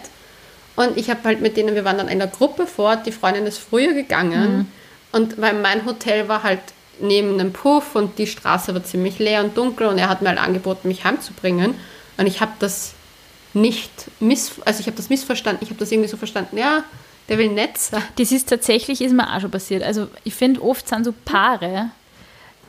Und 0.75 0.95
ich 0.95 1.09
habe 1.09 1.21
halt 1.23 1.41
mit 1.41 1.57
denen, 1.57 1.73
wir 1.73 1.83
waren 1.83 1.97
dann 1.97 2.09
in 2.09 2.19
der 2.19 2.27
Gruppe 2.27 2.67
fort, 2.67 3.07
die 3.07 3.11
Freundin 3.11 3.47
ist 3.47 3.57
früher 3.57 3.93
gegangen 3.93 4.67
und 5.11 5.41
weil 5.41 5.53
mein 5.53 5.85
Hotel 5.85 6.27
war 6.27 6.43
halt 6.43 6.59
neben 6.99 7.33
einem 7.33 7.53
Puff 7.53 7.95
und 7.95 8.19
die 8.19 8.27
Straße 8.27 8.73
war 8.75 8.83
ziemlich 8.83 9.17
leer 9.17 9.43
und 9.43 9.57
dunkel 9.57 9.87
und 9.87 9.97
er 9.97 10.07
hat 10.07 10.21
mir 10.21 10.29
halt 10.29 10.39
angeboten, 10.39 10.87
mich 10.87 11.05
heimzubringen 11.05 11.73
und 12.17 12.27
ich 12.27 12.39
habe 12.39 12.51
das 12.59 12.93
nicht 13.55 13.89
miss, 14.19 14.61
also 14.63 14.81
ich 14.81 14.85
habe 14.85 14.97
das 14.97 15.09
missverstanden, 15.09 15.63
ich 15.63 15.69
habe 15.69 15.79
das 15.79 15.91
irgendwie 15.91 16.09
so 16.09 16.17
verstanden, 16.17 16.57
ja, 16.57 16.83
der 17.29 17.39
will 17.39 17.49
nett 17.49 17.77
sein. 17.77 18.03
Das 18.17 18.31
ist 18.31 18.49
tatsächlich, 18.49 19.01
ist 19.01 19.13
mir 19.13 19.33
auch 19.33 19.41
schon 19.41 19.49
passiert. 19.49 19.81
Also 19.81 20.07
ich 20.23 20.35
finde, 20.35 20.61
oft 20.61 20.87
sind 20.87 21.05
so 21.05 21.13
Paare, 21.23 21.89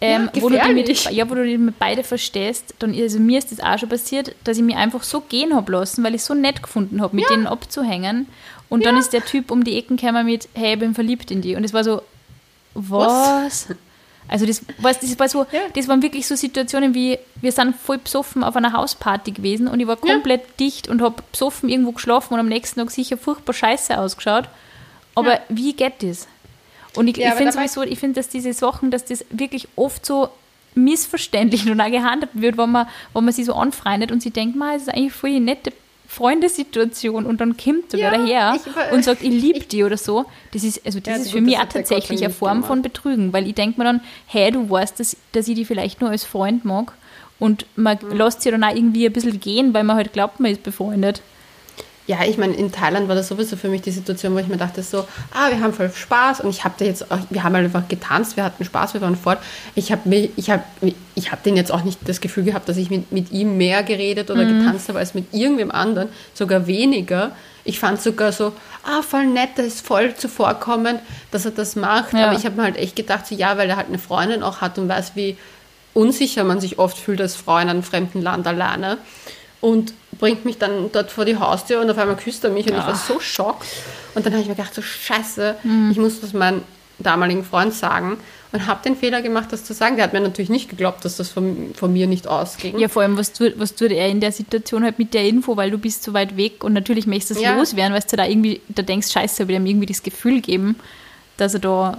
ähm, 0.01 0.31
Ja, 0.35 0.43
wo, 0.43 0.49
du 0.49 0.73
mit, 0.75 1.11
ja, 1.11 1.31
wo 1.31 1.35
du 1.35 1.45
die 1.45 1.59
mit 1.59 1.79
beide 1.79 2.05
verstehst, 2.05 2.75
dann, 2.79 2.95
also 2.95 3.19
mir 3.19 3.39
ist 3.39 3.51
das 3.53 3.61
auch 3.61 3.79
schon 3.79 3.89
passiert, 3.89 4.35
dass 4.45 4.57
ich 4.59 4.63
mich 4.63 4.77
einfach 4.77 5.03
so 5.03 5.21
gehen 5.21 5.55
habe 5.55 5.73
lassen, 5.73 6.05
weil 6.05 6.15
ich 6.15 6.23
so 6.23 6.35
nett 6.35 6.63
gefunden 6.63 7.01
habe, 7.01 7.17
mit 7.17 7.29
denen 7.31 7.47
abzuhängen. 7.47 8.27
Und 8.69 8.85
dann 8.85 8.97
ist 8.97 9.13
der 9.13 9.25
Typ 9.25 9.51
um 9.51 9.63
die 9.65 9.79
Ecken 9.79 9.97
gekommen 9.97 10.27
mit, 10.27 10.49
hey, 10.55 10.75
ich 10.75 10.81
bin 10.81 10.95
verliebt 10.95 11.31
in 11.31 11.41
die. 11.41 11.55
Und 11.57 11.65
es 11.65 11.73
war 11.73 11.85
so, 11.85 12.03
was? 12.75 13.69
Also 14.29 14.45
das, 14.45 14.61
weißt, 14.79 15.03
das 15.05 15.19
war 15.21 15.29
so, 15.29 15.47
Ja. 15.53 15.61
das 15.75 15.87
waren 15.87 16.03
wirklich 16.03 16.27
so 16.27 16.35
Situationen 16.35 16.95
wie, 16.95 17.17
wir 17.41 17.53
sind 17.53 17.77
voll 17.77 17.99
besoffen 17.99 18.43
auf 18.43 18.57
einer 18.57 18.73
Hausparty 18.73 19.31
gewesen 19.31 19.69
und 19.69 19.79
ich 19.79 19.87
war 19.87 19.99
Ja. 20.05 20.13
komplett 20.15 20.59
dicht 20.59 20.89
und 20.89 21.01
habe 21.01 21.23
besoffen 21.31 21.69
irgendwo 21.69 21.93
geschlafen 21.93 22.35
und 22.35 22.41
am 22.41 22.49
nächsten 22.49 22.81
Tag 22.81 22.91
sicher 22.91 23.17
furchtbar 23.17 23.53
scheiße 23.53 23.97
ausgeschaut. 23.99 24.49
Aber 25.15 25.35
Ja. 25.35 25.41
wie 25.49 25.73
geht 25.75 26.03
das? 26.03 26.27
Und 26.97 27.09
ich, 27.09 27.17
Ja, 27.17 27.29
ich 27.29 27.35
finde 27.35 27.53
sowieso, 27.53 27.83
ich 27.83 27.99
finde, 27.99 28.17
dass 28.21 28.29
diese 28.29 28.53
Sachen, 28.53 28.91
dass 28.91 29.05
das 29.05 29.25
wirklich 29.31 29.69
oft 29.77 30.05
so 30.07 30.29
missverständlich 30.75 31.67
und 31.71 31.81
auch 31.81 31.91
gehandelt 31.91 32.31
wird, 32.35 32.59
wenn 32.59 32.71
man, 32.71 32.87
wenn 33.15 33.25
man 33.25 33.33
sie 33.35 33.45
so 33.45 33.55
anfreundet 33.55 34.13
und 34.13 34.23
sie 34.23 34.31
denkt, 34.31 34.57
man, 34.57 34.75
es 34.77 34.83
ist 34.83 34.89
eigentlich 34.89 35.13
voll 35.13 35.31
die 35.31 35.41
nette 35.41 35.73
Freundesituation 36.09 37.27
und 37.27 37.41
dann 37.41 37.57
kommt 37.57 37.93
er 37.95 38.01
Ja, 38.01 38.11
daher 38.11 38.57
ich 38.57 38.67
über- 38.67 38.93
und 38.93 39.05
sagt, 39.05 39.23
ich 39.23 39.31
liebe 39.31 39.59
ich- 39.59 39.69
die 39.69 39.85
oder 39.85 39.97
so. 39.97 40.25
Das 40.53 40.65
ist, 40.65 40.85
also 40.85 40.99
das 41.01 41.17
Ja, 41.17 41.23
ist 41.23 41.31
für 41.33 41.41
mich 41.41 41.57
auch 41.59 41.65
tatsächlich 41.69 42.23
eine 42.25 42.33
Form 42.33 42.65
von 42.65 42.83
Betrügen, 42.83 43.33
weil 43.33 43.47
ich 43.47 43.55
denke 43.55 43.79
mir 43.79 43.85
dann, 43.85 44.01
hey, 44.27 44.51
du 44.51 44.69
weißt, 44.69 44.99
dass, 45.01 45.17
dass 45.33 45.49
ich 45.49 45.55
die 45.55 45.65
vielleicht 45.65 46.01
nur 46.01 46.11
als 46.11 46.25
Freund 46.25 46.65
mag 46.65 46.93
und 47.39 47.67
man 47.77 47.99
Mhm. 48.03 48.17
lässt 48.17 48.43
sie 48.43 48.51
dann 48.51 48.65
auch 48.65 48.75
irgendwie 48.75 49.07
ein 49.07 49.13
bisschen 49.13 49.41
gehen, 49.41 49.75
weil 49.75 49.85
man 49.85 49.97
halt 49.97 50.13
glaubt, 50.13 50.41
man 50.41 50.51
ist 50.53 50.63
befreundet. 50.63 51.23
Ja, 52.07 52.19
ich 52.25 52.39
meine, 52.39 52.55
in 52.55 52.71
Thailand 52.71 53.09
war 53.09 53.17
das 53.17 53.27
sowieso 53.29 53.57
für 53.57 53.69
mich 53.69 53.83
die 53.83 53.91
Situation, 53.91 54.35
wo 54.35 54.39
ich 54.39 54.47
mir 54.47 54.57
dachte 54.57 54.83
so, 54.83 55.07
ah, 55.33 55.51
wir 55.51 55.61
haben 55.61 55.73
voll 55.73 55.91
Spaß 55.93 56.41
und 56.41 56.51
ich 56.51 56.63
habe 56.63 56.75
da 56.79 56.85
jetzt 56.85 57.11
auch, 57.11 57.19
wir 57.31 57.43
haben 57.43 57.55
halt 57.55 57.65
einfach 57.65 57.89
getanzt, 57.89 58.37
wir 58.37 58.45
hatten 58.45 58.65
Spaß, 58.65 58.95
wir 58.95 59.01
waren 59.01 59.17
fort. 59.17 59.39
Ich 59.75 59.91
habe 59.91 60.09
mir, 60.09 60.29
ich 60.37 60.51
habe, 60.51 60.63
ich 61.17 61.33
habe 61.33 61.43
den 61.45 61.57
jetzt 61.57 61.73
auch 61.73 61.83
nicht 61.83 61.99
das 62.09 62.21
Gefühl 62.21 62.45
gehabt, 62.45 62.69
dass 62.69 62.77
ich 62.77 62.91
mit, 62.91 63.11
mit 63.11 63.33
ihm 63.33 63.57
mehr 63.57 63.83
geredet 63.83 64.31
oder 64.31 64.45
getanzt 64.45 64.89
habe 64.89 65.01
als 65.01 65.15
mit 65.15 65.35
irgendwem 65.35 65.73
anderen, 65.73 66.09
sogar 66.33 66.69
weniger. 66.69 67.33
Ich 67.65 67.81
fand 67.81 68.01
sogar 68.01 68.31
so, 68.31 68.53
ah, 68.85 69.03
voll 69.03 69.27
nett, 69.27 69.51
das 69.57 69.67
ist 69.67 69.87
voll 69.87 70.15
zuvorkommend, 70.15 71.01
dass 71.33 71.45
er 71.45 71.51
das 71.51 71.75
macht. 71.75 72.13
Ja. 72.13 72.29
Aber 72.29 72.39
ich 72.39 72.45
habe 72.45 72.55
mir 72.55 72.63
halt 72.63 72.77
echt 72.77 72.95
gedacht, 72.95 73.27
so 73.27 73.35
ja, 73.35 73.59
weil 73.59 73.69
er 73.69 73.77
halt 73.77 73.89
eine 73.89 73.99
Freundin 73.99 74.45
auch 74.45 74.61
hat 74.61 74.79
und 74.79 74.89
weiß, 74.89 75.13
wie 75.17 75.37
unsicher 75.93 76.45
man 76.45 76.61
sich 76.61 76.79
oft 76.79 76.97
fühlt 76.97 77.21
als 77.21 77.35
Frau 77.35 77.59
in 77.59 77.69
einem 77.69 77.83
fremden 77.83 78.23
Land 78.23 78.47
alleine. 78.47 78.99
Und 79.61 79.95
bringt 80.19 80.45
mich 80.45 80.59
dann 80.59 80.91
dort 80.93 81.11
vor 81.11 81.25
die 81.25 81.37
Haustür 81.37 81.81
und 81.81 81.91
auf 81.91 81.99
einmal 81.99 82.17
küsst 82.17 82.45
er 82.45 82.51
mich 82.51 82.67
und 82.71 82.77
ich 82.79 82.87
war 82.87 82.95
so 82.95 83.21
schockt. 83.21 83.67
Und 84.15 84.25
dann 84.25 84.33
habe 84.33 84.43
ich 84.43 84.49
mir 84.49 84.55
gedacht, 84.55 84.75
so 84.75 84.83
scheiße, 84.83 85.57
ich 85.91 85.99
muss 85.99 86.21
das 86.21 86.33
meinem 86.33 86.63
damaligen 86.99 87.45
Freund 87.45 87.75
sagen 87.75 88.17
und 88.53 88.67
habe 88.67 88.81
den 88.83 88.97
Fehler 88.97 89.21
gemacht, 89.21 89.53
das 89.53 89.65
zu 89.65 89.75
sagen. 89.75 89.97
Der 89.97 90.05
hat 90.05 90.13
mir 90.15 90.21
natürlich 90.21 90.49
nicht 90.49 90.71
geglaubt, 90.71 91.05
dass 91.05 91.17
das 91.17 91.29
von, 91.29 91.73
von 91.75 91.93
mir 91.93 92.07
nicht 92.07 92.27
ausging. 92.27 92.79
Ja, 92.79 92.89
vor 92.89 93.03
allem, 93.03 93.19
was 93.19 93.33
tut, 93.33 93.59
was 93.59 93.75
tut 93.75 93.91
er 93.91 94.09
in 94.09 94.21
der 94.21 94.33
Situation 94.33 94.83
halt 94.85 94.99
mit 94.99 95.13
der 95.13 95.25
Info, 95.25 95.57
weil 95.57 95.71
du 95.71 95.79
bist 95.79 96.03
so 96.03 96.15
weit 96.15 96.37
weg 96.37 96.65
und 96.65 96.73
natürlich 96.73 97.07
möchtest 97.07 97.33
du 97.33 97.35
es 97.37 97.43
Ja. 97.43 97.57
loswerden, 97.57 97.93
weil 97.93 98.03
du 98.09 98.17
da 98.17 98.25
irgendwie, 98.27 98.61
da 98.69 98.83
denkst, 98.83 99.11
scheiße, 99.11 99.43
ich 99.43 99.49
ihm 99.51 99.67
irgendwie 99.67 99.87
das 99.87 100.03
Gefühl 100.03 100.41
geben, 100.41 100.77
dass 101.37 101.55
er 101.55 101.61
da 101.61 101.99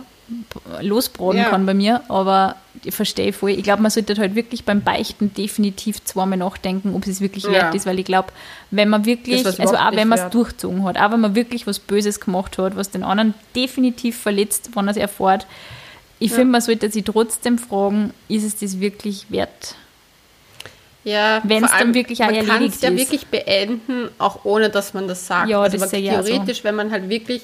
losbraten 0.82 1.38
Ja. 1.40 1.50
kann 1.50 1.66
bei 1.66 1.74
mir, 1.74 2.02
aber 2.10 2.56
ich 2.84 2.94
verstehe 2.94 3.32
voll. 3.34 3.52
Ich 3.52 3.64
glaube, 3.64 3.82
man 3.82 3.92
sollte 3.92 4.16
halt 4.18 4.36
wirklich 4.36 4.66
beim 4.66 4.82
Beichten 4.82 5.34
definitiv 5.34 6.04
zweimal 6.04 6.38
nachdenken, 6.38 6.94
ob 6.96 7.08
es 7.08 7.22
wirklich 7.22 7.44
Ja. 7.46 7.52
wert 7.52 7.76
ist, 7.76 7.86
weil 7.86 8.00
ich 8.00 8.06
glaube, 8.06 8.30
wenn 8.72 8.90
man 8.90 9.06
wirklich, 9.06 9.44
Das 9.44 9.60
also 9.60 9.76
auch 9.78 9.92
wenn 9.96 10.08
man 10.08 10.20
es 10.20 10.30
durchzogen 10.30 10.84
hat, 10.84 10.98
auch 11.00 11.12
wenn 11.12 11.22
man 11.22 11.36
wirklich 11.36 11.66
was 11.68 11.80
Böses 11.80 12.20
gemacht 12.20 12.58
hat, 12.58 12.76
was 12.76 12.90
den 12.90 13.04
anderen 13.04 13.34
definitiv 13.56 14.18
verletzt, 14.18 14.72
wenn 14.76 14.88
er 14.88 14.92
es 14.92 14.98
erfährt, 14.98 15.48
ich 16.20 16.32
finde, 16.32 16.48
man 16.52 16.62
sollte 16.62 16.90
sich 16.92 17.04
trotzdem 17.04 17.58
fragen, 17.60 18.12
ist 18.28 18.44
es 18.44 18.56
das 18.58 18.80
wirklich 18.80 19.28
wert? 19.30 19.76
Ja, 21.04 21.42
Wenn's 21.44 21.70
vor 21.70 21.80
dann 21.80 21.94
wirklich 21.94 22.20
man 22.20 22.34
kann 22.46 22.64
es 22.66 22.82
ja 22.82 22.90
ist. 22.90 22.98
wirklich 22.98 23.28
beenden, 23.28 24.10
auch 24.18 24.44
ohne 24.44 24.70
dass 24.70 24.94
man 24.94 25.08
das 25.08 25.26
sagt. 25.26 25.50
Ja, 25.50 25.62
also 25.62 25.78
das 25.78 25.90
sehe 25.92 26.02
ich 26.02 26.12
auch 26.12 26.18
so. 26.22 26.24
theoretisch, 26.28 26.64
wenn 26.66 26.76
man 26.76 26.92
halt 26.92 27.08
wirklich 27.08 27.44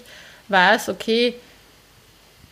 weiß, 0.50 0.90
okay, 0.90 1.36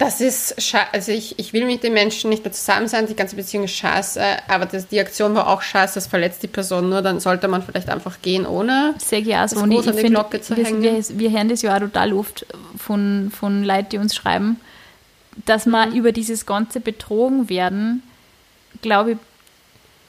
das 0.02 0.20
ist 0.22 0.62
scheiße, 0.62 0.94
also 0.94 1.12
ich, 1.12 1.38
ich 1.40 1.54
will 1.54 1.66
mit 1.66 1.84
den 1.84 1.94
Menschen 1.94 2.30
nicht 2.30 2.44
mehr 2.44 2.52
zusammen 2.52 2.88
sein, 2.88 3.08
die 3.08 3.16
ganze 3.16 3.36
Beziehung 3.36 3.64
ist 3.66 3.76
scheiße, 3.76 4.22
aber 4.48 4.66
das, 4.66 4.88
die 4.88 5.00
Aktion 5.00 5.34
war 5.36 5.48
auch 5.48 5.62
scheiße, 5.62 5.96
das 5.96 6.08
verletzt 6.08 6.44
die 6.44 6.48
Person 6.48 6.90
nur, 6.90 7.02
dann 7.02 7.20
sollte 7.20 7.48
man 7.48 7.62
vielleicht 7.64 7.90
einfach 7.90 8.22
gehen 8.22 8.46
ohne. 8.46 8.94
Sehr 8.98 9.22
gerne 9.22 9.48
so. 9.48 9.56
Das 9.56 9.66
ich, 9.66 9.70
groß 9.76 9.88
an 9.88 9.96
die 9.96 10.02
finde, 10.02 10.20
Glocke 10.20 10.42
zu 10.42 10.56
das, 10.56 10.68
hängen. 10.68 10.82
wir, 10.82 11.04
wir 11.20 11.32
hören 11.32 11.50
das 11.50 11.62
ja 11.62 11.76
auch 11.76 11.80
total 11.80 12.14
oft 12.14 12.46
von, 12.78 13.32
von 13.38 13.64
Leuten, 13.64 13.90
die 13.92 13.98
uns 13.98 14.16
schreiben, 14.16 14.60
dass 15.46 15.66
Mhm. 15.66 15.72
man 15.72 15.96
über 15.96 16.12
dieses 16.12 16.46
ganze 16.46 16.80
Betrogen 16.82 17.50
werden, 17.50 18.04
glaube 18.82 19.12
ich, 19.14 19.18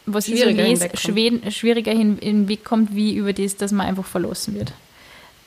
was 0.06 0.26
ich 0.26 0.34
so 0.38 0.44
Schwieriger 0.46 0.64
lese, 0.64 0.90
schwer- 0.96 1.50
schwieriger 1.52 1.92
hin, 1.92 2.18
hinwegkommt, 2.20 2.94
wie 2.94 3.14
über 3.14 3.32
das, 3.32 3.56
dass 3.56 3.70
man 3.70 3.86
einfach 3.86 4.04
verlassen 4.04 4.54
wird. 4.54 4.72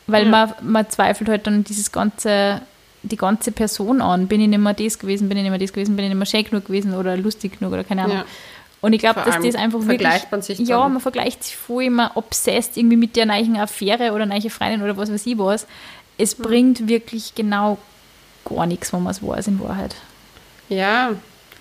Weil 0.07 0.23
Ja. 0.25 0.29
man, 0.29 0.53
man 0.61 0.89
zweifelt 0.89 1.27
halt 1.29 1.45
dann 1.47 1.63
dieses 1.65 1.91
ganze, 1.91 2.61
die 3.05 3.17
ganze 3.17 3.51
Person 3.51 4.01
an. 4.01 4.27
Bin 4.27 4.41
ich 4.41 4.47
nicht 4.47 4.59
mehr 4.59 4.73
das 4.73 4.99
gewesen, 4.99 5.29
bin 5.29 5.37
ich 5.37 5.43
nicht 5.43 5.51
mehr 5.51 5.59
das 5.59 5.73
gewesen, 5.73 5.95
bin 5.95 6.05
ich 6.05 6.09
nicht 6.09 6.17
mehr 6.17 6.25
schön 6.25 6.43
genug 6.43 6.65
gewesen 6.65 6.93
oder 6.93 7.15
lustig 7.17 7.59
genug 7.59 7.73
oder 7.73 7.83
keine 7.83 8.03
Ahnung. 8.03 8.17
Ja. 8.17 8.25
Und 8.81 8.93
ich 8.93 8.99
glaube, 8.99 9.21
dass 9.25 9.39
das 9.41 9.55
einfach 9.55 9.79
wirklich. 9.79 10.01
vergleicht 10.01 10.31
man 10.31 10.41
sich 10.41 10.59
Ja, 10.59 10.79
dann. 10.83 10.93
man 10.93 11.01
vergleicht 11.01 11.43
sich 11.43 11.55
voll 11.55 11.85
immer 11.85 12.11
obsessed 12.15 12.77
irgendwie 12.77 12.97
mit 12.97 13.15
der 13.15 13.25
neuen 13.25 13.57
Affäre 13.57 14.11
oder 14.11 14.25
neue 14.25 14.49
Freundin 14.49 14.83
oder 14.83 14.95
was 14.95 15.11
weiß 15.11 15.25
ich 15.25 15.37
was. 15.37 15.65
Es 16.17 16.35
bringt 16.35 16.87
wirklich 16.87 17.33
genau 17.33 17.77
gar 18.47 18.65
nichts, 18.65 18.93
wenn 18.93 19.03
man 19.03 19.11
es 19.11 19.23
weiß 19.23 19.47
in 19.47 19.59
Wahrheit. 19.59 19.95
Ja, 20.69 21.13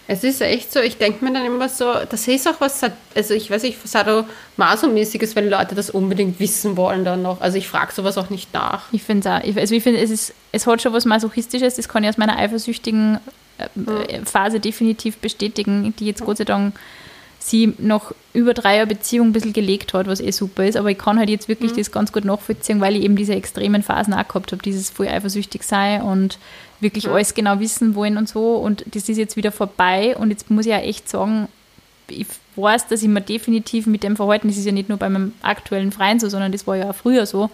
es 0.06 0.22
ist 0.24 0.40
echt 0.42 0.72
so, 0.72 0.80
ich 0.80 0.98
denke 0.98 1.24
mir 1.24 1.32
dann 1.32 1.46
immer 1.46 1.68
so, 1.68 1.92
das 2.08 2.28
ist 2.28 2.46
auch 2.48 2.60
was, 2.60 2.80
also 3.14 3.34
ich 3.34 3.50
weiß 3.50 3.62
nicht, 3.62 3.78
Sadomaso-mäßiges, 3.86 5.34
wenn 5.36 5.48
Leute 5.48 5.74
das 5.74 5.90
unbedingt 5.90 6.38
wissen 6.40 6.76
wollen 6.76 7.04
dann 7.04 7.22
noch. 7.22 7.40
Also 7.40 7.58
ich 7.58 7.68
frage 7.68 7.92
sowas 7.92 8.18
auch 8.18 8.30
nicht 8.30 8.52
nach. 8.52 8.84
Ich 8.92 9.02
finde 9.02 9.28
es 9.28 9.34
auch, 9.34 9.46
ich- 9.48 9.56
also 9.58 9.74
ich 9.74 9.82
finde, 9.82 10.00
es, 10.00 10.10
ist, 10.10 10.34
es 10.52 10.66
hat 10.66 10.82
schon 10.82 10.92
was 10.92 11.04
Masochistisches, 11.04 11.76
das 11.76 11.88
kann 11.88 12.02
ich 12.04 12.10
aus 12.10 12.18
meiner 12.18 12.38
eifersüchtigen 12.38 13.18
äh, 13.58 14.20
Phase 14.24 14.60
definitiv 14.60 15.16
bestätigen, 15.18 15.94
die 15.98 16.06
jetzt 16.06 16.24
Gott 16.24 16.36
sei 16.38 16.44
Dank 16.44 16.74
sie 17.44 17.74
noch 17.78 18.14
über 18.32 18.54
drei 18.54 18.76
Jahre 18.76 18.86
Beziehung 18.86 19.28
ein 19.28 19.32
bisschen 19.32 19.52
gelegt 19.52 19.92
hat, 19.92 20.06
was 20.06 20.20
eh 20.20 20.30
super 20.30 20.64
ist, 20.64 20.76
aber 20.76 20.90
ich 20.90 20.98
kann 20.98 21.18
halt 21.18 21.28
jetzt 21.28 21.46
wirklich 21.46 21.72
das 21.72 21.92
ganz 21.92 22.10
gut 22.10 22.24
nachvollziehen, 22.24 22.80
weil 22.80 22.96
ich 22.96 23.02
eben 23.02 23.16
diese 23.16 23.34
extremen 23.34 23.82
Phasen 23.82 24.14
auch 24.14 24.26
gehabt 24.26 24.52
habe, 24.52 24.62
dieses 24.62 24.88
voll 24.88 25.08
eifersüchtig 25.08 25.62
sein 25.62 26.00
und 26.00 26.38
wirklich 26.80 27.08
alles 27.08 27.34
genau 27.34 27.60
wissen 27.60 27.94
wollen 27.94 28.16
und 28.16 28.28
so. 28.28 28.56
Und 28.56 28.84
das 28.94 29.08
ist 29.08 29.18
jetzt 29.18 29.36
wieder 29.36 29.52
vorbei. 29.52 30.16
Und 30.16 30.30
jetzt 30.30 30.50
muss 30.50 30.66
ich 30.66 30.72
auch 30.72 30.82
echt 30.82 31.08
sagen, 31.08 31.48
ich 32.08 32.26
weiß, 32.56 32.88
dass 32.88 33.02
ich 33.02 33.08
mir 33.08 33.20
definitiv 33.20 33.86
mit 33.86 34.02
dem 34.02 34.16
Verhalten, 34.16 34.48
das 34.48 34.56
ist 34.56 34.66
ja 34.66 34.72
nicht 34.72 34.88
nur 34.88 34.98
bei 34.98 35.08
meinem 35.08 35.32
aktuellen 35.42 35.92
Freien 35.92 36.20
so, 36.20 36.28
sondern 36.28 36.52
das 36.52 36.66
war 36.66 36.76
ja 36.76 36.90
auch 36.90 36.94
früher 36.94 37.26
so, 37.26 37.50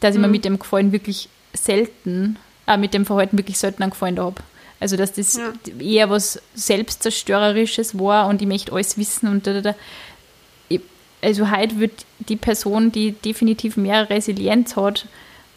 dass 0.00 0.14
ich 0.14 0.20
mir 0.20 0.28
mit 0.28 0.44
dem 0.44 0.58
Gefallen 0.58 0.92
wirklich 0.92 1.28
selten, 1.52 2.36
äh, 2.66 2.76
mit 2.76 2.94
dem 2.94 3.04
Verhalten 3.04 3.36
wirklich 3.36 3.58
selten 3.58 3.82
einen 3.82 3.90
Gefallen 3.90 4.16
da 4.16 4.24
habe. 4.24 4.42
Also, 4.80 4.96
dass 4.96 5.12
das 5.12 5.36
Ja. 5.36 5.52
eher 5.80 6.08
was 6.10 6.40
Selbstzerstörerisches 6.54 7.98
war 7.98 8.26
und 8.28 8.40
ich 8.42 8.48
möchte 8.48 8.72
alles 8.72 8.96
wissen 8.98 9.28
und 9.28 9.46
da, 9.46 9.54
da, 9.54 9.60
da. 9.60 9.74
Ich- 10.68 10.80
Also, 11.22 11.50
heute 11.50 11.80
wird 11.80 12.04
die 12.20 12.36
Person, 12.36 12.92
die 12.92 13.12
definitiv 13.12 13.76
mehr 13.76 14.08
Resilienz 14.08 14.76
hat, 14.76 15.06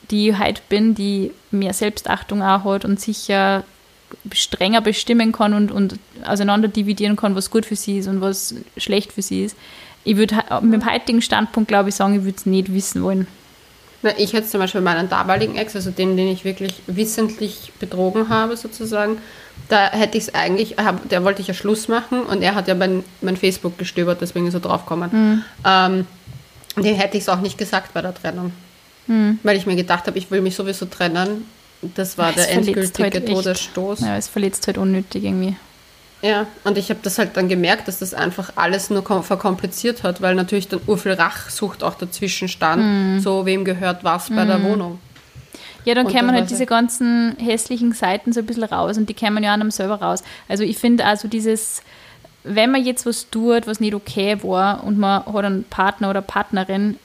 die 0.10 0.30
ich 0.30 0.40
heute 0.40 0.62
bin, 0.70 0.96
die 0.96 1.32
mehr 1.52 1.74
Selbstachtung 1.74 2.42
auch 2.42 2.64
hat 2.64 2.84
und 2.86 3.00
sicher 3.00 3.64
strenger 4.34 4.82
bestimmen 4.82 5.32
kann 5.32 5.54
und, 5.54 5.72
und 5.72 5.96
auseinander 6.26 6.68
dividieren 6.68 7.16
kann, 7.16 7.36
was 7.36 7.50
gut 7.50 7.66
für 7.66 7.76
sie 7.78 8.00
ist 8.00 8.08
und 8.08 8.20
was 8.22 8.56
schlecht 8.76 9.14
für 9.14 9.22
sie 9.22 9.44
ist. 9.46 9.56
ich 10.04 10.18
würde 10.18 10.36
mit 10.62 10.74
dem 10.74 10.92
heutigen 10.92 11.22
Standpunkt, 11.22 11.68
glaube 11.70 11.90
ich, 11.90 11.96
sagen, 11.96 12.16
ich 12.16 12.24
würde 12.24 12.38
es 12.38 12.46
nicht 12.48 12.74
wissen 12.74 13.04
wollen. 13.04 13.28
Na, 14.04 14.12
ich 14.18 14.34
hätte 14.34 14.48
zum 14.48 14.60
Beispiel 14.60 14.82
meinen 14.82 15.10
damaligen 15.10 15.56
Ex, 15.56 15.76
also 15.76 15.92
den, 15.92 16.18
den 16.18 16.28
ich 16.28 16.44
wirklich 16.44 16.82
wissentlich 16.88 17.72
betrogen 17.80 18.30
habe, 18.30 18.58
sozusagen, 18.58 19.18
da 19.70 19.92
hätte 19.92 20.18
ich 20.18 20.26
es 20.26 20.36
eigentlich, 20.36 20.76
der 21.10 21.24
wollte 21.24 21.42
ich 21.42 21.48
ja 21.48 21.54
Schluss 21.54 21.88
machen 21.88 22.24
und 22.24 22.42
er 22.42 22.56
hat 22.56 22.68
ja 22.68 22.76
mein, 22.76 23.04
mein 23.22 23.38
Facebook 23.38 23.78
gestöbert, 23.78 24.20
deswegen 24.22 24.48
ist 24.48 24.54
er 24.54 24.60
draufgekommen. 24.60 25.10
Mhm. 25.12 25.44
Ähm, 25.66 26.08
den 26.78 26.96
hätte 26.96 27.18
ich 27.18 27.24
es 27.24 27.30
auch 27.30 27.42
nicht 27.42 27.58
gesagt 27.58 27.94
bei 27.94 28.02
der 28.02 28.14
Trennung. 28.14 28.54
Mhm. 29.08 29.40
Weil 29.44 29.58
ich 29.58 29.66
mir 29.66 29.76
gedacht 29.76 30.08
habe, 30.08 30.18
ich 30.18 30.32
will 30.32 30.42
mich 30.42 30.56
sowieso 30.56 30.86
trennen. 30.86 31.46
Das 31.96 32.18
war 32.18 32.30
es 32.30 32.36
der 32.36 32.52
endgültige 32.52 33.04
halt 33.04 33.28
Todesstoß. 33.28 34.02
Ja, 34.02 34.18
es 34.18 34.28
verletzt 34.28 34.68
halt 34.68 34.78
unnötig 34.78 35.24
irgendwie. 35.24 35.56
Ja, 36.22 36.46
und 36.64 36.78
ich 36.78 36.90
habe 36.90 37.00
das 37.02 37.18
halt 37.18 37.36
dann 37.36 37.50
gemerkt, 37.50 37.88
dass 37.88 38.00
das 38.00 38.14
einfach 38.14 38.54
alles 38.56 38.90
nur 38.90 39.04
verkompliziert 39.24 40.04
hat, 40.04 40.22
weil 40.22 40.36
natürlich 40.36 40.68
dann 40.68 40.82
urviel 40.86 41.14
Rachsucht 41.14 41.84
auch 41.84 41.96
dazwischen 41.96 42.48
stand. 42.48 42.84
Mm. 43.18 43.20
So, 43.20 43.46
wem 43.46 43.66
gehört 43.66 44.04
was 44.04 44.30
bei 44.30 44.46
der 44.46 44.60
mhm. 44.60 44.64
Wohnung. 44.66 45.00
Ja, 45.84 45.96
dann 45.96 46.08
kämen 46.08 46.32
halt 46.32 46.50
diese 46.50 46.68
ganzen 46.68 47.36
hässlichen 47.40 47.94
Seiten 47.94 48.34
so 48.34 48.42
ein 48.42 48.46
bisschen 48.46 48.64
raus 48.64 48.98
und 48.98 49.10
die 49.10 49.16
kämen 49.16 49.44
ja 49.44 49.54
an 49.54 49.62
einem 49.62 49.72
selber 49.72 49.96
raus. 49.96 50.24
Also 50.48 50.64
ich 50.64 50.78
finde 50.78 51.06
also 51.06 51.28
dieses, 51.28 51.82
wenn 52.44 52.72
man 52.72 52.84
jetzt 52.84 53.06
was 53.06 53.30
tut, 53.30 53.66
was 53.66 53.80
nicht 53.80 53.96
okay 53.96 54.38
war 54.44 54.84
und 54.84 55.00
man 55.00 55.26
hat 55.26 55.46
einen 55.46 55.64
Partner 55.64 56.12
oder 56.12 56.22
Partnerin, 56.22 56.98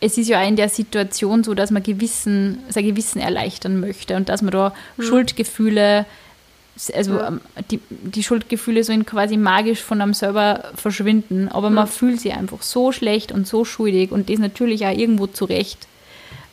es 0.00 0.18
ist 0.18 0.28
ja 0.28 0.40
auch 0.40 0.48
in 0.48 0.56
der 0.56 0.70
Situation 0.70 1.44
so, 1.44 1.54
dass 1.54 1.70
man 1.70 1.82
Gewissen, 1.82 2.58
sein 2.68 2.84
Gewissen 2.84 3.20
erleichtern 3.20 3.78
möchte 3.78 4.16
und 4.16 4.28
dass 4.28 4.42
man 4.42 4.50
da 4.50 4.72
mhm. 4.96 5.02
Schuldgefühle 5.02 6.06
also 6.94 7.16
ja. 7.16 7.28
Ähm, 7.28 7.40
die, 7.70 7.80
die 7.90 8.22
Schuldgefühle 8.22 8.82
so 8.84 8.92
in 8.92 9.04
quasi 9.04 9.36
magisch 9.36 9.82
von 9.82 10.00
einem 10.00 10.14
selber 10.14 10.64
verschwinden, 10.74 11.48
aber 11.48 11.68
ja. 11.68 11.74
man 11.74 11.86
fühlt 11.86 12.20
sich 12.20 12.32
einfach 12.32 12.62
so 12.62 12.92
schlecht 12.92 13.32
und 13.32 13.46
so 13.46 13.64
schuldig 13.64 14.12
und 14.12 14.30
das 14.30 14.38
natürlich 14.38 14.86
auch 14.86 14.96
irgendwo 14.96 15.26
zurecht. 15.26 15.86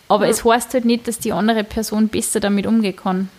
Aber 0.10 0.26
ja. 0.26 0.32
es 0.32 0.44
heißt 0.44 0.74
halt 0.74 0.86
nicht, 0.86 1.08
dass 1.08 1.20
die 1.20 1.32
andere 1.32 1.63
Person 1.63 2.10
besser 2.10 2.40
damit 2.40 2.66
umgehen 2.66 2.96
kann. 2.96 3.30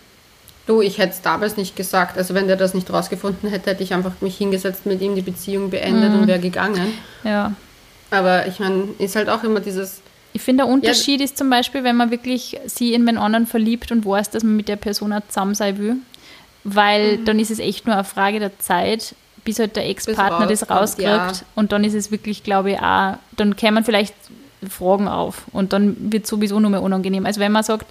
Du, 0.66 0.83
ich 0.83 0.98
hätte 0.98 1.14
es 1.14 1.22
damals 1.22 1.57
nicht 1.57 1.77
gesagt. 1.77 2.18
Also 2.18 2.35
wenn 2.35 2.46
der 2.46 2.57
das 2.57 2.74
nicht 2.74 2.92
rausgefunden 2.92 3.48
hätte, 3.48 3.70
hätte 3.70 3.83
ich 3.83 3.94
einfach 3.94 4.12
mich 4.20 4.37
hingesetzt 4.37 4.85
mit 4.85 5.01
ihm, 5.01 5.14
die 5.14 5.22
Beziehung 5.22 5.70
beendet 5.70 6.12
mhm. 6.12 6.20
und 6.20 6.27
wäre 6.27 6.38
gegangen. 6.38 6.92
Ja. 7.24 7.55
Aber 8.11 8.46
ich 8.46 8.61
meine, 8.61 8.88
ist 8.98 9.16
halt 9.16 9.29
auch 9.31 9.44
immer 9.44 9.61
dieses. 9.61 10.03
Ich 10.35 10.42
finde, 10.42 10.64
der 10.64 10.72
Unterschied 10.72 11.20
ja. 11.20 11.24
ist 11.24 11.38
zum 11.38 11.48
Beispiel, 11.48 11.85
wenn 11.85 11.96
man 11.96 12.11
wirklich 12.11 12.59
sie 12.66 12.92
in 12.92 13.07
den 13.07 13.16
anderen 13.16 13.46
verliebt 13.46 13.90
und 13.92 14.05
weiß, 14.05 14.31
dass 14.31 14.42
man 14.42 14.57
mit 14.57 14.68
der 14.68 14.77
Person 14.77 15.12
auch 15.14 15.22
zusammen 15.27 15.55
sein 15.55 15.79
will 15.79 15.96
weil 16.74 17.18
mhm. 17.18 17.24
dann 17.24 17.38
ist 17.38 17.50
es 17.50 17.59
echt 17.59 17.87
nur 17.87 17.94
eine 17.94 18.04
Frage 18.04 18.38
der 18.38 18.59
Zeit, 18.59 19.14
bis 19.44 19.59
halt 19.59 19.76
der 19.76 19.88
Ex-Partner 19.88 20.46
das 20.46 20.68
rauskriegt 20.68 21.07
ja. 21.07 21.33
und 21.54 21.72
dann 21.72 21.85
ist 21.85 21.94
es 21.94 22.11
wirklich, 22.11 22.42
glaube 22.42 22.72
ich, 22.72 22.78
auch, 22.81 23.14
dann 23.37 23.57
kämen 23.57 23.85
vielleicht 23.85 24.14
Fragen 24.68 25.09
auf 25.09 25.42
und 25.52 25.72
dann 25.72 26.12
wird 26.12 26.24
es 26.24 26.31
sowieso 26.31 26.61
nur 26.61 26.70
mehr 26.70 26.83
unangenehm. 26.83 27.24
Also 27.24 27.40
wenn 27.40 27.52
man 27.52 27.62
sagt, 27.62 27.87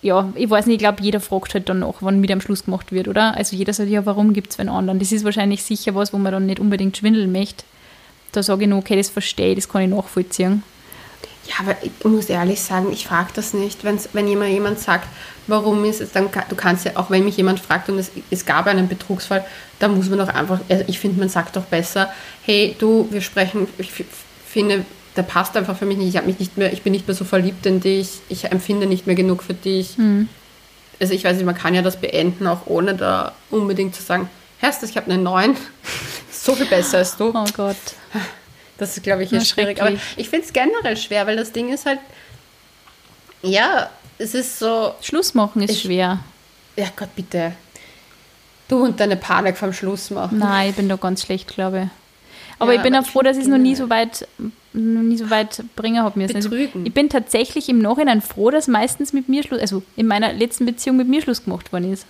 ja, 0.00 0.28
ich 0.34 0.48
weiß 0.48 0.66
nicht, 0.66 0.76
ich 0.76 0.80
glaube, 0.80 1.02
jeder 1.02 1.20
fragt 1.20 1.54
halt 1.54 1.68
dann 1.68 1.80
noch, 1.80 1.96
wann 2.00 2.20
mit 2.20 2.30
am 2.30 2.40
Schluss 2.40 2.64
gemacht 2.64 2.92
wird, 2.92 3.08
oder? 3.08 3.36
Also 3.36 3.56
jeder 3.56 3.72
sagt, 3.72 3.90
ja, 3.90 4.06
warum 4.06 4.32
gibt 4.32 4.52
es 4.52 4.60
einen 4.60 4.68
anderen? 4.68 4.98
Das 4.98 5.12
ist 5.12 5.24
wahrscheinlich 5.24 5.64
sicher 5.64 5.94
was, 5.94 6.12
wo 6.12 6.18
man 6.18 6.32
dann 6.32 6.46
nicht 6.46 6.60
unbedingt 6.60 6.96
schwindeln 6.96 7.32
möchte. 7.32 7.64
Da 8.32 8.42
sage 8.42 8.64
ich 8.64 8.68
nur, 8.68 8.78
okay, 8.78 8.96
das 8.96 9.10
verstehe 9.10 9.50
ich, 9.50 9.56
das 9.56 9.68
kann 9.68 9.82
ich 9.82 9.90
nachvollziehen. 9.90 10.62
Ja, 11.46 11.54
aber 11.60 11.76
ich 11.82 12.04
muss 12.04 12.26
ehrlich 12.26 12.60
sagen, 12.60 12.92
ich 12.92 13.06
frage 13.06 13.30
das 13.34 13.54
nicht. 13.54 13.82
Wenn's, 13.82 14.10
wenn 14.12 14.28
jemand, 14.28 14.50
jemand 14.50 14.78
sagt, 14.78 15.08
warum 15.48 15.84
ist 15.84 16.00
es, 16.00 16.12
dann 16.12 16.28
du 16.48 16.56
kannst 16.56 16.84
ja, 16.84 16.92
auch 16.94 17.10
wenn 17.10 17.24
mich 17.24 17.36
jemand 17.36 17.60
fragt 17.60 17.88
und 17.88 17.98
es, 17.98 18.10
es 18.30 18.46
gab 18.46 18.66
einen 18.66 18.88
Betrugsfall, 18.88 19.44
dann 19.78 19.96
muss 19.96 20.08
man 20.08 20.18
doch 20.18 20.28
einfach, 20.28 20.60
also 20.68 20.84
ich 20.86 20.98
finde, 20.98 21.18
man 21.20 21.28
sagt 21.28 21.56
doch 21.56 21.64
besser, 21.64 22.12
hey, 22.44 22.76
du, 22.78 23.08
wir 23.10 23.20
sprechen, 23.20 23.66
ich 23.78 23.92
finde, 24.46 24.84
der 25.16 25.22
passt 25.22 25.56
einfach 25.56 25.76
für 25.76 25.86
mich 25.86 25.98
nicht, 25.98 26.08
ich 26.08 26.16
habe 26.16 26.26
mich 26.26 26.38
nicht 26.38 26.56
mehr, 26.56 26.72
ich 26.72 26.82
bin 26.82 26.92
nicht 26.92 27.06
mehr 27.06 27.14
so 27.14 27.24
verliebt 27.24 27.66
in 27.66 27.80
dich, 27.80 28.20
ich 28.28 28.44
empfinde 28.44 28.86
nicht 28.86 29.06
mehr 29.06 29.16
genug 29.16 29.42
für 29.42 29.54
dich. 29.54 29.98
Mhm. 29.98 30.28
Also 31.00 31.14
ich 31.14 31.24
weiß 31.24 31.36
nicht, 31.36 31.46
man 31.46 31.56
kann 31.56 31.74
ja 31.74 31.82
das 31.82 32.00
beenden, 32.00 32.46
auch 32.46 32.66
ohne 32.66 32.94
da 32.94 33.32
unbedingt 33.50 33.94
zu 33.94 34.02
sagen, 34.02 34.28
Herst, 34.58 34.82
ich 34.82 34.96
habe 34.96 35.10
einen 35.10 35.22
neuen, 35.22 35.56
so 36.32 36.54
viel 36.54 36.66
besser 36.66 36.98
als 36.98 37.16
du. 37.16 37.30
Oh 37.34 37.44
Gott. 37.56 37.76
Das 38.76 38.96
ist, 38.96 39.02
glaube 39.02 39.24
ich, 39.24 39.30
ja, 39.30 39.40
schwierig. 39.40 39.80
Aber 39.80 39.92
ich 40.16 40.28
finde 40.28 40.46
es 40.46 40.52
generell 40.52 40.96
schwer, 40.96 41.26
weil 41.26 41.36
das 41.36 41.52
Ding 41.52 41.72
ist 41.72 41.86
halt, 41.86 42.00
ja, 43.42 43.90
es 44.18 44.34
ist 44.34 44.58
so. 44.58 44.94
Schluss 45.00 45.34
machen 45.34 45.62
ist 45.62 45.70
ich, 45.70 45.82
schwer. 45.82 46.18
Ja, 46.76 46.86
Gott, 46.94 47.14
bitte. 47.14 47.52
Du 48.68 48.84
und 48.84 49.00
deine 49.00 49.16
Panik 49.16 49.56
vom 49.56 49.72
Schluss 49.72 50.10
machen. 50.10 50.38
Nein, 50.38 50.70
ich 50.70 50.76
bin 50.76 50.88
da 50.88 50.96
ganz 50.96 51.22
schlecht, 51.22 51.48
glaube 51.48 51.84
ich. 51.84 51.88
Aber 52.58 52.72
ja, 52.72 52.78
ich 52.78 52.82
bin 52.82 52.94
auch 52.96 53.06
froh, 53.06 53.22
dass 53.22 53.36
ich 53.36 53.44
es 53.44 53.48
noch 53.48 53.58
nie 53.58 53.74
so 53.74 53.88
weit 53.88 54.26
noch 54.72 55.02
nie 55.02 55.16
so 55.16 55.30
weit 55.30 55.62
bringen 55.76 56.02
habe 56.02 56.18
müssen. 56.18 56.36
Also 56.36 56.52
ich 56.52 56.94
bin 56.94 57.08
tatsächlich 57.08 57.68
im 57.68 57.78
Nachhinein 57.78 58.20
froh, 58.20 58.50
dass 58.50 58.68
meistens 58.68 59.12
mit 59.12 59.28
mir 59.28 59.42
Schluss, 59.42 59.60
also 59.60 59.82
in 59.96 60.06
meiner 60.06 60.32
letzten 60.32 60.66
Beziehung 60.66 60.96
mit 60.96 61.08
mir 61.08 61.22
Schluss 61.22 61.44
gemacht 61.44 61.72
worden 61.72 61.92
ist. 61.92 62.06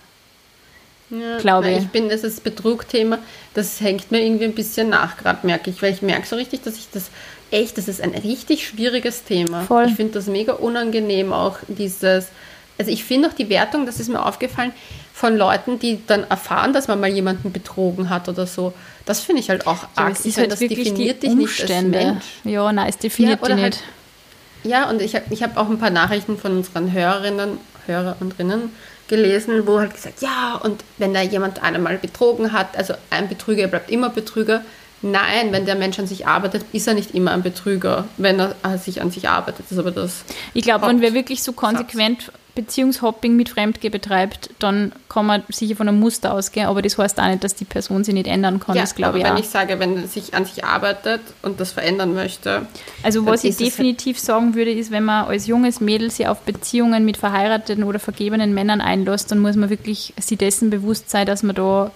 Ja, 1.09 1.37
glaube 1.39 1.71
ich. 1.71 1.77
Ich 1.79 1.87
bin, 1.87 2.09
das 2.09 2.23
ist 2.23 2.43
Betrugthema, 2.43 3.17
das 3.55 3.81
hängt 3.81 4.11
mir 4.11 4.23
irgendwie 4.23 4.45
ein 4.45 4.53
bisschen 4.53 4.89
nach, 4.89 5.17
gerade 5.17 5.45
merke 5.45 5.71
ich, 5.71 5.81
weil 5.81 5.93
ich 5.93 6.01
merke 6.03 6.27
so 6.27 6.35
richtig, 6.35 6.61
dass 6.61 6.75
ich 6.75 6.87
das 6.91 7.09
echt, 7.51 7.77
das 7.77 7.87
ist 7.87 8.01
ein 8.01 8.11
richtig 8.11 8.67
schwieriges 8.67 9.23
Thema. 9.23 9.61
Voll. 9.61 9.87
Ich 9.87 9.95
finde 9.95 10.13
das 10.13 10.27
mega 10.27 10.53
unangenehm, 10.53 11.33
auch 11.33 11.57
dieses, 11.67 12.27
also 12.77 12.91
ich 12.91 13.03
finde 13.03 13.29
auch 13.29 13.33
die 13.33 13.49
Wertung, 13.49 13.85
das 13.85 13.99
ist 13.99 14.09
mir 14.09 14.25
aufgefallen, 14.25 14.71
von 15.13 15.37
Leuten, 15.37 15.79
die 15.79 15.99
dann 16.07 16.23
erfahren, 16.29 16.71
dass 16.71 16.87
man 16.87 16.99
mal 16.99 17.09
jemanden 17.09 17.51
betrogen 17.51 18.09
hat 18.09 18.29
oder 18.29 18.47
so. 18.47 18.73
Das 19.05 19.19
finde 19.19 19.41
ich 19.41 19.49
halt 19.49 19.67
auch 19.67 19.83
ja, 19.83 19.89
arg. 19.95 20.15
Ich 20.23 20.37
halt 20.37 20.51
das 20.51 20.59
definiert 20.59 21.23
dich 21.23 21.31
Umstände. 21.31 21.89
nicht 21.89 21.97
als 21.97 22.13
Mensch. 22.13 22.25
Ja, 22.45 22.71
nein, 22.71 22.87
es 22.87 22.97
definiert 22.97 23.41
ja, 23.41 23.47
dich 23.47 23.55
nicht. 23.55 23.63
Halt, 23.63 23.83
ja, 24.63 24.89
und 24.89 25.01
ich 25.01 25.15
habe 25.15 25.25
ich 25.29 25.43
hab 25.43 25.57
auch 25.57 25.69
ein 25.69 25.77
paar 25.77 25.89
Nachrichten 25.89 26.37
von 26.37 26.57
unseren 26.57 26.93
Hörerinnen, 26.93 27.57
Hörer 27.85 28.15
und 28.21 28.39
Rinnen 28.39 28.71
gelesen, 29.09 29.67
wo 29.67 29.79
halt 29.79 29.93
gesagt, 29.93 30.21
ja, 30.21 30.59
und 30.63 30.83
wenn 30.97 31.13
da 31.13 31.21
jemand 31.21 31.61
einmal 31.61 31.97
betrogen 31.97 32.53
hat, 32.53 32.77
also 32.77 32.93
ein 33.09 33.27
Betrüger 33.27 33.67
bleibt 33.67 33.89
immer 33.89 34.09
Betrüger. 34.09 34.61
Nein, 35.01 35.51
wenn 35.51 35.65
der 35.65 35.75
Mensch 35.75 35.97
an 35.99 36.07
sich 36.07 36.27
arbeitet, 36.27 36.65
ist 36.73 36.87
er 36.87 36.93
nicht 36.93 37.15
immer 37.15 37.31
ein 37.31 37.43
Betrüger, 37.43 38.05
wenn 38.17 38.39
er 38.39 38.77
sich 38.77 39.01
an 39.01 39.11
sich 39.11 39.29
arbeitet. 39.29 39.65
Das 39.65 39.71
ist 39.71 39.77
aber 39.77 39.91
das. 39.91 40.23
Ich 40.53 40.63
glaube, 40.63 40.87
wenn 40.87 41.01
wir 41.01 41.13
wirklich 41.13 41.41
so 41.43 41.53
konsequent 41.53 42.31
Beziehungshopping 42.55 43.37
mit 43.37 43.47
Fremdgeh 43.47 43.87
betreibt, 43.89 44.49
dann 44.59 44.91
kann 45.07 45.25
man 45.25 45.43
sicher 45.47 45.77
von 45.77 45.87
einem 45.87 45.99
Muster 45.99 46.33
ausgehen, 46.33 46.65
aber 46.65 46.81
das 46.81 46.97
heißt 46.97 47.19
auch 47.19 47.27
nicht, 47.27 47.43
dass 47.43 47.55
die 47.55 47.63
Person 47.63 48.03
sich 48.03 48.13
nicht 48.13 48.27
ändern 48.27 48.59
kann. 48.59 48.75
Ja, 48.75 48.81
das 48.81 48.95
glaube 48.95 49.19
ich 49.19 49.23
wenn 49.23 49.33
auch. 49.33 49.39
ich 49.39 49.47
sage, 49.47 49.79
wenn 49.79 49.95
er 49.95 50.07
sich 50.07 50.33
an 50.33 50.43
sich 50.43 50.65
arbeitet 50.65 51.21
und 51.41 51.61
das 51.61 51.71
verändern 51.71 52.13
möchte. 52.13 52.67
Also 53.01 53.25
was 53.25 53.45
ich 53.45 53.55
definitiv 53.55 54.17
halt 54.17 54.25
sagen 54.25 54.55
würde, 54.55 54.71
ist, 54.71 54.91
wenn 54.91 55.05
man 55.05 55.27
als 55.27 55.47
junges 55.47 55.79
Mädel 55.79 56.11
sich 56.11 56.27
auf 56.27 56.41
Beziehungen 56.41 57.05
mit 57.05 57.15
verheirateten 57.15 57.85
oder 57.85 57.99
vergebenen 57.99 58.53
Männern 58.53 58.81
einlässt, 58.81 59.31
dann 59.31 59.39
muss 59.39 59.55
man 59.55 59.69
wirklich 59.69 60.13
sich 60.19 60.37
dessen 60.37 60.69
bewusst 60.69 61.09
sein, 61.09 61.25
dass 61.25 61.43
man 61.43 61.55
da 61.55 61.91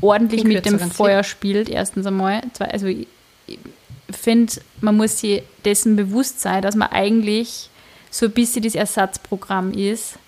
ordentlich 0.00 0.44
mit 0.44 0.64
dem 0.64 0.78
Feuer 0.78 1.22
spielt, 1.24 1.68
erstens 1.68 2.06
einmal. 2.06 2.42
Also 2.58 2.86
ich 2.86 3.06
finde, 4.10 4.52
man 4.80 4.96
muss 4.96 5.20
sich 5.20 5.42
dessen 5.64 5.96
bewusst 5.96 6.40
sein, 6.40 6.62
dass 6.62 6.76
man 6.76 6.88
eigentlich 6.88 7.70
so 8.10 8.26
ein 8.26 8.32
bisschen 8.32 8.62
das 8.62 8.74
Ersatzprogramm 8.74 9.72
ist 9.72 10.18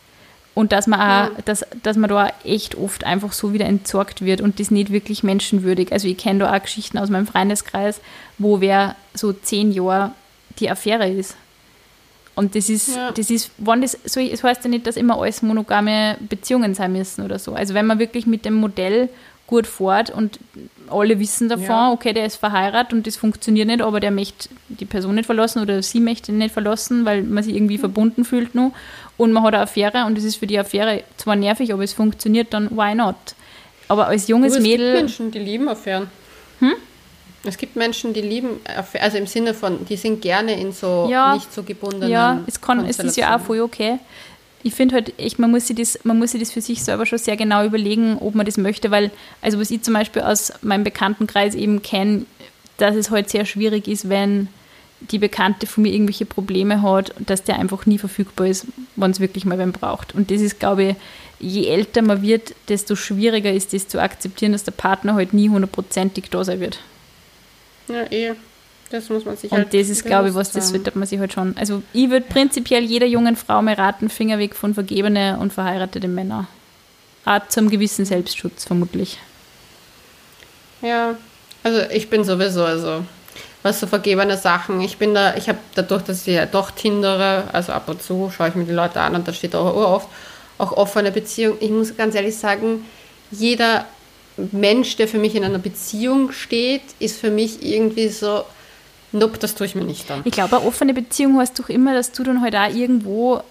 und 0.54 0.72
dass 0.72 0.86
man 0.86 1.00
auch, 1.00 1.04
ja. 1.04 1.42
dass, 1.44 1.64
dass 1.82 1.96
man 1.96 2.10
da 2.10 2.32
echt 2.44 2.74
oft 2.74 3.04
einfach 3.04 3.32
so 3.32 3.52
wieder 3.52 3.66
entsorgt 3.66 4.22
wird 4.22 4.40
und 4.40 4.60
das 4.60 4.70
nicht 4.70 4.92
wirklich 4.92 5.22
menschenwürdig. 5.22 5.92
Also 5.92 6.08
ich 6.08 6.18
kenne 6.18 6.40
da 6.40 6.54
auch 6.54 6.62
Geschichten 6.62 6.98
aus 6.98 7.08
meinem 7.08 7.26
Freundeskreis, 7.26 8.00
wo 8.38 8.60
wer 8.60 8.96
so 9.14 9.32
zehn 9.32 9.72
Jahre 9.72 10.12
die 10.58 10.70
Affäre 10.70 11.08
ist. 11.08 11.36
Und 12.34 12.54
das 12.54 12.68
ist, 12.68 12.96
ja. 12.96 13.10
das 13.12 13.30
ist, 13.30 13.50
wann 13.58 13.82
das, 13.82 13.98
so, 14.04 14.20
es 14.20 14.42
heißt 14.42 14.64
ja 14.64 14.70
nicht, 14.70 14.86
dass 14.86 14.96
immer 14.96 15.20
alles 15.20 15.42
monogame 15.42 16.16
Beziehungen 16.20 16.74
sein 16.74 16.92
müssen 16.92 17.24
oder 17.24 17.38
so. 17.38 17.54
Also 17.54 17.74
wenn 17.74 17.86
man 17.86 17.98
wirklich 17.98 18.26
mit 18.26 18.44
dem 18.44 18.54
Modell 18.54 19.08
gut 19.50 19.66
fährt 19.66 20.10
und 20.10 20.38
alle 20.88 21.18
wissen 21.18 21.48
davon, 21.48 21.66
ja. 21.66 21.92
okay, 21.92 22.12
der 22.12 22.24
ist 22.24 22.36
verheiratet 22.36 22.92
und 22.92 23.06
das 23.06 23.16
funktioniert 23.16 23.66
nicht, 23.66 23.82
aber 23.82 23.98
der 23.98 24.12
möchte 24.12 24.48
die 24.68 24.84
Person 24.84 25.16
nicht 25.16 25.26
verlassen 25.26 25.60
oder 25.60 25.82
sie 25.82 26.00
möchte 26.00 26.30
ihn 26.30 26.38
nicht 26.38 26.52
verlassen, 26.52 27.04
weil 27.04 27.22
man 27.22 27.42
sich 27.42 27.54
irgendwie 27.54 27.76
mhm. 27.76 27.80
verbunden 27.80 28.24
fühlt 28.24 28.54
nur 28.54 28.70
und 29.16 29.32
man 29.32 29.42
hat 29.42 29.54
eine 29.54 29.64
Affäre 29.64 30.06
und 30.06 30.16
es 30.16 30.24
ist 30.24 30.36
für 30.36 30.46
die 30.46 30.58
Affäre 30.58 31.02
zwar 31.16 31.36
nervig, 31.36 31.72
aber 31.72 31.82
es 31.82 31.92
funktioniert, 31.92 32.54
dann 32.54 32.70
why 32.70 32.94
not? 32.94 33.16
Aber 33.88 34.06
als 34.06 34.28
junges 34.28 34.52
aber 34.52 34.62
es 34.62 34.68
Mädel... 34.68 34.86
Es 34.86 34.92
gibt 34.92 35.02
Menschen, 35.02 35.30
die 35.32 35.38
lieben 35.40 35.68
Affären. 35.68 36.06
Hm? 36.60 36.74
Es 37.42 37.58
gibt 37.58 37.74
Menschen, 37.74 38.12
die 38.12 38.20
lieben, 38.20 38.60
also 39.00 39.16
im 39.16 39.26
Sinne 39.26 39.54
von, 39.54 39.84
die 39.86 39.96
sind 39.96 40.22
gerne 40.22 40.60
in 40.60 40.72
so 40.72 41.08
ja, 41.10 41.34
nicht 41.34 41.52
so 41.52 41.64
gebundenen 41.64 42.10
Ja, 42.10 42.40
es, 42.46 42.60
kann, 42.60 42.84
es 42.84 42.98
ist 42.98 43.16
ja 43.16 43.34
auch 43.34 43.40
voll 43.40 43.60
okay 43.60 43.98
ich 44.62 44.74
finde 44.74 44.96
halt 44.96 45.18
echt, 45.18 45.38
man 45.38 45.50
muss, 45.50 45.66
sich 45.66 45.76
das, 45.76 45.98
man 46.04 46.18
muss 46.18 46.32
sich 46.32 46.40
das 46.40 46.52
für 46.52 46.60
sich 46.60 46.82
selber 46.82 47.06
schon 47.06 47.18
sehr 47.18 47.36
genau 47.36 47.64
überlegen, 47.64 48.18
ob 48.18 48.34
man 48.34 48.46
das 48.46 48.56
möchte, 48.56 48.90
weil, 48.90 49.10
also 49.40 49.58
was 49.58 49.70
ich 49.70 49.82
zum 49.82 49.94
Beispiel 49.94 50.22
aus 50.22 50.52
meinem 50.62 50.84
Bekanntenkreis 50.84 51.54
eben 51.54 51.82
kenne, 51.82 52.26
dass 52.76 52.96
es 52.96 53.10
halt 53.10 53.30
sehr 53.30 53.44
schwierig 53.44 53.88
ist, 53.88 54.08
wenn 54.08 54.48
die 55.00 55.18
Bekannte 55.18 55.66
von 55.66 55.82
mir 55.82 55.92
irgendwelche 55.92 56.26
Probleme 56.26 56.82
hat, 56.82 57.14
dass 57.18 57.42
der 57.42 57.58
einfach 57.58 57.86
nie 57.86 57.98
verfügbar 57.98 58.48
ist, 58.48 58.66
wenn 58.96 59.10
es 59.10 59.20
wirklich 59.20 59.46
mal 59.46 59.58
wen 59.58 59.72
braucht. 59.72 60.14
Und 60.14 60.30
das 60.30 60.42
ist, 60.42 60.60
glaube 60.60 60.84
ich, 60.84 60.96
je 61.38 61.66
älter 61.66 62.02
man 62.02 62.20
wird, 62.20 62.54
desto 62.68 62.96
schwieriger 62.96 63.50
ist 63.50 63.72
es 63.72 63.88
zu 63.88 64.00
akzeptieren, 64.00 64.52
dass 64.52 64.64
der 64.64 64.72
Partner 64.72 65.14
halt 65.14 65.32
nie 65.32 65.48
hundertprozentig 65.48 66.28
da 66.30 66.44
sein 66.44 66.60
wird. 66.60 66.80
Ja, 67.88 68.02
eh. 68.10 68.34
Das 68.90 69.08
muss 69.08 69.24
man 69.24 69.36
sich 69.36 69.52
Und 69.52 69.58
halt 69.58 69.74
das 69.74 69.88
ist, 69.88 70.04
glaube 70.04 70.30
ich, 70.30 70.34
was 70.34 70.50
das 70.52 70.70
sollte 70.70 70.98
man 70.98 71.06
sich 71.06 71.20
halt 71.20 71.32
schon. 71.32 71.56
Also 71.56 71.82
ich 71.92 72.10
würde 72.10 72.26
prinzipiell 72.28 72.82
jeder 72.82 73.06
jungen 73.06 73.36
Frau 73.36 73.62
mal 73.62 73.74
raten, 73.74 74.08
Finger 74.08 74.38
weg 74.38 74.54
von 74.54 74.74
vergebene 74.74 75.38
und 75.40 75.52
verheiratete 75.52 76.08
Männer. 76.08 76.48
Auch 77.24 77.46
zum 77.48 77.70
gewissen 77.70 78.04
Selbstschutz 78.04 78.64
vermutlich. 78.64 79.18
Ja, 80.82 81.14
also 81.62 81.82
ich 81.92 82.10
bin 82.10 82.24
sowieso, 82.24 82.64
also 82.64 83.04
was 83.62 83.78
so 83.78 83.86
vergebene 83.86 84.36
Sachen, 84.36 84.80
ich 84.80 84.96
bin 84.96 85.14
da, 85.14 85.36
ich 85.36 85.48
habe 85.48 85.58
dadurch, 85.74 86.02
dass 86.02 86.26
ich 86.26 86.34
ja 86.34 86.46
doch 86.46 86.70
tindere, 86.70 87.44
also 87.52 87.72
ab 87.72 87.88
und 87.88 88.02
zu 88.02 88.32
schaue 88.34 88.48
ich 88.48 88.54
mir 88.54 88.64
die 88.64 88.72
Leute 88.72 89.00
an 89.00 89.14
und 89.14 89.28
da 89.28 89.32
steht 89.32 89.54
auch 89.54 89.74
oft 89.74 90.08
auch 90.60 90.72
offene 90.72 91.10
Beziehung. 91.10 91.56
Ich 91.60 91.70
muss 91.70 91.96
ganz 91.96 92.14
ehrlich 92.14 92.36
sagen, 92.36 92.84
jeder 93.30 93.86
Mensch, 94.52 94.96
der 94.96 95.08
für 95.08 95.18
mich 95.18 95.34
in 95.34 95.44
einer 95.44 95.58
Beziehung 95.58 96.32
steht, 96.32 96.82
ist 96.98 97.18
für 97.18 97.30
mich 97.30 97.62
irgendwie 97.62 98.08
so, 98.08 98.44
nope, 99.12 99.38
das 99.38 99.54
tue 99.54 99.66
ich 99.66 99.74
mir 99.74 99.84
nicht 99.84 100.10
an. 100.10 100.22
Ich 100.24 100.32
glaube, 100.32 100.56
eine 100.56 100.66
offene 100.66 100.94
Beziehung 100.94 101.38
heißt 101.38 101.58
doch 101.58 101.68
immer, 101.68 101.94
dass 101.94 102.12
du 102.12 102.22
dann 102.22 102.40
halt 102.40 102.56
auch 102.56 102.74
irgendwo 102.74 103.42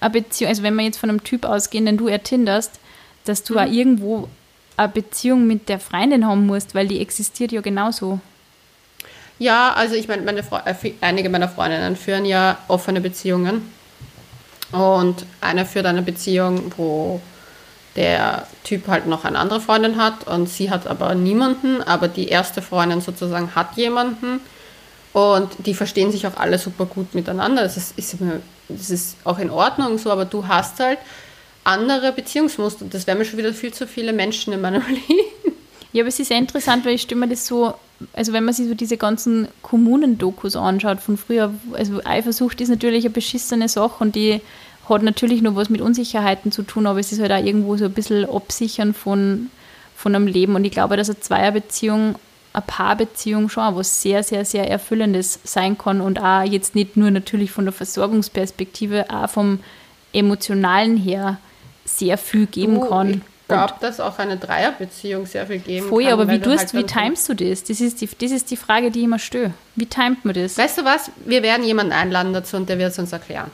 eine 0.00 0.10
Beziehung, 0.10 0.48
also 0.48 0.62
wenn 0.62 0.74
wir 0.74 0.84
jetzt 0.84 0.98
von 0.98 1.10
einem 1.10 1.24
Typ 1.24 1.44
ausgehen, 1.44 1.86
den 1.86 1.96
du 1.96 2.08
ertinderst, 2.08 2.78
dass 3.24 3.44
du 3.44 3.58
auch 3.58 3.66
irgendwo 3.66 4.28
eine 4.76 4.88
Beziehung 4.88 5.46
mit 5.46 5.68
der 5.68 5.78
Freundin 5.78 6.26
haben 6.26 6.46
musst, 6.46 6.74
weil 6.74 6.88
die 6.88 7.00
existiert 7.00 7.52
ja 7.52 7.60
genauso. 7.60 8.20
Ja, 9.38 9.72
also 9.72 9.94
ich 9.94 10.08
meine, 10.08 10.22
meine 10.22 10.40
äh, 10.40 10.92
einige 11.00 11.30
meiner 11.30 11.48
Freundinnen 11.48 11.96
führen 11.96 12.24
ja 12.24 12.58
offene 12.68 13.00
Beziehungen. 13.00 13.70
Und 14.72 15.26
eine 15.40 15.66
führt 15.66 15.86
eine 15.86 16.02
Beziehung, 16.02 16.72
wo 16.76 17.20
der 17.96 18.46
Typ 18.64 18.86
halt 18.86 19.06
noch 19.06 19.24
eine 19.24 19.38
andere 19.38 19.60
Freundin 19.60 19.96
hat 19.96 20.26
und 20.26 20.48
sie 20.48 20.70
hat 20.70 20.86
aber 20.86 21.14
niemanden, 21.14 21.82
aber 21.82 22.06
die 22.06 22.28
erste 22.28 22.62
Freundin 22.62 23.00
sozusagen 23.00 23.54
hat 23.54 23.76
jemanden 23.76 24.40
und 25.12 25.48
die 25.66 25.74
verstehen 25.74 26.12
sich 26.12 26.26
auch 26.26 26.36
alle 26.36 26.58
super 26.58 26.86
gut 26.86 27.14
miteinander. 27.14 27.62
Das 27.62 27.76
ist, 27.76 27.94
das 28.68 28.90
ist 28.90 29.16
auch 29.24 29.38
in 29.38 29.50
Ordnung 29.50 29.98
so, 29.98 30.10
aber 30.10 30.24
du 30.24 30.46
hast 30.46 30.78
halt 30.78 30.98
andere 31.64 32.12
Beziehungsmuster. 32.12 32.86
Das 32.88 33.06
wären 33.06 33.18
mir 33.18 33.24
schon 33.24 33.38
wieder 33.38 33.52
viel 33.52 33.72
zu 33.72 33.86
viele 33.86 34.12
Menschen 34.12 34.52
in 34.52 34.60
meinem 34.60 34.82
Leben. 34.88 35.56
Ja, 35.92 36.02
aber 36.02 36.08
es 36.08 36.20
ist 36.20 36.28
sehr 36.28 36.38
interessant, 36.38 36.84
weil 36.84 36.94
ich 36.94 37.12
mir 37.14 37.28
das 37.28 37.46
so, 37.46 37.74
also 38.12 38.32
wenn 38.32 38.44
man 38.44 38.54
sich 38.54 38.68
so 38.68 38.74
diese 38.74 38.96
ganzen 38.96 39.48
Kommunendokus 39.62 40.54
anschaut 40.54 41.00
von 41.00 41.16
früher, 41.16 41.52
also 41.72 42.00
Eifersucht 42.04 42.60
ist 42.60 42.68
natürlich 42.68 43.04
eine 43.04 43.12
beschissene 43.12 43.68
Sache 43.68 43.96
und 43.98 44.14
die 44.14 44.40
hat 44.88 45.02
natürlich 45.02 45.42
nur 45.42 45.56
was 45.56 45.68
mit 45.68 45.80
Unsicherheiten 45.80 46.52
zu 46.52 46.62
tun, 46.62 46.86
aber 46.86 47.00
es 47.00 47.12
ist 47.12 47.20
halt 47.20 47.32
auch 47.32 47.44
irgendwo 47.44 47.76
so 47.76 47.86
ein 47.86 47.92
bisschen 47.92 48.28
Absichern 48.28 48.94
von, 48.94 49.50
von 49.96 50.14
einem 50.14 50.28
Leben 50.28 50.54
und 50.54 50.64
ich 50.64 50.72
glaube, 50.72 50.96
dass 50.96 51.10
eine 51.10 51.20
Zweierbeziehung, 51.20 52.16
eine 52.52 52.64
Paarbeziehung 52.66 53.48
schon 53.48 53.62
auch 53.62 53.76
was 53.76 54.02
sehr, 54.02 54.22
sehr, 54.22 54.44
sehr 54.44 54.68
Erfüllendes 54.68 55.38
sein 55.44 55.78
kann 55.78 56.00
und 56.00 56.20
auch 56.20 56.42
jetzt 56.42 56.74
nicht 56.74 56.96
nur 56.96 57.10
natürlich 57.10 57.50
von 57.50 57.64
der 57.64 57.72
Versorgungsperspektive, 57.72 59.06
auch 59.10 59.30
vom 59.30 59.60
Emotionalen 60.12 60.96
her 60.96 61.38
sehr 61.84 62.18
viel 62.18 62.46
geben 62.46 62.74
Du, 62.74 62.88
kann. 62.88 63.22
Ich 63.42 63.48
glaube, 63.48 63.74
dass 63.80 63.98
auch 64.00 64.18
eine 64.18 64.36
Dreierbeziehung 64.36 65.26
sehr 65.26 65.46
viel 65.46 65.58
geben 65.58 65.88
Voll, 65.88 66.04
kann. 66.04 66.12
aber 66.12 66.28
wie, 66.28 66.38
du 66.38 66.50
tust, 66.50 66.72
halt 66.72 66.74
wie 66.74 66.84
timest 66.84 67.28
du 67.28 67.34
das? 67.34 67.64
Das 67.64 67.80
ist, 67.80 68.00
die, 68.00 68.08
das 68.08 68.30
ist 68.30 68.50
die 68.50 68.56
Frage, 68.56 68.90
die 68.90 69.00
ich 69.00 69.04
immer 69.06 69.18
störe. 69.18 69.52
Wie 69.74 69.86
timet 69.86 70.24
man 70.24 70.34
das? 70.34 70.56
Weißt 70.56 70.78
du 70.78 70.84
was? 70.84 71.10
Wir 71.24 71.42
werden 71.42 71.64
jemanden 71.64 71.92
einladen 71.92 72.32
dazu 72.32 72.56
und 72.56 72.68
der 72.68 72.78
wird 72.78 72.92
es 72.92 72.98
uns 72.98 73.12
erklären. 73.12 73.50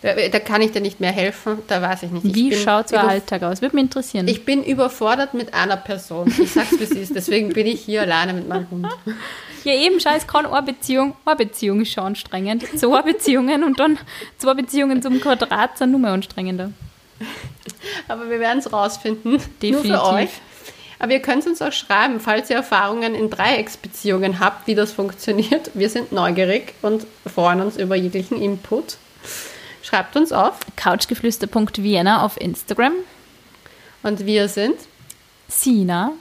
Da, 0.00 0.14
da 0.14 0.38
kann 0.38 0.62
ich 0.62 0.70
dir 0.70 0.80
nicht 0.80 1.00
mehr 1.00 1.10
helfen, 1.10 1.58
da 1.66 1.82
weiß 1.82 2.04
ich 2.04 2.10
nicht. 2.12 2.24
Ich 2.24 2.34
Wie 2.34 2.50
bin 2.50 2.58
schaut 2.58 2.88
so 2.88 2.96
ein 2.96 3.08
Alltag 3.08 3.42
aus? 3.42 3.60
Würde 3.60 3.74
mich 3.74 3.84
interessieren. 3.84 4.28
Ich 4.28 4.44
bin 4.44 4.62
überfordert 4.62 5.34
mit 5.34 5.54
einer 5.54 5.76
Person. 5.76 6.32
Ich 6.38 6.52
sag's 6.52 6.78
wie 6.78 6.84
es 6.84 6.92
ist. 6.92 7.16
Deswegen 7.16 7.48
bin 7.48 7.66
ich 7.66 7.80
hier 7.80 8.02
alleine 8.02 8.32
mit 8.32 8.46
meinem 8.46 8.70
Hund. 8.70 8.86
ja, 9.64 9.74
eben, 9.74 9.96
es 9.96 10.26
kann 10.28 10.46
eine 10.46 10.62
Beziehung, 10.62 11.16
eine 11.24 11.34
Beziehung 11.34 11.80
ist 11.80 11.92
schon 11.92 12.04
anstrengend. 12.04 12.64
Zwei 12.78 13.02
Beziehungen 13.02 13.64
und 13.64 13.80
dann 13.80 13.98
zwei 14.38 14.54
Beziehungen 14.54 15.02
zum 15.02 15.20
Quadrat 15.20 15.78
sind 15.78 15.90
nur 15.90 16.00
mehr 16.00 16.12
anstrengender. 16.12 16.70
Aber 18.06 18.30
wir 18.30 18.38
werden 18.38 18.60
es 18.60 18.72
rausfinden. 18.72 19.32
Nur 19.32 19.40
Definitiv. 19.60 19.90
für 19.90 20.04
euch. 20.04 20.30
Aber 21.00 21.12
ihr 21.12 21.20
könnt 21.20 21.46
uns 21.46 21.60
auch 21.60 21.72
schreiben, 21.72 22.20
falls 22.20 22.50
ihr 22.50 22.56
Erfahrungen 22.56 23.14
in 23.14 23.30
Dreiecksbeziehungen 23.30 24.40
habt, 24.40 24.66
wie 24.66 24.74
das 24.74 24.92
funktioniert. 24.92 25.70
Wir 25.74 25.90
sind 25.90 26.12
neugierig 26.12 26.74
und 26.82 27.06
freuen 27.26 27.60
uns 27.60 27.76
über 27.76 27.96
jeglichen 27.96 28.40
Input. 28.40 28.96
Schreibt 29.88 30.16
uns 30.16 30.32
auf. 30.32 30.58
Couchgeflüster.vienna 30.76 32.22
auf 32.22 32.38
Instagram. 32.38 32.92
Und 34.02 34.26
wir 34.26 34.48
sind 34.48 34.74
Sina. 35.48 36.12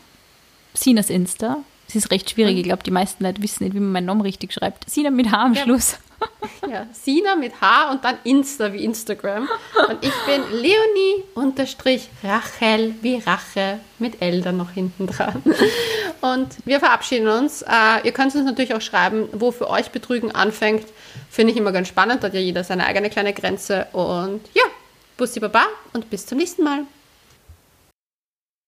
Sinas 0.73 1.09
Insta. 1.09 1.57
Das 1.87 1.95
ist 1.97 2.09
recht 2.11 2.29
schwierig. 2.29 2.55
Ich 2.57 2.63
glaube, 2.63 2.83
die 2.83 2.91
meisten 2.91 3.25
Leute 3.25 3.41
wissen 3.41 3.65
nicht, 3.65 3.75
wie 3.75 3.79
man 3.81 3.91
meinen 3.91 4.05
Namen 4.05 4.21
richtig 4.21 4.53
schreibt. 4.53 4.89
Sina 4.89 5.09
mit 5.09 5.31
H 5.31 5.37
am 5.43 5.53
Ja. 5.53 5.63
Schluss. 5.63 5.97
Ja, 6.67 6.87
Sina 6.91 7.35
mit 7.35 7.61
H 7.61 7.91
und 7.91 8.03
dann 8.03 8.17
Insta 8.23 8.73
wie 8.73 8.83
Instagram. 8.83 9.47
Und 9.87 10.03
ich 10.03 10.13
bin 10.25 10.41
Leonie 10.51 11.23
unterstrich 11.35 12.09
Rachel 12.23 12.95
wie 13.01 13.17
Rache 13.17 13.79
mit 13.99 14.19
L 14.21 14.41
dann 14.41 14.57
noch 14.57 14.71
hinten 14.71 15.05
dran. 15.07 15.43
Und 16.21 16.47
wir 16.65 16.79
verabschieden 16.79 17.27
uns. 17.27 17.61
Äh, 17.61 18.05
ihr 18.05 18.11
könnt 18.13 18.33
uns 18.33 18.45
natürlich 18.45 18.73
auch 18.73 18.81
schreiben, 18.81 19.29
wo 19.33 19.51
für 19.51 19.69
euch 19.69 19.91
Betrügen 19.91 20.31
anfängt. 20.31 20.87
Finde 21.29 21.53
ich 21.53 21.57
immer 21.59 21.71
ganz 21.71 21.87
spannend. 21.87 22.23
Da 22.23 22.27
hat 22.27 22.33
ja 22.33 22.39
jeder 22.39 22.63
seine 22.63 22.85
eigene 22.85 23.09
kleine 23.09 23.33
Grenze. 23.33 23.87
Und 23.93 24.41
ja, 24.53 24.63
Bussi 25.17 25.39
Baba 25.39 25.65
und 25.93 26.09
bis 26.09 26.25
zum 26.25 26.37
nächsten 26.37 26.63
Mal. 26.63 26.85